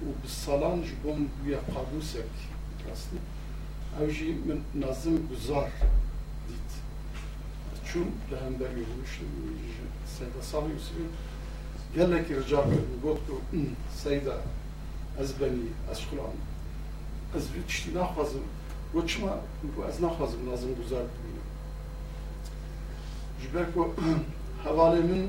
[0.04, 0.10] و
[0.44, 2.32] ساڵان ji بۆم بویە قابوسێک
[2.84, 3.18] ڕاستی
[3.96, 5.70] ئەوژی من نازم گوزار
[6.46, 6.70] دیت
[7.86, 8.84] چوون لە هەمبەری
[10.14, 11.06] سەیدا ساڵی یوسفی
[11.96, 13.34] gelekî rica kirin got ku
[14.02, 14.36] seyda
[15.22, 16.36] ez benî ez xulam
[17.36, 18.44] ez vî tiştî naxwazim
[18.94, 19.34] got çima
[19.74, 21.46] ku ez naxwazim nazim guzar bibînim
[23.40, 23.82] ji ber ku
[24.64, 25.28] hevalê min یه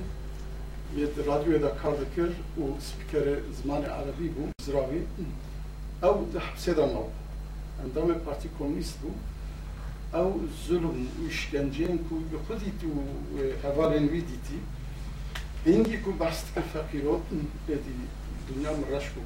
[1.27, 5.02] رادیو دا کار دکر و سپیکر زمان عربی بو زراوی.
[6.02, 7.05] او ده حبسه دا مو
[7.85, 9.10] اندام پارتی کمونیست بو
[10.19, 12.16] او ظلم و اشکنجین کو
[12.47, 12.89] خودی تو
[13.69, 14.60] حوالین وی دیتی
[15.66, 17.20] هنگی کو بست که فقیرات
[17.69, 17.94] بدی
[18.48, 19.20] دنیا مرش بو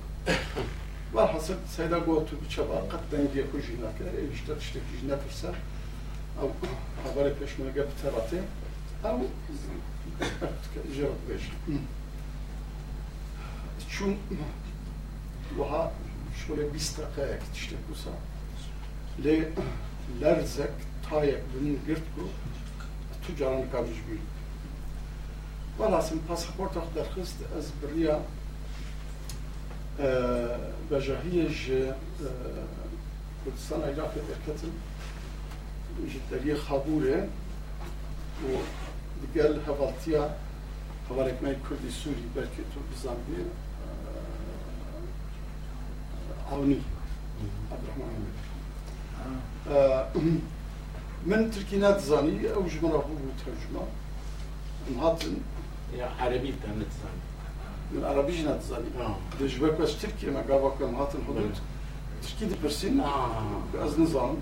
[1.18, 5.48] و حسب سیدا گو تو بچه قد دنگی خو جینا که ایشتا تشتکی جینا کرسا
[6.40, 6.50] او
[7.04, 8.42] حوال پیشمرگه بتراته.
[9.04, 9.28] او
[10.97, 11.41] جواب بيش
[13.91, 14.17] چون
[15.57, 15.91] وها
[16.47, 18.13] شغل 20 دقيقة تشتكو سا
[19.19, 19.53] لي
[20.21, 20.73] لرزك
[21.09, 22.27] تايك بن گرتكو
[23.27, 24.19] تجاران كابج بي
[25.79, 28.21] والاسم پاسپورت اخ درخست از بريا
[30.91, 31.95] بجاهية
[33.45, 34.71] كردستان عراق دركتن
[36.13, 37.27] جدرية خابورة
[38.43, 38.57] و
[39.21, 40.23] دیگل هەواڵتیا
[41.07, 43.41] هەواڵێکمای کوردی سووری بەرکێت و بزانبێ
[46.49, 46.81] ئەونی
[51.29, 53.83] من ترکی ناتزانی ئەو ژمەرە بوو تەرجمە
[55.01, 55.35] هاتن
[56.19, 57.17] عربي تنتزان
[57.91, 58.89] من عربيش ناتزاني
[59.39, 61.57] دجبك بس تركي ما قابك ما هاتن حدود
[62.23, 63.01] تركي دي برسين
[63.85, 64.37] از نظام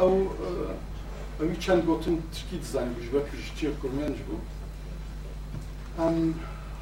[0.00, 0.28] او
[1.41, 4.35] Ew çend gotin tirkî dizanî bû ji ber piştiyê kurmiyan ji bû
[6.05, 6.33] em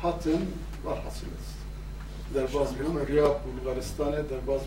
[0.01, 0.41] hatin
[0.85, 1.27] var hasil
[2.33, 4.61] derbaz bûn riya Bulgaristanê derbaz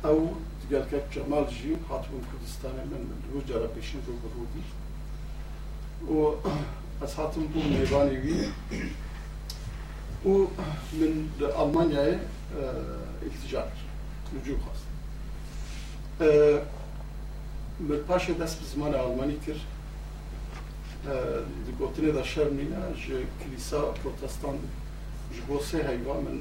[0.05, 0.19] ئەو
[0.61, 4.65] دیگەلکە جەمالژی هاتبوون کوردستانی من دوو جارە پێشین بۆ بڕوودی
[6.13, 6.35] و
[7.03, 8.41] ئەس هاتم بوو میێوانی وی
[10.27, 10.47] و
[10.99, 12.15] من لە ئەڵمانیای
[13.29, 13.73] احتجاج
[14.35, 14.87] رجوع خواست
[17.89, 19.63] من پاشێ دەست بە زمانە ئەڵمانی کرد
[21.80, 24.58] گوتنێ دا شەر نینە ji کلیسا پرۆتستان
[25.34, 26.38] ji bo sê heyva min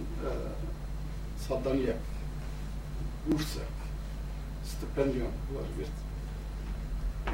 [1.49, 2.03] saddaniyek
[3.27, 3.75] bursek
[4.71, 5.97] stipendiyon wergirt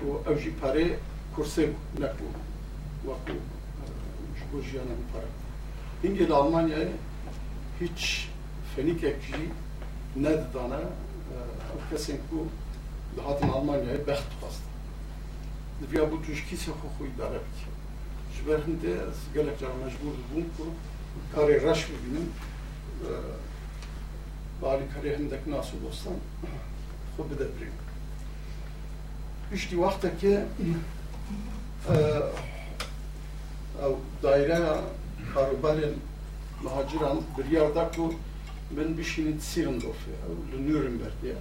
[0.05, 0.86] û ew jî parê
[1.35, 1.65] kursê
[2.01, 2.28] nebû
[3.09, 3.36] wekû
[4.36, 5.31] ji bo jiyana min pare
[6.03, 6.93] hingê li Almanyayê
[7.81, 8.28] hiç
[8.77, 9.43] fenîkek jî
[10.24, 10.82] nedidane
[11.73, 12.39] ew kesên ku
[13.16, 14.72] li hatin Almanyayê bext dixwastin
[15.82, 16.22] Divya bu
[16.96, 17.70] xwe îdare bike
[18.34, 20.64] ji ber hindê ez gelek car mecbûr dibûm ku
[21.34, 22.26] karê reş bibînim
[24.62, 26.18] bi alîkarê hindek nas û dostan
[27.16, 27.76] xwe bide birîm
[29.50, 30.34] Piştî wextekê
[33.84, 34.80] ew daireya
[35.34, 35.94] karobarên
[36.62, 38.14] muhaciran biryar da ku
[38.76, 41.34] min bişînin Sîrendorfê ew li Nürnbergê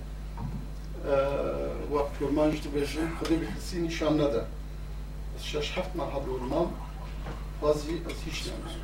[1.92, 4.42] وقت کرمان جدی بشه خودی به کسی نشان نده
[5.36, 6.68] از شش هفت ماه حد علمان
[7.60, 8.76] بازی از هیچ نمیز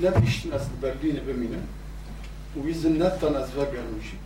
[0.00, 1.58] نه بیشتر از برلین بمینه
[2.56, 4.18] و ویزن نتان از و گرمیشی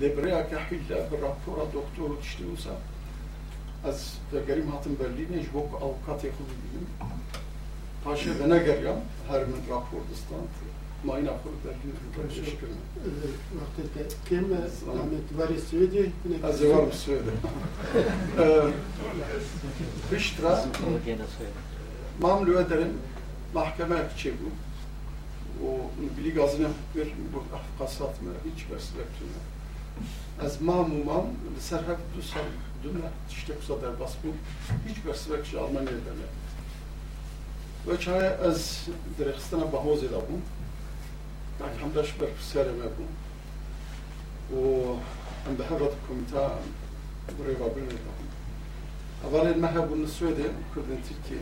[0.00, 2.76] لبریا که حیله بر راپورا دکتر و تشتی وسا
[3.84, 4.12] از
[4.48, 6.86] گریم هاتم برلینه جبوک اوقات خود بینیم
[8.04, 10.71] پاشه به نگریم هر من راپور دستان ما
[11.03, 11.75] Mayın afrodlar
[12.29, 12.77] teşekkür ederim.
[13.53, 14.57] Vaktete kime
[14.87, 16.11] rahmet var Svedi?
[16.43, 17.31] Az var Svedi.
[20.11, 20.65] Biştra
[22.21, 22.93] mamlu ederim
[23.53, 24.49] mahkeme çevu.
[25.65, 27.43] O bili gazına bir bu
[27.79, 29.43] kasat mı hiç besler tüne.
[30.47, 31.25] Az mamu mam
[31.59, 32.21] serhep tu
[32.83, 34.27] dünya işte kusadar basbu
[34.87, 36.27] hiç besler ki Almanya'da ne.
[37.93, 40.41] Ve çare az direkstana bahoz edabum.
[41.61, 43.05] معك حمد أشبر في السيارة معكم
[44.53, 46.59] وعند حضرتكم تاع
[47.39, 48.23] قريبة بينكم
[49.25, 50.43] أظل المحب من السويدة
[50.75, 51.41] كردن تركيا.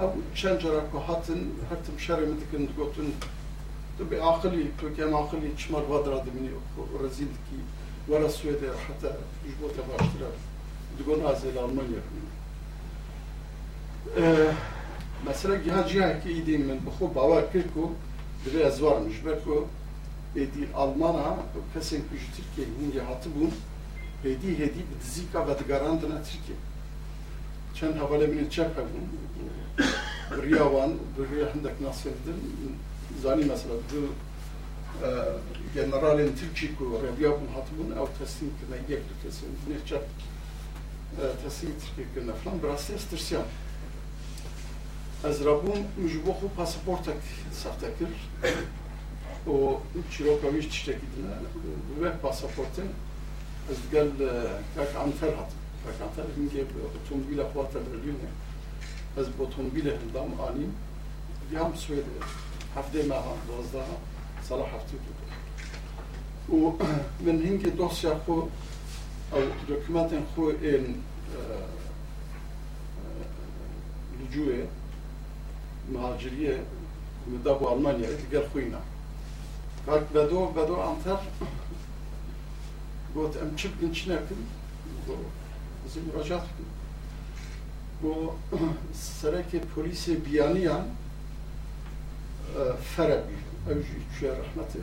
[0.00, 3.10] أو تشنجر أكو حاطن حتى مشاري مثل كنت قوتن
[3.98, 6.50] تبي عقلي تركيا عقلي تشمر بدرة دمني
[7.00, 7.58] رزيل كي
[8.08, 9.14] ورا السويدة حتى
[9.46, 10.30] جبوتها باشترى
[10.98, 12.02] تقول أزيل ألمانيا.
[14.18, 14.52] أه،
[15.26, 17.90] مثلا جهة جهة كي إيدين من بخوب عواكركو
[18.46, 19.14] biraz varmış.
[19.26, 19.68] Beko
[20.34, 21.36] die Almana
[21.74, 23.50] pesen kuş Türkiye hinge hatı bun
[24.22, 26.58] hedi hedi dizika ve garantına Türkiye.
[27.74, 29.08] Çen havale binin çarpa bun.
[30.42, 32.10] Riyavan, Riya hendak nasıl
[33.22, 34.00] zani mesela bu
[35.06, 35.08] e,
[35.74, 39.50] generalin Türkiye ku Riya bun hatı bun ev teslim kına yekli teslim.
[39.68, 40.04] Ne çarp
[41.20, 43.44] e, teslim Türkiye kına falan biraz estirsiyan.
[45.28, 47.16] Ez rabun müjbohu pasaportak
[47.52, 48.08] sahtekir.
[49.46, 49.80] o
[50.10, 51.34] çirokaviş tiştekidine
[52.00, 52.88] ve pasaportun
[53.70, 54.08] ez gel
[54.76, 55.50] kak anfer hat
[55.84, 56.64] kak anfer hinge
[57.04, 58.30] otomobile xwata berlîne
[59.18, 60.72] ez bi otomobîlê hildam anîm
[61.52, 62.16] yam Swêdê
[62.74, 63.84] heftê meha dozda
[64.48, 64.96] sala heftê
[66.52, 66.72] û
[67.24, 68.36] min hingê dosya xwe
[69.38, 70.84] ew dokûmentên xwe ên
[74.20, 74.66] lücûyê
[75.92, 76.58] مهاجریه
[77.26, 78.76] مدت با آلمانیه که گر خوی نه.
[80.14, 81.16] بدو بدو آنتر
[83.16, 84.36] گفت ام چیب دن چی نکن؟
[85.86, 86.64] از این راجات کن.
[88.08, 88.30] و
[88.94, 90.96] سرکه پلیس بیانیان
[92.96, 93.34] فرابی.
[93.66, 94.78] اوجی چه رحمتی؟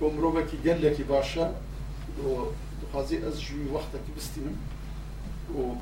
[0.00, 1.50] کم رو بکی گله کی باشه؟ و
[2.82, 4.58] دخازی از جی وقتی بستیم
[5.54, 5.74] و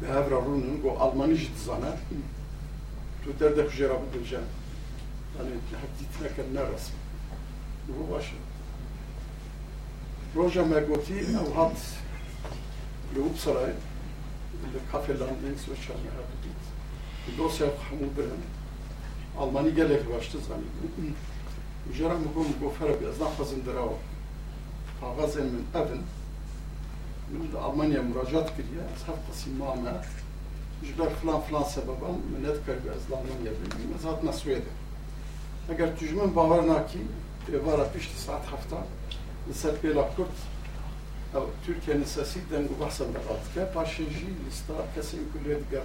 [0.00, 1.92] به هر رونم آلمانی آلمانیش تزنه.
[3.26, 4.46] تدردخ جراب الجان
[5.40, 5.50] أنا
[6.22, 6.92] لك النرس رسم
[7.88, 8.32] مباشر
[10.36, 11.78] روجا ما قوتي أو هات
[13.16, 13.74] لو بصراي
[14.64, 16.62] اللي كافي لاندين سويتشر ما هاتبيت
[17.28, 18.42] الدوسيا حمود برن.
[19.40, 20.62] ألماني قال لك باش تزغني
[21.94, 23.94] جرى مقوم بوفر بأزنا خزن دراو
[25.00, 26.02] فغزن من أبن
[27.30, 30.06] من ألمانيا مراجعة كريا أصحاب قسم معاملات
[30.82, 34.62] جبر فلان فلان سبب ام ملت کرد از لامن یه بیم مزات نسویده
[35.68, 37.08] اگر تجمن باور نکی
[37.52, 38.76] دوباره پیش ساعت هفته
[39.50, 40.36] نسل پیلا کرد
[41.34, 45.82] أو ترکیه نساسی دنگو بحث مرات که پاشنجی لستا کسی این کلیه دیگره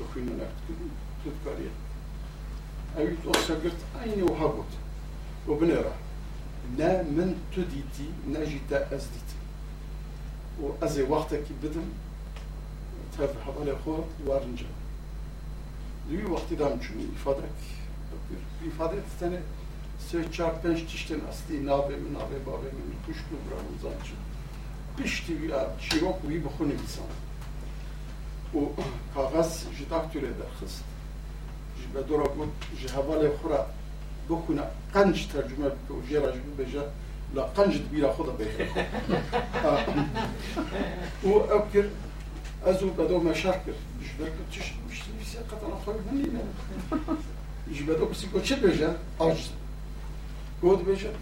[0.00, 0.90] دخوینه نکت کدیم
[1.24, 1.70] تود کاریه.
[4.04, 4.72] این اوها بود.
[5.48, 5.92] و بنیره
[6.78, 8.08] نه من تو دیدی
[8.92, 9.38] از دیدی
[10.62, 11.82] و از وقتی بدم
[13.17, 14.65] تف حوالی خو وارنجا
[16.09, 17.43] دوی وقتی دام چون ifade
[18.69, 19.39] ifade tane
[20.11, 24.07] سه چهار پنج تشتن استی نابه من نابه بابه من کش کو برام زانچ
[24.97, 27.05] پشتی یا شیروک وی بخونه بیسان
[28.55, 28.57] و
[29.15, 30.83] کاغذ جداکتوره درخست
[31.93, 32.49] به دورا گفت
[32.81, 33.65] جه حوالی خورا
[34.29, 34.61] بکنه
[34.93, 36.83] قنج ترجمه بکو جیرا جبو بجا
[42.63, 45.37] لا قنج دبیرا خدا بهره و ابکر ازو بدو مشاكل مش بركب تش مش بس
[45.37, 46.43] قطع خير مني انا
[47.71, 49.51] مش بدو بس يقول شو بيجا عجز
[50.61, 51.13] قود بيجا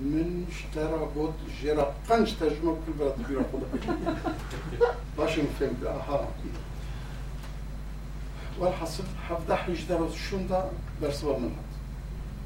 [0.00, 3.66] من اشترى قود جرى قنج ترجمة كل بلد كبيرة خدا
[5.18, 6.28] باش فهمت اها
[8.58, 10.70] والحصل حفظة حيش درس شون دا
[11.02, 11.62] درس منها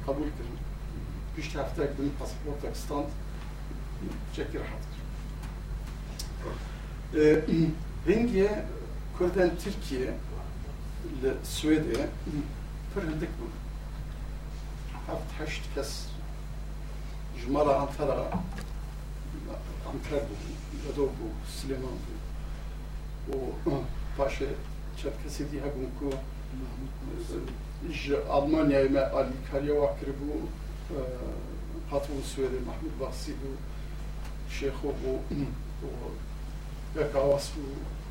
[0.07, 0.57] قبول كرم
[1.35, 3.05] بيش هفتاك بين باسبورتك ستاند
[4.33, 4.84] تشكر حاضر
[8.08, 8.64] Hinge
[9.18, 10.14] Kurden Türkiye
[11.20, 12.06] ile Suediye
[12.94, 13.46] pırındık bu.
[15.06, 16.06] Haft haşt kes
[17.40, 18.30] Jumara Antara
[19.86, 20.34] Ankara bu,
[20.88, 21.90] Yado bu, Süleyman
[23.28, 23.36] bu.
[23.36, 23.70] O
[24.18, 24.44] paşa
[25.02, 26.16] Çerkesi diye bu ku
[28.30, 30.48] Almanya'ya me Ali Karyavakir bu
[31.90, 33.50] Hatun Suedi Mahmud Bahsi bu
[34.52, 34.94] Şeyho
[36.95, 37.61] bu یک آواز و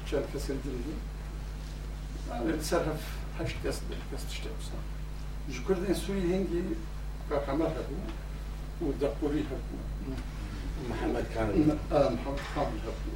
[0.07, 0.95] چند کسی دیدی
[2.31, 3.03] من سر هف
[3.41, 4.81] هشت کس به کس تشته بسن
[5.51, 6.63] جکر این سوی هنگی
[7.29, 9.77] که کامل هبو و دقوری هبو
[10.91, 13.11] محمد كامل محمد کامل هبو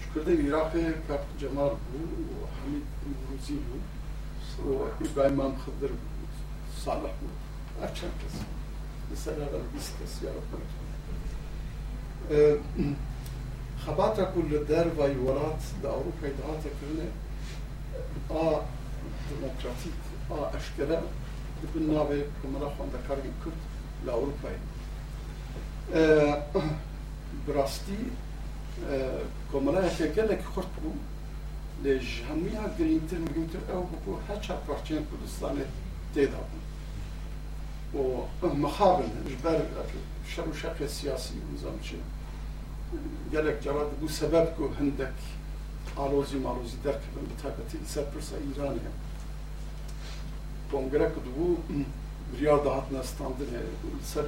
[0.00, 6.26] جکر این عراقی که جمال بو و حمید نوروزی بو و ابراهیم خضر بو
[6.84, 7.28] صالح بو
[7.84, 8.12] اچند
[13.86, 17.08] کس مثلا بیست کس یا رب خباتە کو لە دەرڤای وڵات لە ئەوروپای داهاتەکردنێ
[18.30, 18.60] ئا
[19.30, 19.98] دموکراتیک
[20.30, 20.98] ئا ئەشکرە
[21.74, 23.60] بن ناوێ کۆمەڵە خوێندەکاری کورد
[24.06, 24.58] لە ئەوروپای
[27.46, 28.02] براستی
[29.52, 30.92] کۆمەلایەکە گەلێک خورد بوو
[31.84, 35.66] لێ هەمویان گرنگتر گرنگتر ئەو بوو هەچا پارچێن کوردستانێ
[36.14, 36.60] تێدا بوو
[38.42, 39.58] و مخابن ژبەر
[40.32, 41.98] شەر و شەقی سیاسی نظام چێ
[43.31, 45.13] gelek cevap bu sebep ku hindek
[45.97, 48.89] alozi malozi derkebin bi taybetî li ser pirsa Îranê
[50.71, 51.47] kongre ku bu
[52.31, 53.61] biryar dahatine standinê
[53.99, 54.25] li ser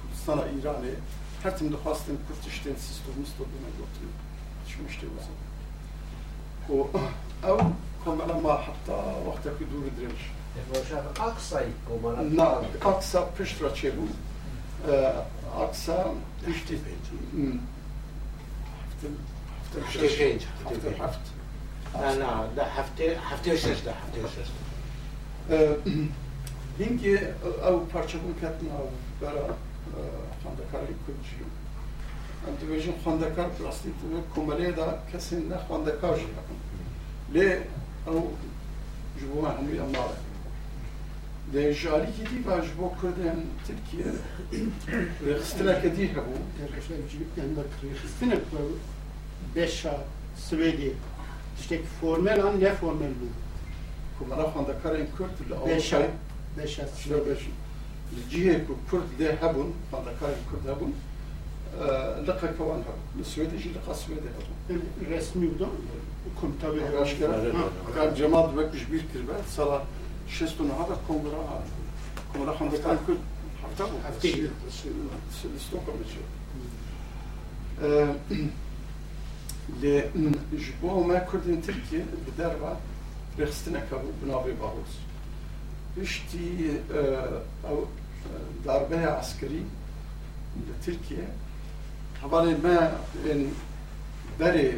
[0.00, 0.94] Kurdistana Îranê
[1.42, 4.10] her tim dixwastin Kurd tiştên sîsto misto bime gotin
[4.68, 5.38] çmiştê wezin
[6.74, 6.76] û
[7.50, 7.60] ew
[8.04, 10.22] komela ma heta wextekî dûr dirêj
[11.20, 12.36] Aksay komara.
[12.36, 14.06] Na, Aksa piştra çêbû
[15.60, 16.14] Aksa
[19.00, 21.20] هفته و پنج هفته هفت.
[21.94, 24.50] نه نه ده هفته هفته و شش ده هفته و شش
[26.78, 27.34] اینکه
[27.68, 28.78] او پارچه بون کتنا
[29.20, 29.56] برا
[30.44, 31.36] خاندکاری کنچی
[32.48, 36.24] انتی بیشن خاندکار پلاستی تو کمالی دا کسی نه خاندکار جا
[37.32, 37.52] لی
[38.06, 38.36] او
[39.20, 40.16] جبو مهمی اماره.
[41.52, 44.04] ده جالی که دی باش با کردن ترکیه
[45.34, 46.34] رخستنا کدی هبو.
[46.62, 47.62] رخستنا یعنی کدی هبو
[47.94, 48.74] رخستنا هبو
[49.55, 49.97] beşa
[50.49, 50.93] Svedi
[51.59, 53.27] işte formel an ne formel bu?
[54.19, 56.09] کمالا خواندکارین کرد لی Beşa آوروپای
[56.57, 57.41] beşa شنو باش
[58.15, 58.57] الجهه
[58.91, 60.91] كرد لي هبون خاندكار كرد هبون
[62.27, 64.81] لقى كوان هبون السويد يجي لقى السويد هبون
[65.11, 65.67] resmi bu da
[66.39, 66.79] kum tabi.
[67.01, 67.53] أشكال
[67.95, 69.85] كان جماعة بك كبير كربات صار
[70.29, 71.63] شستون هذا كونغرا
[72.33, 73.17] كونغرا خاندكار كرد
[73.63, 74.49] حفتبو Haftayı.
[75.59, 75.93] ستوكم
[79.80, 79.96] لێ
[80.62, 82.72] ji بۆ ئەمە کوردن ترکیە bi دەربا
[83.38, 84.94] rexistineke bû binavê baros
[85.94, 86.48] piştî
[87.70, 87.80] ew
[88.64, 89.62] darbeya askerî
[90.66, 91.26] li Tirkiye
[92.22, 92.78] hevalê me
[93.32, 93.42] ên
[94.40, 94.70] berê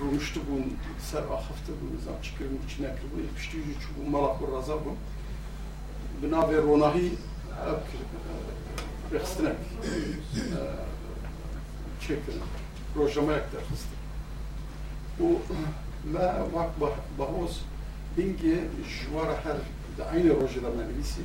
[0.00, 0.64] rûnişti bûn
[1.08, 4.96] ser axifte bûn zan çikirin çi nekiribû piştî jî çûbû mala ku raza bûn
[6.20, 7.08] bi navê ronahî
[7.70, 7.80] ew
[9.12, 9.58] rexistinek
[12.02, 12.59] çêkirin
[12.94, 14.00] programa yaklaşmıştık.
[15.18, 15.38] Bu
[16.14, 16.70] la vak
[17.18, 17.58] bahos
[18.16, 19.56] bingi şuvara her
[19.98, 21.20] de aynı rojada meclisi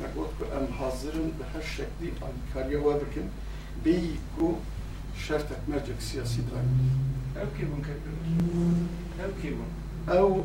[0.00, 2.14] nekot ku em hazırın ve her şekli
[2.54, 3.24] kariye var bikin
[3.84, 4.56] beyi ku
[5.26, 7.00] şert etmeyecek siyasi daim.
[7.40, 7.84] Ev ki bun
[9.24, 10.14] Ev ki bun.
[10.14, 10.24] Ev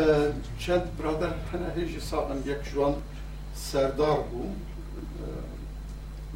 [0.00, 2.94] e, çend brader hene heji sağdan yek şu an
[3.54, 4.42] serdar bu
[5.22, 5.24] e,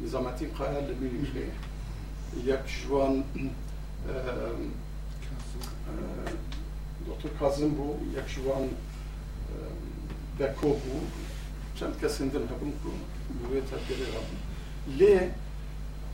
[0.03, 1.49] nizametin kayal li
[2.47, 3.41] jak şu an e,
[4.11, 4.23] e,
[7.07, 8.63] Doktor Kazım bu, jak şu an
[10.39, 10.95] Beko e, bu,
[11.79, 12.91] çem kesindir hebun ku
[13.29, 14.39] bu ve tedbiri rabın.
[14.99, 15.31] Le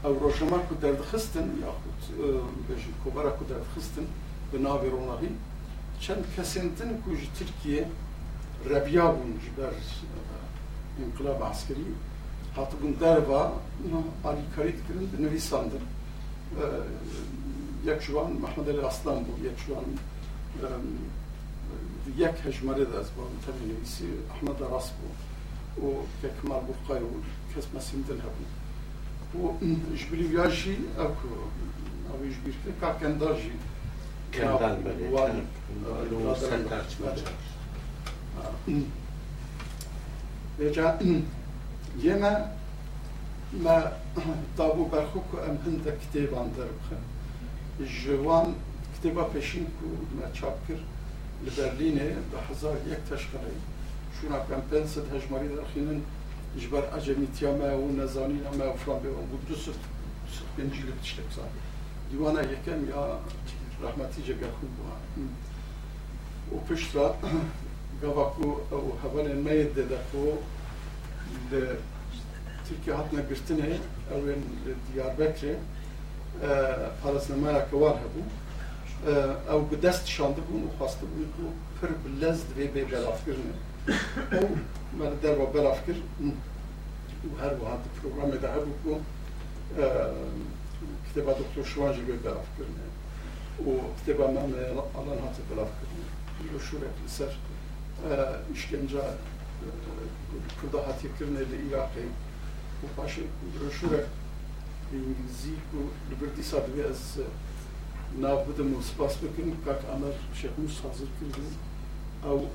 [0.06, 2.26] ev rojama ku derdi xistin, yakut e,
[2.70, 4.08] beşim kubara ku derdi xistin,
[4.54, 5.30] ve navi ronahi,
[6.02, 7.88] çem kesindin ku Türkiye
[8.70, 9.74] rebiya bun ji ber
[11.06, 11.80] inkılab askeri,
[12.56, 13.54] hatı bun derva,
[14.26, 15.82] ali karit kirin, nevisandır
[18.02, 19.88] ji wan
[22.18, 25.08] yek hejmerê de ez bavim tenê nivîsî Ahmed Ras bû
[25.86, 25.88] û
[26.42, 27.12] Kemal Burqay û
[27.54, 28.48] kes mesîndin hebûn
[29.40, 29.42] û
[30.00, 31.30] ji bilîya jî ew ku
[32.12, 33.54] ew ji bîrkir ka kendar jî
[34.32, 34.76] Kendal
[35.10, 35.32] Wan,
[35.86, 36.36] böyle.
[36.36, 37.08] Sen tartışma.
[40.60, 41.00] Veja
[42.04, 42.52] yeme
[43.54, 43.82] ما
[44.58, 47.02] دابو برخو کو ام هند کتاب اندر بخن
[48.04, 48.54] جوان
[48.98, 50.80] کتاب پشین کو ما چاپ کرد
[51.46, 53.52] لبرلین ده هزار یک تشکره
[54.22, 56.02] شونا کم پنسد هجماری در خینن
[56.60, 59.80] جبر عجمیتیا ما و نزانی ما و فلان بیوان بود دو سفت
[60.36, 61.50] سفت بینجی لب تشتک سال
[62.12, 63.20] دیوانا یکم یا
[63.84, 65.30] رحمتی جگه خوب بوان
[66.52, 67.16] و پشت را
[68.02, 70.28] گواکو او هوان مید دده کو
[73.30, 73.78] girtinê
[74.14, 75.56] ew ên li Diyarbekirê
[77.04, 78.22] parasnemaya war hebû
[79.54, 81.44] ew bi dest şandibûn û xwastibûn ku
[81.78, 83.56] pir bi lez divê bê belavkirinê
[84.38, 84.50] ew
[84.98, 85.98] me li derva belavkir
[87.26, 88.94] û her wiha di programê de hebû ku
[91.06, 92.88] kitêba Doktor Şivan jî bê belavkirinê
[93.68, 94.64] û kitêba me me
[95.00, 96.08] alan hatı belavkirinê
[96.54, 97.34] broşurek li ser
[98.54, 99.02] işkence
[100.62, 102.06] Kurda hatiyekirine li Iraqê
[102.84, 103.28] u vašoj
[103.60, 104.06] brošure
[104.94, 107.20] in jeziku dobiti sadve az
[108.20, 111.52] نابدم وسباسبكن كاك أمر شيخون صازر كردن
[112.24, 112.46] أو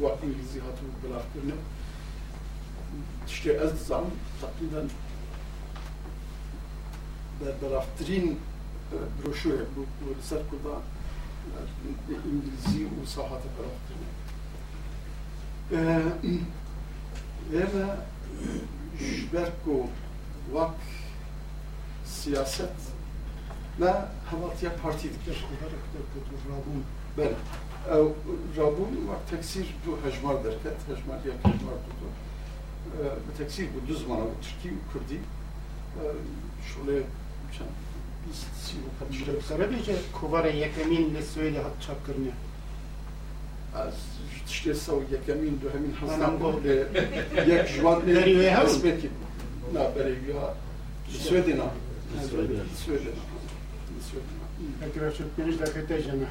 [0.00, 1.54] وإنجليزي هاتو بلاف كرنا
[3.26, 4.04] تشتي أز زعم
[4.42, 4.88] تقريبا
[7.62, 8.38] بلاف ترين
[9.22, 9.66] بروشور
[10.06, 10.82] ولسات كردا
[12.08, 13.76] إنجليزي وصاحات بلاف
[15.70, 16.12] كرنا
[17.52, 18.06] إذا
[19.32, 19.86] Berko
[20.52, 20.74] Vak
[22.04, 22.70] siyaset,
[23.78, 25.44] siyasetle Havatya Parti'dir.
[27.18, 27.96] Ben e,
[28.56, 32.08] Rabun var teksir bu hecmar derket, hecmar ya hecmar tutu.
[32.98, 35.14] E, bu teksir bu düzmana, bu Türkiye, bu Kürdi.
[35.14, 36.02] E,
[36.74, 37.02] şöyle
[38.28, 39.40] biz bu kadar.
[39.48, 42.32] Şöyle bir şey, kere kuvara yekemin ve söyle hat çapkırmıyor.
[43.76, 43.94] Az
[44.56, 46.76] شتێسە و یەکەمین دوهمین حەزان بۆ لێ
[47.52, 47.98] یەک ژوان
[48.58, 49.10] هەسبێتی
[49.74, 50.32] نابەرێوی
[51.24, 51.68] سوێدنا
[55.36, 56.28] پێش دەکەتە ژەمە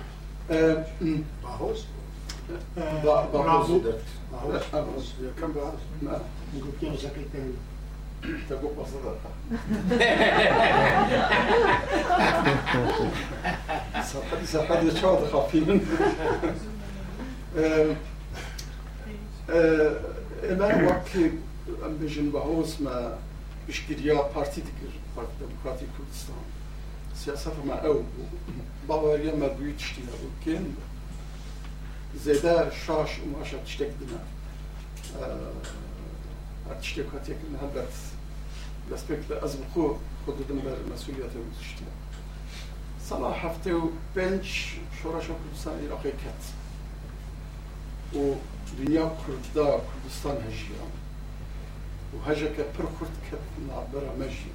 [1.44, 1.80] باهۆز
[14.04, 15.82] سقد سقد لشوط خفيف
[20.48, 21.26] ئێمە وەکی
[21.82, 22.98] ئەم بژین بە هۆزمە
[23.66, 26.44] پشتگیریا پارتی دکرد پارت دموکراتی کوردستان
[27.22, 28.28] سیاسەتمە ئەو بوو
[28.88, 30.66] باوەریە مەبووی تشتی نەبوو کێن
[32.26, 34.22] زێدە شاش و ماشە تشتێک دنا
[36.82, 37.94] تشتێک هاتێکن هەبەت
[38.90, 39.86] دەستپێک لە ئەزم خۆ
[40.22, 41.88] خۆ دەدەم بەر مەسوولیەتە تشتە
[43.08, 43.86] سەڵا هەفتێ و
[44.16, 44.46] پێنج
[44.98, 46.42] شۆڕەشە کوردستان عێراقی کەت
[48.16, 48.36] و
[48.78, 50.92] دنیا کرد دا کردستان هەژیان
[52.14, 54.54] و هەژەکە پر کورد کە نابرە مەژی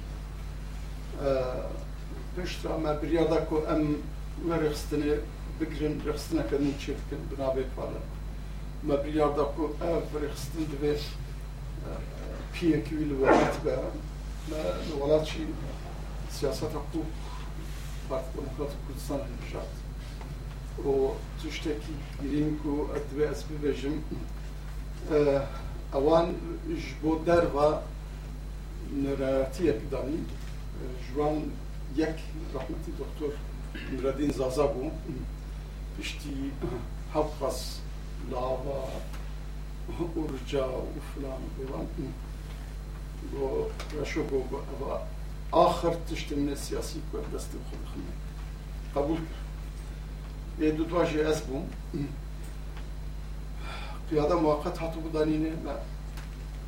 [2.35, 3.83] پێشرا مەبریادا آه، کۆ ئەم
[4.47, 5.13] وەرەخستنێ
[5.59, 8.01] بگرن رەخستنەکەنی چێ بکەن بنابێت پارە
[8.89, 11.03] مەبریادا کۆ ئەف رەخستن دەبێت
[11.87, 12.01] آه،
[12.53, 13.75] پیەکی لەوەڵات بە
[14.49, 14.61] لە
[14.99, 15.45] وڵاتی
[16.37, 17.09] سیاست حقوق
[18.09, 19.82] پارت دموکرات کردستان هەژات
[20.85, 23.97] وتشتكي گرینگ و ئەدوێ ئەس ببێژم
[25.93, 26.27] اوان
[26.81, 27.11] ji بۆ
[27.55, 27.59] و
[29.03, 30.21] نەرەتیەک دانی
[31.05, 31.37] جوان
[31.95, 32.17] یک
[32.55, 33.33] رحمتی دکتر
[33.91, 34.91] مردین زازا بوو
[35.95, 36.51] پشتی
[37.13, 37.59] هەفت قەس
[38.31, 38.81] لاوا
[40.15, 41.85] ئورجا و فلان بێوان
[43.31, 43.45] بۆ
[43.95, 44.39] ڕەشۆ بۆ
[44.69, 44.93] ئەوە
[45.51, 48.13] آخر تشتم نە سیاسی کوردەستی خود بخمێ
[48.95, 49.42] قبول کرد
[50.59, 51.61] ve dutvaşı esbum
[54.09, 55.51] kıyada muvakkat hatubu danini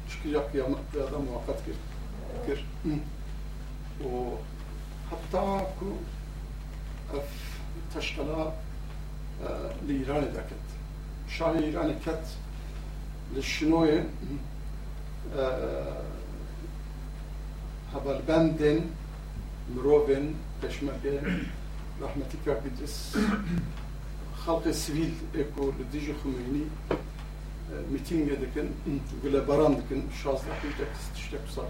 [0.09, 1.75] çıkacak kıyamet kıyada muvakkat gir.
[2.47, 2.65] gir.
[4.05, 4.37] O
[5.09, 5.85] hatta ku
[7.17, 7.29] ef
[7.93, 8.53] taşkala
[9.41, 10.65] e, li İran edeket.
[11.29, 12.37] Şahı İran eket
[13.35, 15.43] li şinoye e,
[17.93, 18.81] haber benden
[19.75, 21.21] mirovin peşmerge
[22.01, 23.17] رحمتك بجس
[24.45, 26.65] خلق السفيل إكو لديجي خميني
[27.91, 28.69] ميتينغ يدكن
[29.23, 31.69] ولا بران دكن شاز لحيتك تشتك صار.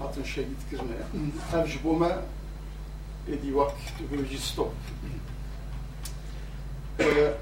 [0.00, 1.08] هاتن شهيد كرنا
[1.52, 2.22] تمج بوما
[3.28, 4.72] إدي وقت تقولي ستوب.
[7.00, 7.34] ولا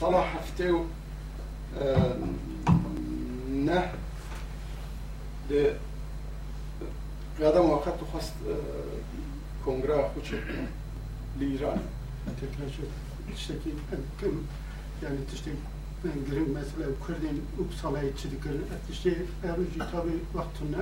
[0.00, 0.84] صلاح فتاو
[3.48, 3.92] نه
[5.50, 5.70] ل
[7.40, 8.34] قدم وقت خواست
[9.64, 10.36] كونغرا خوشي
[11.35, 11.79] خود لیران
[12.39, 12.83] Tekrar şu
[13.35, 13.69] tişteki
[14.21, 14.43] kım
[15.03, 15.51] yani tişte
[16.29, 18.51] girin mesela Kurdin Uppsala'yı çıdıkır
[18.87, 19.09] tişte
[19.43, 20.81] eruji tabi vaktine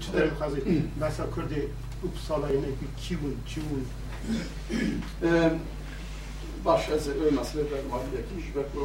[0.00, 0.58] çıdır kazı
[1.00, 1.68] mesela Kurdi
[2.04, 3.86] Uppsala'yı ne bir kivun kivun
[6.64, 8.82] باش از او مسئله در مالی یکیش و کو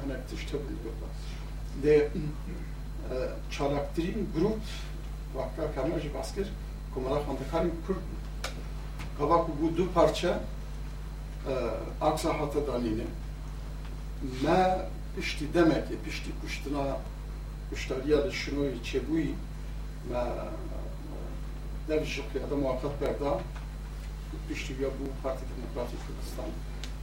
[0.00, 0.74] هنک تشته بود
[1.84, 1.94] de
[3.50, 4.62] çalaktirin grup
[5.34, 6.48] vakka kamaj baskır
[6.94, 8.04] komara xandakarin kurd
[9.19, 10.39] Habakuk'u du parça
[11.47, 11.53] e,
[12.01, 13.03] aksa hatadanini
[14.43, 14.85] me
[15.15, 16.97] pişti demek e, pişti kuştuna
[17.69, 19.35] kuştariya li şunoyi çebuyi
[20.11, 20.23] me e,
[21.89, 23.39] dev jıkıya da muhakkak berda.
[24.49, 26.45] Pişti ya bu Parti Demokratik Kurdistan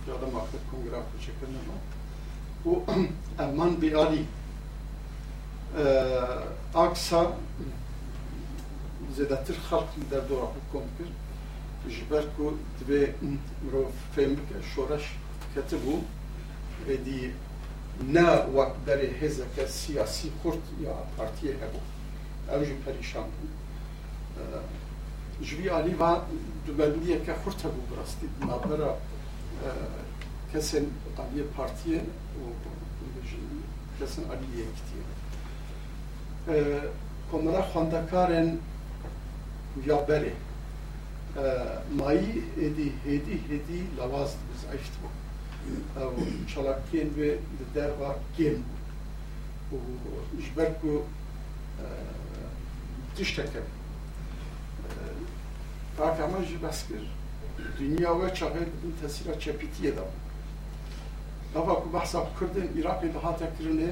[0.09, 1.63] ya da muhakkak kongre hakkı çekenler
[2.65, 2.85] bu
[3.39, 4.25] Erman bir Ali
[5.79, 5.85] e,
[6.75, 7.33] aksa
[9.17, 11.26] zedatır halk lider doğru hukum bir
[11.89, 13.15] Gilbertku dve
[13.65, 15.09] mrov femke shorash
[15.55, 16.01] ketbu
[16.89, 17.33] edi
[18.13, 21.81] na wak dere hezeke siyasi kurt ya partiye hebo.
[22.55, 23.47] Evji perişan bu.
[25.45, 26.25] Jvi ee, Ali va
[26.67, 28.97] dubendiye ke kurt hebu brasti nabera
[29.65, 29.69] e,
[30.53, 32.01] kesin Aliye partiye
[33.99, 35.05] kesin Aliye gittiye.
[36.49, 36.81] Ee,
[37.31, 38.61] Konular Hondakar'ın
[39.87, 40.33] ya beri
[42.00, 42.34] mayî
[42.66, 45.08] êdî hêdî hêdî lawaz zayıft bû
[46.04, 46.16] ew
[46.52, 48.58] çalakiyên wê li derva kêm
[49.70, 49.78] bû
[50.36, 51.04] û ji ber ku
[53.16, 53.62] tişteke
[55.98, 57.04] Kaka jî bes kir
[57.80, 60.06] dünya we çaxê dibin tesîra çepîtiyê da
[61.60, 63.92] Ava ku behsa Kurdên Iraqê dihate kirinê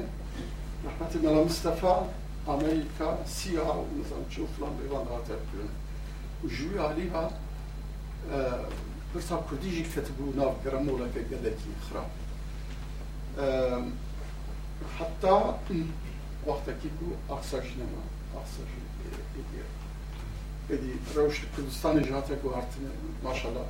[0.86, 2.08] rahmetê Mela Mustafa
[2.48, 5.70] Amerika siyah مثلا تشوف لامبيوان هاتبون
[6.49, 7.31] ji alîha
[9.13, 12.11] pirsa kurdî jî ketibû nav geramola ve gelekî xirab
[14.99, 15.59] hatta
[16.47, 18.03] vaxtaki bu aksajnama
[18.41, 18.81] aksajı
[19.41, 19.69] ediyor.
[20.69, 22.89] Dedi, Ravuşlu Kürdistan'ı jihata guartını
[23.25, 23.67] maşallah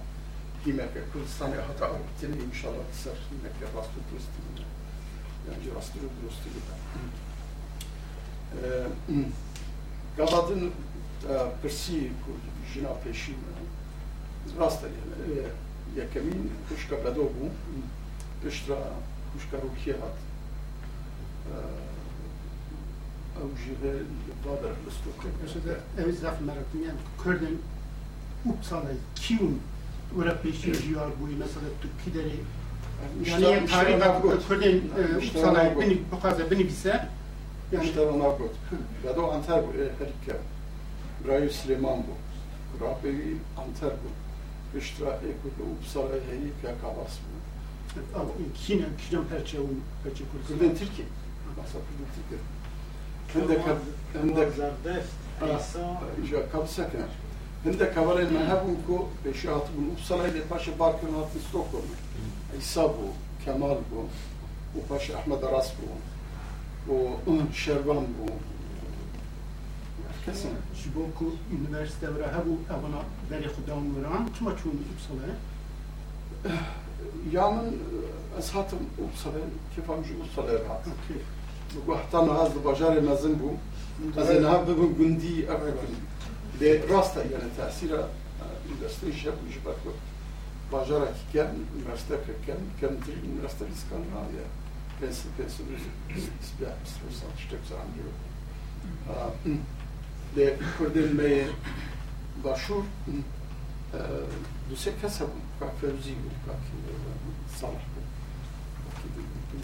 [0.67, 4.67] himeke Kürdistan'ı hata arttını inşallah ser himeke rastı Kürdistan'ı
[5.47, 6.75] yani rastı Kürdistan'ı da.
[10.17, 10.73] Gazadın
[11.63, 13.36] Persi kurdu پرسی جنا پیشین
[14.58, 14.86] راست
[15.96, 17.50] یکمین کشکا بدو بو
[18.44, 18.78] پشترا
[19.36, 20.18] کشکا روکیه هات
[23.42, 24.00] او جیغه
[24.46, 25.10] بادر لستو
[25.44, 27.62] Mesela ev zaf merakım yani Kurdin
[28.46, 29.60] Uppsala'yı kivun
[30.20, 32.30] ora peşin jiyar bu mesela Türkiye'de
[33.26, 37.10] yani tarih bak Kurdin Uppsala'yı beni bu kadar beni bilse
[37.84, 38.52] İşte ona kot.
[39.06, 40.40] Ya da Antar bu herike.
[41.28, 42.23] Brayı Süleyman bu.
[42.74, 44.10] Kurabeyi Antar bu.
[44.78, 47.40] İşte ekut Uppsala herike kavas bu.
[48.56, 51.08] Kine, kine perçe un perçe Kurdun Kurdin Türkiye.
[51.58, 52.40] Masa kurdun Türkiye.
[53.34, 53.64] Hinde
[54.24, 54.50] hinde
[56.24, 57.10] İşte kapsakner.
[57.66, 61.84] Hinde kavarel mehabun ko beşi atı bu Uppsala ile paşa barkın atı Stockholm.
[62.60, 63.14] İsa bu,
[63.46, 64.06] Kemal bu.
[64.76, 65.86] Bu paşa Ahmet Aras bu.
[66.88, 66.94] و
[67.54, 68.28] شروان بو
[70.26, 71.26] کسی ji bo ku
[71.56, 73.02] üniversite ve hebu evana
[73.32, 75.36] beri xudan vuran tuma çun Uppsala'ya
[77.32, 77.78] Yamın
[78.40, 79.36] eshatım Uppsala
[79.76, 80.86] kefam ju Uppsala rahat.
[81.88, 83.54] Bu hatta nahaz da bajarı mezin bu.
[84.22, 85.96] Az enha bibin gündi akıkın.
[86.60, 88.08] De rasta yani tesira
[88.70, 89.92] üniversite iş yapmış bak bu.
[90.76, 91.48] Bajara kiken,
[91.78, 94.46] üniversite kiken, kendi üniversite İskandinavya.
[95.00, 95.64] Pensil, pensil,
[96.86, 98.12] istiyorsan işte zanıyor.
[100.36, 101.48] De Kurdin Bey'e
[102.44, 102.84] başvur
[104.70, 105.30] دوسه کسب
[105.60, 106.76] که فوزی بود که
[107.60, 108.08] صالح بود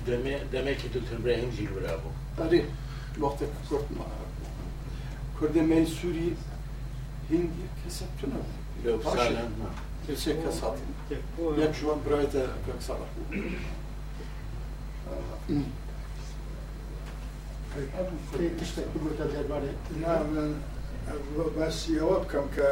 [0.07, 2.09] Deme, demek ki Dültün İbrahim Zilvira bu.
[2.43, 2.61] آره
[3.23, 4.05] وقتی کرد ما
[5.39, 6.29] کرد منصوری
[7.29, 9.17] هندی کسب تو نبود لو باشه.
[9.17, 9.51] سالم
[10.07, 10.77] کسی کسات
[11.57, 12.35] یک جوان برایت
[17.70, 20.50] پک سالح بود تشتێک بگوتە دەربارەی نا من
[21.56, 22.68] باسی ئەوە بکەم کە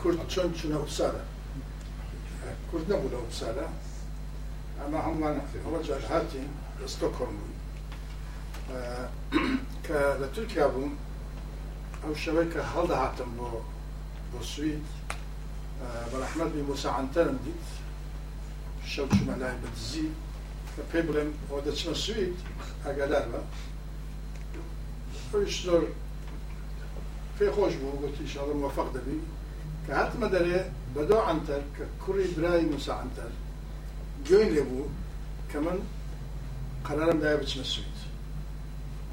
[0.00, 1.22] کورد چۆن چونە ئوسارە
[2.70, 3.66] کورد نەبوو لە ئوسارە
[4.78, 6.48] ئەمە هەمومان ئەوە جار هاتین
[6.80, 7.60] لە ستۆکۆلم بووین
[9.86, 10.92] کە لە تورکیا بووم
[12.02, 13.48] ئەو شەوەی کە هەڵدەهاتم بۆ
[14.30, 14.86] بۆ سوید
[16.10, 17.66] بەڕەحمەت بی موسەعەنتەرم دیت
[18.92, 20.08] شەو چوومە لای بەدزی
[20.74, 22.36] کە پێی بڵێم ئەوە دەچمە سوید
[22.86, 23.40] ئەگەدار بە
[25.32, 25.82] زۆر
[27.38, 29.18] پێ خۆش بوو گوتی شڵ موفق دەبی
[29.84, 30.60] کە هاتمە دەرێ
[30.94, 33.30] بەدۆ عنتەر کە کوڕی برای موسا عنتەر
[34.26, 34.86] گوێن لێ بوو
[35.50, 35.78] کە من
[36.86, 37.98] قەرارم دای بچمە سوید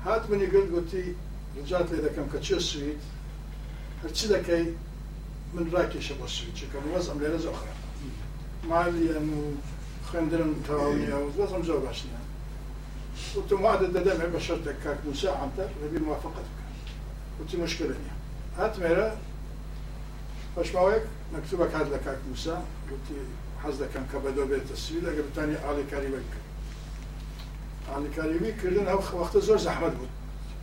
[0.06, 1.06] هات منی گرت گوتی
[1.56, 3.02] ڕجات لێ دەکەم کە چێ سوید
[4.02, 4.66] هەرچی دەکەی
[5.54, 7.80] من ڕاکێشە بۆ سوید چکەم وەزم لێرە زۆر خراپ
[8.70, 9.44] مالیەن و
[10.08, 12.23] خوێندرم تەواویە و وەزم زۆر باش نییە
[13.36, 16.56] قلت معدد دمع بشرتك كاك مساعدتك بموافقتك
[17.40, 18.16] قلت له مشكلة نيا
[18.58, 19.18] هات ميرا
[20.56, 21.04] فاش ماويك
[21.34, 22.62] مكتوبك هذا كاك موسى
[22.92, 23.24] قلت له
[23.64, 26.18] حزدك كان كبدو بيت السويلة قبل تاني علي كاريبي
[27.96, 30.10] علي كاريبي كردن وقت زور زحمة بود.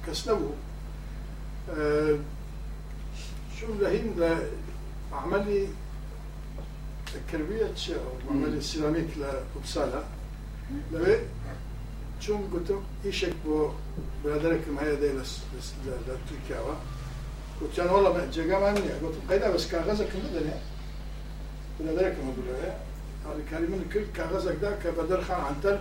[0.06, 0.52] کەس نەبوو
[3.56, 4.31] چون آه، لە هین لە
[5.22, 5.62] عملی
[7.31, 7.90] کردویە چ
[8.31, 9.10] عملی سیرامیک
[12.20, 13.74] čum gotovo išek bo
[14.24, 15.22] braderek mahede da
[15.86, 16.74] da da Türkiye'ye.
[17.59, 20.56] Kutan ola ben cegaman ya gotovo kayda bas kağıza kında da ne?
[21.80, 22.74] Braderek mi bu ya?
[23.30, 25.78] Ali Kerim'in kırk kağıza da kabadar khan antar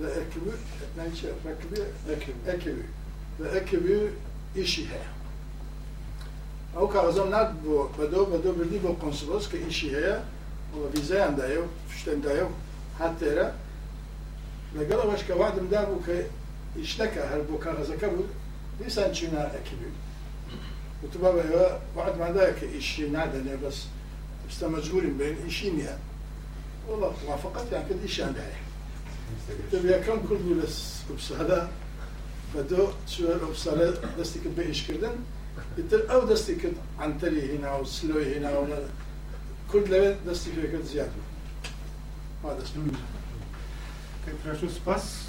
[0.00, 0.50] ve ekibi
[0.96, 1.80] neyse rakibi
[2.56, 2.86] ekibi
[3.40, 4.10] ve ekibi
[4.56, 5.00] işi he.
[6.76, 10.18] Au kağıza nad bu bedo bedo birdi bu konsolos ki işi he.
[10.78, 12.46] Ola vize yandayo, füştendayo,
[12.98, 13.54] hatta
[14.76, 15.96] لقلبش كواحد مدابو
[16.76, 18.22] كيشتكى هالبوكا غزكبو
[18.80, 19.90] ليسان شنا أكبر
[21.02, 23.84] وتبابا يوا واحد ما ذاك إشي نادنا بس
[24.50, 25.98] بس مجهول بين إشينيا
[26.88, 28.50] والله وافقت يعني كذا إشي عندها
[29.72, 31.70] تبي كم كل بس بس هذا
[32.54, 35.16] بدو شو الأبصار دستك بإيش كردن
[35.78, 38.78] يتر أو دستك عن تري هنا وسلوي هنا ولا
[39.72, 41.10] كل دستك كذا زيادة
[42.44, 42.64] هذا
[44.24, 45.26] que quelque chose se passe.